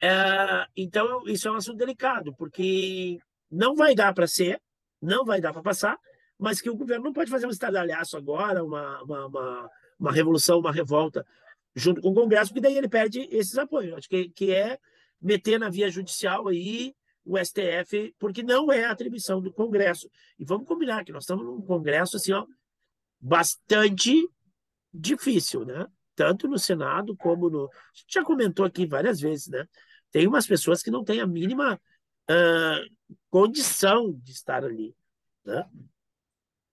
[0.01, 3.19] É, então, isso é um assunto delicado, porque
[3.49, 4.61] não vai dar para ser,
[5.01, 5.97] não vai dar para passar,
[6.37, 10.59] mas que o governo não pode fazer um estardalhaço agora, uma, uma, uma, uma revolução,
[10.59, 11.25] uma revolta
[11.75, 13.93] junto com o Congresso, porque daí ele perde esses apoios.
[13.93, 14.79] Acho que, que é
[15.21, 20.09] meter na via judicial aí o STF, porque não é atribuição do Congresso.
[20.39, 22.45] E vamos combinar que nós estamos num Congresso assim, ó,
[23.19, 24.27] bastante
[24.93, 25.85] difícil, né?
[26.15, 27.65] Tanto no Senado como no.
[27.65, 29.67] A gente já comentou aqui várias vezes, né?
[30.11, 31.79] Tem umas pessoas que não têm a mínima
[32.29, 32.81] ah,
[33.29, 34.95] condição de estar ali,
[35.45, 35.65] né?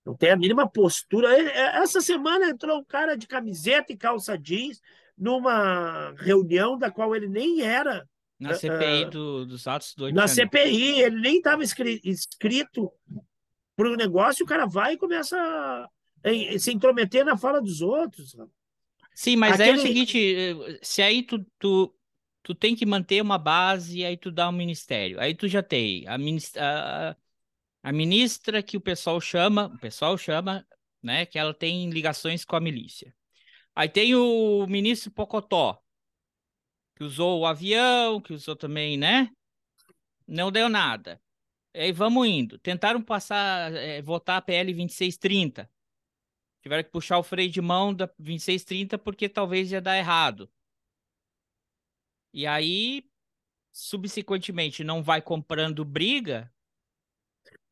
[0.04, 1.38] Não tem a mínima postura.
[1.40, 1.48] E-
[1.80, 4.80] Essa semana entrou um cara de camiseta e calça jeans,
[5.16, 8.06] numa reunião da qual ele nem era.
[8.38, 10.28] Na ah, CPI ah, do- dos atos do 8 na.
[10.28, 12.92] CPI, ele nem estava inscrito
[13.76, 15.88] para o negócio, o cara vai e começa a,
[16.58, 18.36] se intrometer na fala dos outros.
[19.14, 21.94] Sim, mas aí é o Aquele- seguinte, eh, se aí tu, tu,
[22.44, 25.18] tu tem que manter uma base, aí tu dá um ministério.
[25.20, 26.56] Aí tu já tem a, minis-
[27.82, 30.66] a, ministra que o pessoal chama, o pessoal chama,
[31.02, 33.14] né, que ela tem ligações com a milícia.
[33.74, 35.82] Aí tem o ministro Pocotó,
[36.96, 39.30] que usou o avião, que usou também, né?
[40.26, 41.20] Não deu nada.
[41.74, 42.58] Aí vamos indo.
[42.58, 45.70] Tentaram passar, eh, votar a PL 2630.
[46.62, 50.50] Tiveram que puxar o freio de mão da 2630 porque talvez ia dar errado.
[52.34, 53.04] E aí,
[53.72, 56.52] subsequentemente, não vai comprando briga.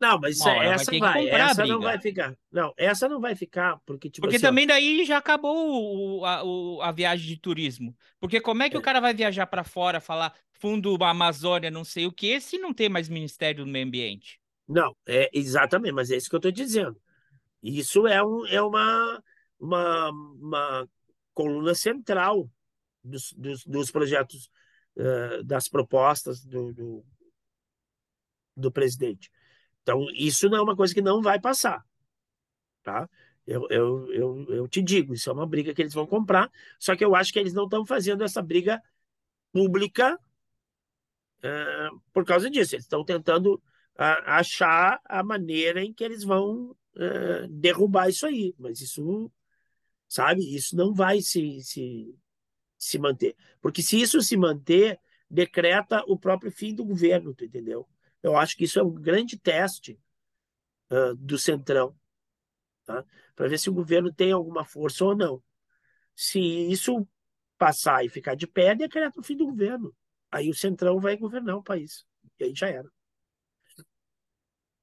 [0.00, 2.36] Não, mas vai essa que vai, a essa não vai ficar.
[2.50, 6.24] Não, essa não vai ficar, porque, tipo Porque assim, ó, também daí já acabou o-
[6.24, 7.96] a, o- a viagem de turismo.
[8.20, 12.06] Porque como é que o cara vai viajar para fora, falar fundo Amazônia, não sei
[12.06, 14.40] o quê, se não tem mais Ministério do Meio Ambiente?
[14.68, 16.96] Não, é exatamente, mas é isso que eu estou dizendo.
[17.62, 19.24] Isso é, um, é uma,
[19.60, 20.90] uma, uma
[21.34, 22.50] coluna central
[23.04, 24.50] dos, dos, dos projetos,
[24.96, 27.04] eh, das propostas do, do,
[28.56, 29.30] do presidente.
[29.82, 31.84] Então, isso não é uma coisa que não vai passar.
[32.82, 33.08] Tá?
[33.46, 36.96] Eu, eu, eu, eu te digo, isso é uma briga que eles vão comprar, só
[36.96, 38.80] que eu acho que eles não estão fazendo essa briga
[39.52, 40.18] pública
[41.42, 42.74] eh, por causa disso.
[42.74, 43.62] Eles estão tentando
[43.96, 48.54] a- achar a maneira em que eles vão eh, derrubar isso aí.
[48.58, 49.30] Mas isso,
[50.08, 52.14] sabe, isso não vai se, se,
[52.82, 53.36] se manter.
[53.60, 54.98] Porque se isso se manter,
[55.30, 57.88] decreta o próprio fim do governo, tu entendeu?
[58.20, 59.98] Eu acho que isso é um grande teste
[60.90, 61.96] ah, do Centrão,
[62.84, 63.04] tá?
[63.36, 65.40] Para ver se o governo tem alguma força ou não.
[66.14, 67.06] Se isso
[67.56, 69.94] passar e ficar de pé, decreta o fim do governo.
[70.30, 72.04] Aí o Centrão vai governar o país.
[72.40, 72.90] E aí já era.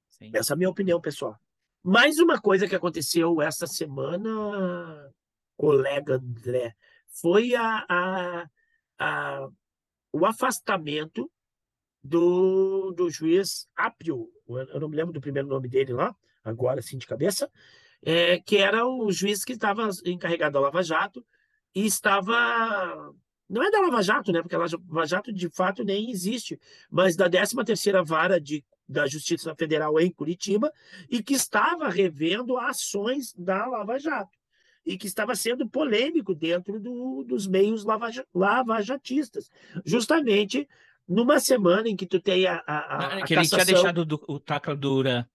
[0.08, 0.30] Sim.
[0.32, 1.38] Essa é a minha opinião, pessoal.
[1.82, 5.12] Mais uma coisa que aconteceu essa semana,
[5.56, 6.74] colega André,
[7.20, 8.46] foi a, a,
[8.98, 9.48] a-
[10.12, 11.30] o afastamento
[12.02, 16.98] do, do juiz Apio, eu não me lembro do primeiro nome dele lá, agora assim
[16.98, 17.50] de cabeça,
[18.02, 21.24] é, que era o juiz que estava encarregado da Lava Jato
[21.74, 22.34] e estava.
[23.48, 24.40] Não é da Lava Jato, né?
[24.40, 26.58] Porque a Lava Jato de fato nem existe,
[26.90, 30.72] mas da 13ª Vara de, da Justiça Federal em Curitiba
[31.10, 34.39] e que estava revendo ações da Lava Jato
[34.84, 39.50] e que estava sendo polêmico dentro do- dos meios lavaja- lavajatistas,
[39.84, 40.68] justamente
[41.06, 44.04] numa semana em que tu tem a, a, a, a que ele tinha cassação deixado
[44.04, 45.28] do- o Tacla Dura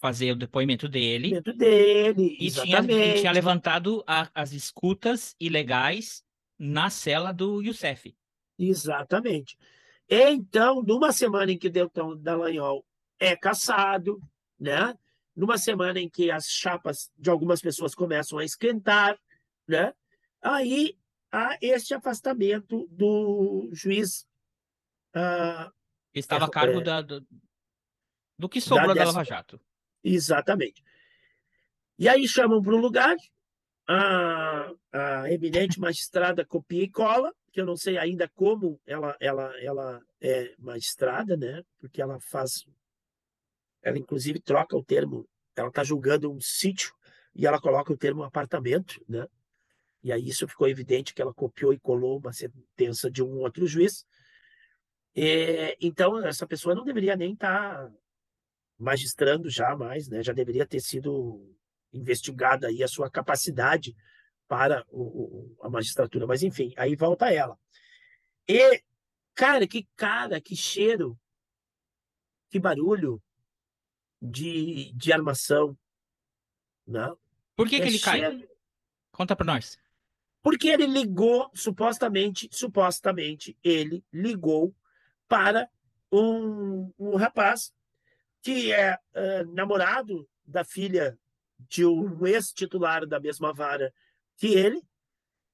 [0.00, 6.22] fazer o depoimento dele dele, e tinha, e tinha levantado a- as escutas ilegais
[6.58, 8.14] na cela do Youssef.
[8.58, 9.56] Exatamente.
[10.08, 12.84] Então, numa semana em que Deltão Dallagnol
[13.18, 14.20] é caçado,
[14.60, 14.94] né?
[15.34, 19.18] Numa semana em que as chapas de algumas pessoas começam a esquentar,
[19.66, 19.92] né?
[20.40, 20.96] Aí
[21.32, 24.26] há este afastamento do juiz
[25.14, 25.72] Ele
[26.14, 26.84] estava É, a cargo é.
[26.84, 27.26] da, do,
[28.38, 29.60] do que sobrou da, décima- Lava Jato.
[30.02, 30.82] Exatamente.
[31.98, 33.16] E aí chamam para o lugar
[33.88, 39.52] a, a eminente magistrada copia e cola, que eu não sei ainda como ela, ela,
[39.62, 41.62] ela é magistrada, né?
[41.78, 42.66] Porque ela faz.
[43.84, 45.28] Ela, inclusive, troca o termo.
[45.54, 46.92] Ela está julgando um sítio
[47.34, 49.26] e ela coloca o termo apartamento, né?
[50.02, 53.66] E aí isso ficou evidente que ela copiou e colou uma sentença de um outro
[53.66, 54.04] juiz.
[55.14, 57.90] É, então, essa pessoa não deveria nem estar
[58.78, 60.22] magistrando já mais, né?
[60.22, 61.54] Já deveria ter sido
[61.92, 63.94] investigada aí a sua capacidade
[64.48, 67.56] para o, o- a magistratura, mas enfim, aí volta ela.
[68.48, 68.82] E,
[69.34, 71.18] cara, que cara, que cheiro,
[72.50, 73.22] que barulho
[74.24, 75.76] de, de armação,
[76.86, 77.12] né?
[77.56, 78.18] Por que, que É ele cai?
[78.20, 78.48] cheiro-
[79.12, 79.78] Conta pra nós.
[80.42, 84.74] Porque ele ligou, supostamente, supostamente, ele ligou
[85.28, 85.68] para
[86.12, 87.72] um, um rapaz
[88.42, 91.18] que é eh, namorado da filha
[91.58, 93.94] de um ex-titular da mesma vara
[94.36, 94.82] que ele,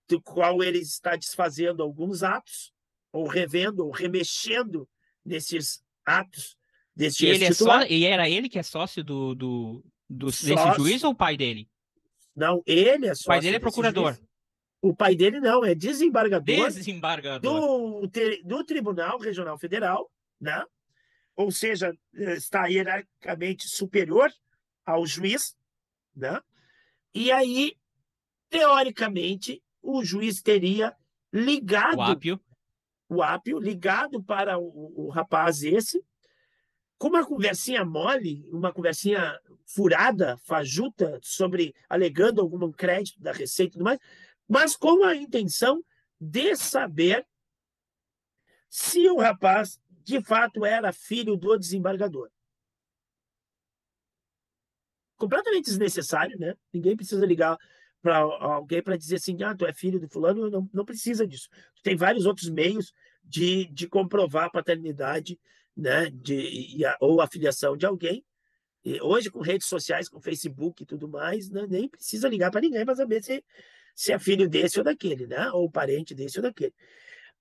[0.08, 2.72] do qual ele está desfazendo alguns atos,
[3.12, 4.88] ou revendo, ou remexendo
[5.24, 6.56] nesses atos
[7.00, 10.48] desse E, ele é só, e era ele que é sócio do, do, do- desse
[10.54, 10.74] Sócio.
[10.84, 11.68] juiz ou o pai dele?
[12.36, 14.14] Não, ele é O pai sócio dele é desse procurador.
[14.14, 14.28] juiz.
[14.82, 17.42] O pai dele não, é desembargador Desembargador.
[17.50, 18.08] do,
[18.44, 20.10] do Tribunal Regional Federal,
[20.40, 20.64] né?
[21.36, 24.30] ou seja, está hierarquicamente superior
[24.86, 25.54] ao juiz,
[26.16, 26.40] né?
[27.14, 27.74] e aí,
[28.48, 30.94] teoricamente, o juiz teria
[31.32, 32.40] ligado O Apio.
[33.08, 36.02] o Apio, ligado para o, o rapaz esse,
[37.00, 43.72] com uma conversinha mole, uma conversinha furada, fajuta, sobre alegando algum crédito da Receita e
[43.72, 43.98] tudo mais,
[44.46, 45.82] mas com a intenção
[46.20, 47.26] de saber
[48.68, 52.30] se o rapaz de fato era filho do desembargador.
[55.16, 56.54] Completamente desnecessário, né?
[56.70, 57.56] Ninguém precisa ligar
[58.02, 61.48] para alguém para dizer assim, ah, tu é filho do fulano, não, não precisa disso.
[61.82, 62.92] Tem vários outros meios
[63.24, 65.40] de, de comprovar a paternidade,
[65.76, 68.24] né, de, a, ou a filiação de alguém.
[68.84, 72.60] E hoje, com redes sociais, com Facebook e tudo mais, né, nem precisa ligar para
[72.60, 73.44] ninguém para saber se,
[73.94, 76.74] se é filho desse ou daquele, né, ou parente desse ou daquele.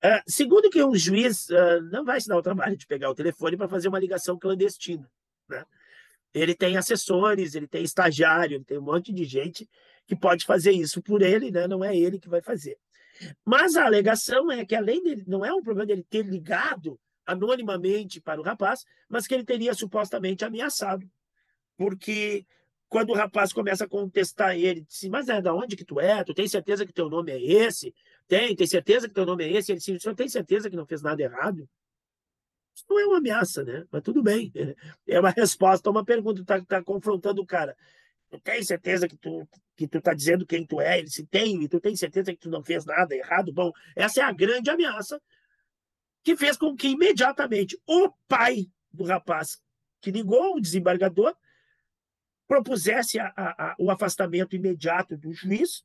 [0.04, 3.16] Uh, segundo que um juiz uh, não vai se dar o trabalho de pegar o
[3.16, 5.10] telefone para fazer uma ligação clandestina.
[5.50, 5.66] Né?
[6.34, 9.70] Ele tem assessores, ele tem estagiário, ele tem um monte de gente
[10.08, 11.68] que pode fazer isso por ele, né?
[11.68, 12.78] não é ele que vai fazer.
[13.46, 16.98] Mas a alegação é que, além dele, não é um problema dele ter ligado
[17.30, 21.10] anonimamente para o rapaz, mas que ele teria supostamente ameaçado.
[21.78, 22.46] Porque
[22.90, 26.00] quando o rapaz começa a contestar ele, diz assim, mas é da onde que tu
[26.00, 26.24] é?
[26.24, 27.94] Tu tem certeza que teu nome é esse?
[28.28, 29.72] Tem, tem certeza que teu nome é esse?
[29.72, 31.70] Ele disse, o senhor tem certeza que não fez nada errado?
[32.76, 33.86] Isso não é uma ameaça, né?
[33.92, 34.52] Mas tudo bem.
[35.08, 36.44] É uma resposta a uma pergunta.
[36.46, 37.76] Tá, tá confrontando o cara.
[38.30, 41.00] Tu tem certeza que tu que tu tá dizendo quem tu é?
[41.00, 43.54] Ele se tem, e tu tem certeza que tu não fez nada errado?
[43.54, 45.22] Bom, essa é a grande ameaça
[46.24, 49.62] que fez com que imediatamente o pai do rapaz
[50.02, 51.36] que ligou o desembargador
[52.48, 55.84] propusesse a, a, a, o afastamento imediato do juiz.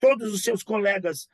[0.00, 1.28] todos os seus colegas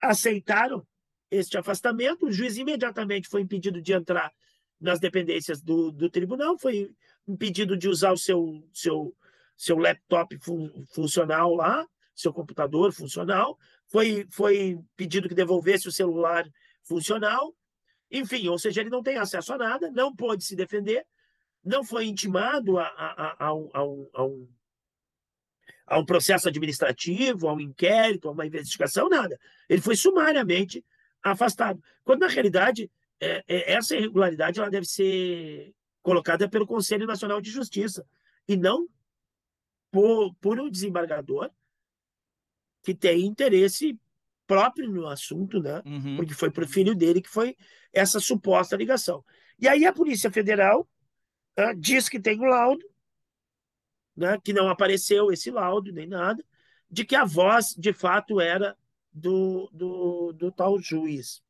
[0.00, 0.86] aceitaram
[1.30, 2.26] este afastamento.
[2.26, 4.32] O juiz imediatamente foi impedido de entrar
[4.78, 6.92] nas dependências do, do tribunal, foi
[7.26, 9.16] impedido de usar o seu, seu,
[9.56, 13.56] seu laptop fun, funcional lá, seu computador funcional,
[13.92, 16.50] foi, foi pedido que devolvesse o celular
[16.82, 17.54] funcional,
[18.10, 21.06] enfim, ou seja, ele não tem acesso a nada, não pôde se defender,
[21.62, 24.48] não foi intimado a, a, a, um, a, um, a, um,
[25.86, 29.38] a um processo administrativo, a um inquérito, a uma investigação, nada.
[29.68, 30.82] Ele foi sumariamente
[31.22, 31.82] afastado.
[32.02, 32.90] Quando, na realidade,
[33.20, 38.06] é, é, essa irregularidade ela deve ser colocada pelo Conselho Nacional de Justiça
[38.48, 38.88] e não
[39.90, 41.50] por, por um desembargador
[42.82, 43.98] que tem interesse
[44.46, 45.82] próprio no assunto, né?
[45.86, 46.16] Uhum.
[46.16, 47.56] Porque foi para o filho dele que foi
[47.92, 49.24] essa suposta ligação.
[49.58, 50.88] E aí a Polícia Federal
[51.58, 52.84] uh, diz que tem um laudo,
[54.16, 54.38] né?
[54.44, 56.44] Que não apareceu esse laudo nem nada,
[56.90, 58.76] de que a voz de fato era
[59.12, 61.42] do, do, do tal juiz.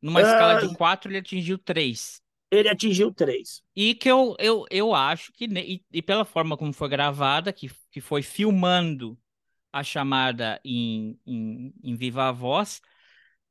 [0.00, 2.22] Numa uh, escala de quatro, ele atingiu três.
[2.50, 3.62] Ele atingiu três.
[3.76, 7.70] E que eu, eu, eu acho que, e, e pela forma como foi gravada, que,
[7.90, 9.16] que foi filmando
[9.72, 12.80] a chamada em, em, em viva voz,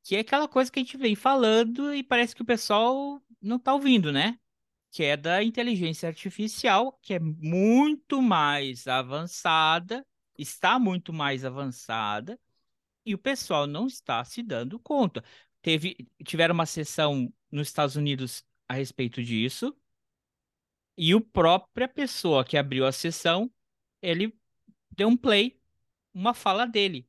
[0.04, 3.58] que é aquela coisa que a gente vem falando e parece que o pessoal não
[3.58, 4.40] está ouvindo, né?
[4.92, 10.06] Que é da inteligência artificial, que é muito mais avançada,
[10.38, 12.40] está muito mais avançada,
[13.06, 15.24] e o pessoal não está se dando conta.
[15.62, 19.76] Teve, tiveram uma sessão nos Estados Unidos a respeito disso,
[20.98, 23.52] e o própria pessoa que abriu a sessão,
[24.02, 24.38] ele
[24.92, 25.59] deu um play
[26.20, 27.08] uma fala dele.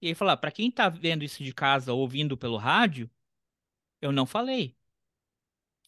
[0.00, 3.10] E ele falou: ah, para quem tá vendo isso de casa, ouvindo pelo rádio,
[4.00, 4.76] eu não falei.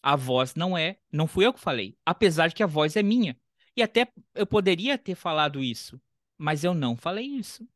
[0.03, 3.03] A voz não é, não fui eu que falei, apesar de que a voz é
[3.03, 3.39] minha.
[3.77, 6.01] E até eu poderia ter falado isso,
[6.37, 7.69] mas eu não falei isso.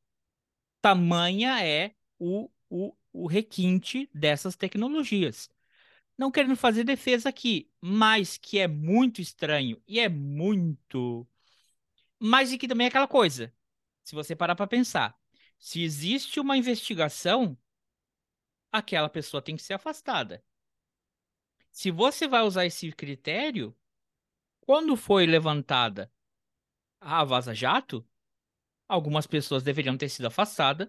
[0.83, 5.49] Tamanha é o, o, o requinte dessas tecnologias.
[6.19, 11.27] Não querendo fazer defesa aqui, mas que é muito estranho e é muito.
[12.19, 13.53] Mas e que também é aquela coisa
[14.07, 15.19] se você parar para pensar,
[15.59, 17.59] se existe uma investigação,
[18.71, 20.45] aquela pessoa tem que ser afastada.
[21.73, 23.77] Se você vai usar esse critério,
[24.61, 26.09] quando foi levantada
[27.01, 28.07] a Vaza Jato,
[28.87, 30.89] algumas pessoas deveriam ter sido afastadas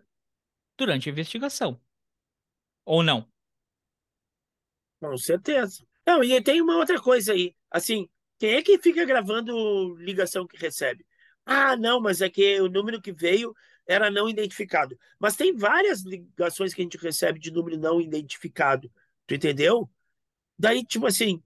[0.78, 1.82] durante a investigação.
[2.86, 3.28] Ou não?
[5.00, 5.84] Com certeza.
[6.06, 7.56] Não, e tem uma outra coisa aí.
[7.72, 8.08] Assim,
[8.38, 11.04] quem é que fica gravando ligação que recebe?
[11.50, 13.56] Ah, não, mas é que o número que veio
[13.88, 15.00] era não identificado.
[15.18, 18.92] Mas tem várias ligações que a gente recebe de número não identificado.
[19.26, 19.90] Tu entendeu?
[20.60, 21.42] Daí, tipo assim,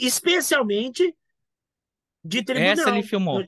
[0.00, 1.16] especialmente
[2.24, 2.72] de tribunal.
[2.72, 3.46] Essa ele filmou.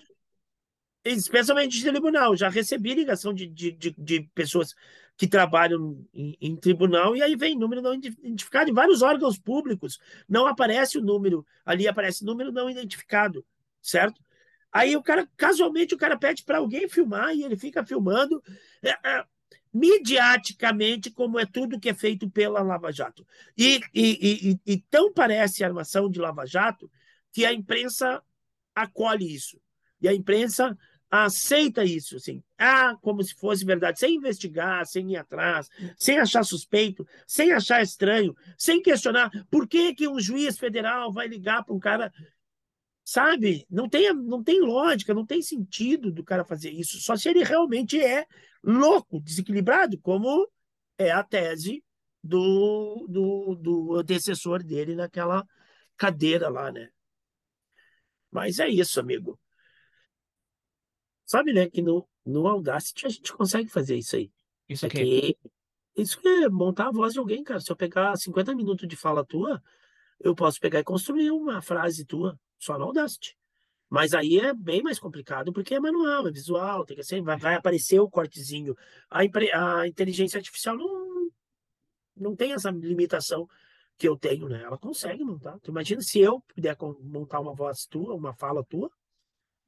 [1.04, 2.36] Especialmente de tribunal.
[2.36, 4.76] Já recebi ligação de, de, de, de pessoas
[5.16, 9.98] que trabalham em, em, tribunal e aí vem número não identificado em vários órgãos públicos.
[10.28, 13.44] Não aparece o número, ali aparece número não identificado,
[13.80, 14.22] certo?
[14.72, 18.42] Aí o cara, casualmente, o cara pede para alguém filmar e ele fica filmando.
[18.82, 19.24] É, é,
[19.72, 23.26] mediaticamente, como é tudo que é feito pela Lava Jato.
[23.56, 26.90] E, e, e, e tão parece a armação de Lava Jato
[27.32, 28.22] que a imprensa
[28.74, 29.58] acolhe isso.
[30.00, 30.76] E a imprensa
[31.10, 36.42] aceita isso, assim, ah, como se fosse verdade, sem investigar, sem ir atrás, sem achar
[36.42, 41.74] suspeito, sem achar estranho, sem questionar por que, que um juiz federal vai ligar para
[41.74, 42.10] um cara,
[43.12, 43.66] sabe?
[43.68, 47.44] Não tem, não tem lógica, não tem sentido do cara fazer isso, só se ele
[47.44, 48.26] realmente é
[48.64, 50.48] louco, desequilibrado, como
[50.96, 51.84] é a tese
[52.24, 55.46] do, do, do antecessor dele naquela
[55.94, 56.88] cadeira lá, né?
[58.30, 59.38] Mas é isso, amigo.
[61.26, 64.32] Sabe, né, que no, no Audacity a gente consegue fazer isso aí.
[64.70, 64.98] Isso É aqui.
[64.98, 65.38] que
[65.98, 67.60] isso é montar a voz de alguém, cara.
[67.60, 69.62] Se eu pegar 50 minutos de fala tua,
[70.22, 73.36] eu posso pegar e construir uma frase tua só no Audacity.
[73.90, 77.36] Mas aí é bem mais complicado porque é manual, é visual, tem que ser, vai,
[77.36, 78.74] vai aparecer o cortezinho.
[79.10, 81.28] A, impre- a inteligência artificial não,
[82.16, 83.46] não tem essa limitação
[83.98, 84.62] que eu tenho, né?
[84.62, 85.58] Ela consegue montar.
[85.60, 88.90] Tu imagina se eu puder montar uma voz tua, uma fala tua,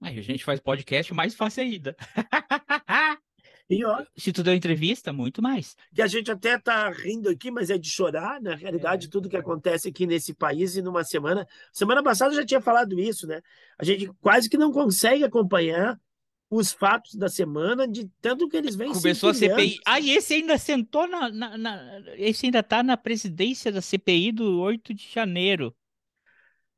[0.01, 1.97] Aí a gente faz podcast mais fácil ainda.
[3.69, 4.07] pior.
[4.17, 5.77] Se tu deu entrevista, muito mais.
[5.95, 9.37] que a gente até está rindo aqui, mas é de chorar, na realidade, tudo que
[9.37, 11.47] acontece aqui nesse país e numa semana.
[11.73, 13.41] Semana passada eu já tinha falado isso, né?
[13.79, 15.99] A gente quase que não consegue acompanhar
[16.51, 19.35] os fatos da semana de tanto que eles vêm se Começou a.
[19.35, 19.81] CPI.
[19.85, 24.31] Ah, e esse ainda sentou na, na- na- Esse ainda tá na presidência da CPI
[24.31, 25.75] do 8 de janeiro.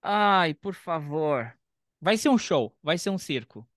[0.01, 1.53] Ai, por favor.
[2.01, 3.69] Vai ser um show, vai ser um circo.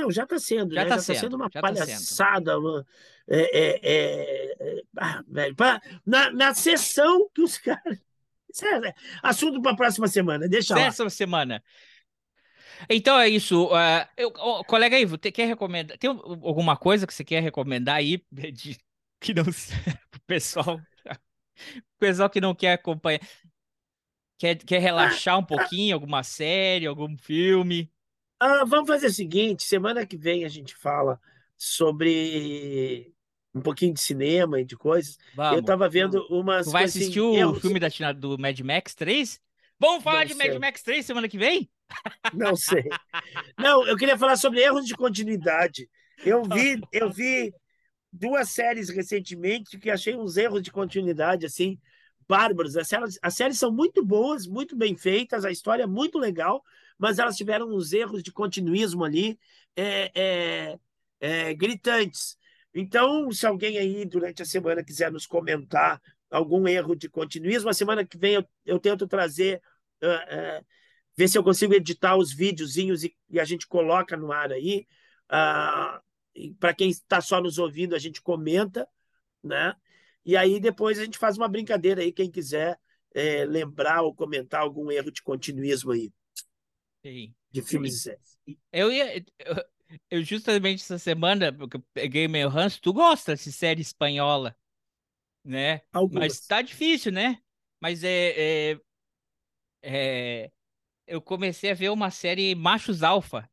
[0.00, 0.88] Não, já está sendo, Já né?
[0.90, 1.76] tá Já está sendo, sendo uma tá sendo.
[1.76, 2.86] palhaçada, uma...
[3.28, 7.98] É, é, é, ah, velho, pra- na, na sessão que os caras...
[8.62, 10.82] É assunto para a próxima semana, deixa lá.
[10.82, 11.62] Essa semana.
[12.88, 13.68] Então é isso.
[13.74, 15.98] ah, eu, ô, colega Ivo, te- quer recomendar?
[15.98, 18.78] Tem alguma coisa que você quer recomendar aí de,
[19.20, 19.42] que não
[20.16, 23.20] o pessoal, o pessoal que não quer acompanhar,
[24.38, 27.90] quer, quer relaxar um pouquinho, alguma série, algum filme?
[28.38, 31.20] Ah, vamos fazer o seguinte: semana que vem a gente fala
[31.56, 33.12] sobre
[33.54, 35.16] um pouquinho de cinema e de coisas.
[35.30, 35.60] Eu Vamos.
[35.60, 38.94] estava vendo umas Tu vai assim, assistir o erros- filme da China do Mad Max
[38.94, 39.40] 3?
[39.78, 40.58] Vamos falar Não de Mad sei.
[40.58, 41.70] Max 3 semana que vem?
[42.34, 42.84] Não sei.
[43.58, 45.88] Não, eu queria falar sobre erros de continuidade.
[46.24, 47.54] Eu vi, eu vi
[48.12, 51.78] duas séries recentemente que achei uns erros de continuidade assim
[52.28, 52.76] bárbaros.
[52.76, 56.62] As séries, as séries são muito boas, muito bem feitas, a história é muito legal,
[56.98, 59.38] mas elas tiveram uns erros de continuismo ali
[59.76, 60.78] é, é,
[61.20, 62.36] é, gritantes.
[62.74, 66.00] Então, se alguém aí durante a semana quiser nos comentar
[66.30, 69.62] algum erro de continuismo, a semana que vem eu, eu tento trazer,
[70.02, 70.26] ah,
[70.58, 70.64] ah,
[71.16, 74.86] ver se eu consigo editar os videozinhos e, e a gente coloca no ar aí.
[76.60, 78.86] Para quem está só nos ouvindo, a gente comenta,
[79.42, 79.74] né?
[80.24, 82.78] E aí depois a gente faz uma brincadeira aí, quem quiser
[83.14, 86.12] eh, lembrar ou comentar algum erro de continuismo aí,
[87.06, 87.34] Sim.
[87.52, 88.38] de filmes e séries.
[88.72, 89.24] Eu ia.
[89.38, 89.64] Eu,
[90.10, 94.56] eu justamente essa semana, porque eu peguei meio ranço, tu gosta de série espanhola,
[95.44, 95.82] né?
[95.92, 96.28] Algumas.
[96.28, 97.38] Mas tá difícil, né?
[97.80, 98.80] Mas é, é,
[99.82, 100.50] é,
[101.06, 103.48] eu comecei a ver uma série Machos Alfa.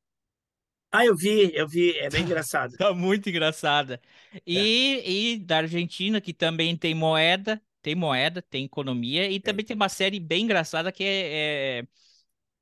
[0.92, 2.74] Ah, eu vi, eu vi, é bem engraçado.
[2.78, 4.00] Tá muito engraçada.
[4.46, 9.76] E, e da Argentina, que também tem moeda, tem moeda, tem economia, e também tem
[9.76, 11.88] uma série bem engraçada que é,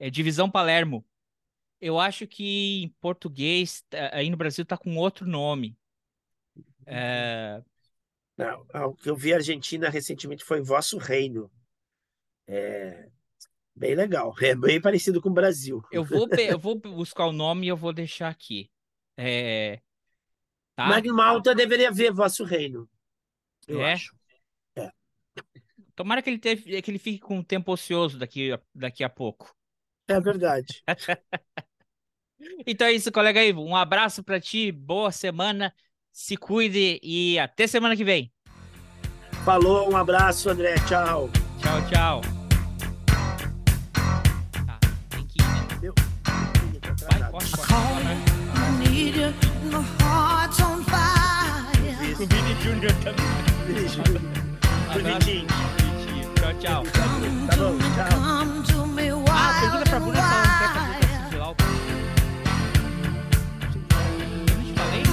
[0.01, 1.05] é- é Divisão Palermo.
[1.79, 5.77] Eu acho que em português, tá- aí no Brasil, tá com outro nome.
[6.85, 7.61] É,
[8.37, 11.51] Não, ah, o que eu vi Argentina recentemente foi Vosso Reino.
[12.47, 13.07] É
[13.75, 15.81] bem legal, é bem parecido com o Brasil.
[15.91, 18.69] eu vou, eu vou buscar o nome e eu vou deixar aqui.
[19.17, 19.81] É,
[20.75, 20.89] tá?
[20.89, 22.89] Magno Malta deveria ver Vosso Reino,
[23.67, 23.93] eu É?
[23.93, 24.15] acho.
[25.95, 29.55] Tomara que ele, teve, que ele fique com um tempo ocioso daqui, daqui a pouco.
[30.11, 30.83] É verdade.
[32.65, 33.63] Então é isso, colega Ivo.
[33.63, 35.71] Um abraço pra ti, boa semana,
[36.11, 38.31] se cuide e até semana que vem.
[39.45, 41.29] Falou, um abraço, André, tchau.
[41.59, 42.21] Tchau, tchau.
[44.65, 44.79] Tá,
[45.09, 45.93] tem que ir, né?
[47.11, 48.31] Vai, corre, corre.
[52.21, 53.25] o Vini Júnior também.
[53.67, 54.01] Beijo.
[56.41, 56.83] Tchau, tchau.
[57.47, 58.19] Tá bom, tchau.
[59.29, 61.65] Ah, pergunta pra Bruna se ela quer fazer o Lauper.
[64.49, 65.03] Eu não te falei?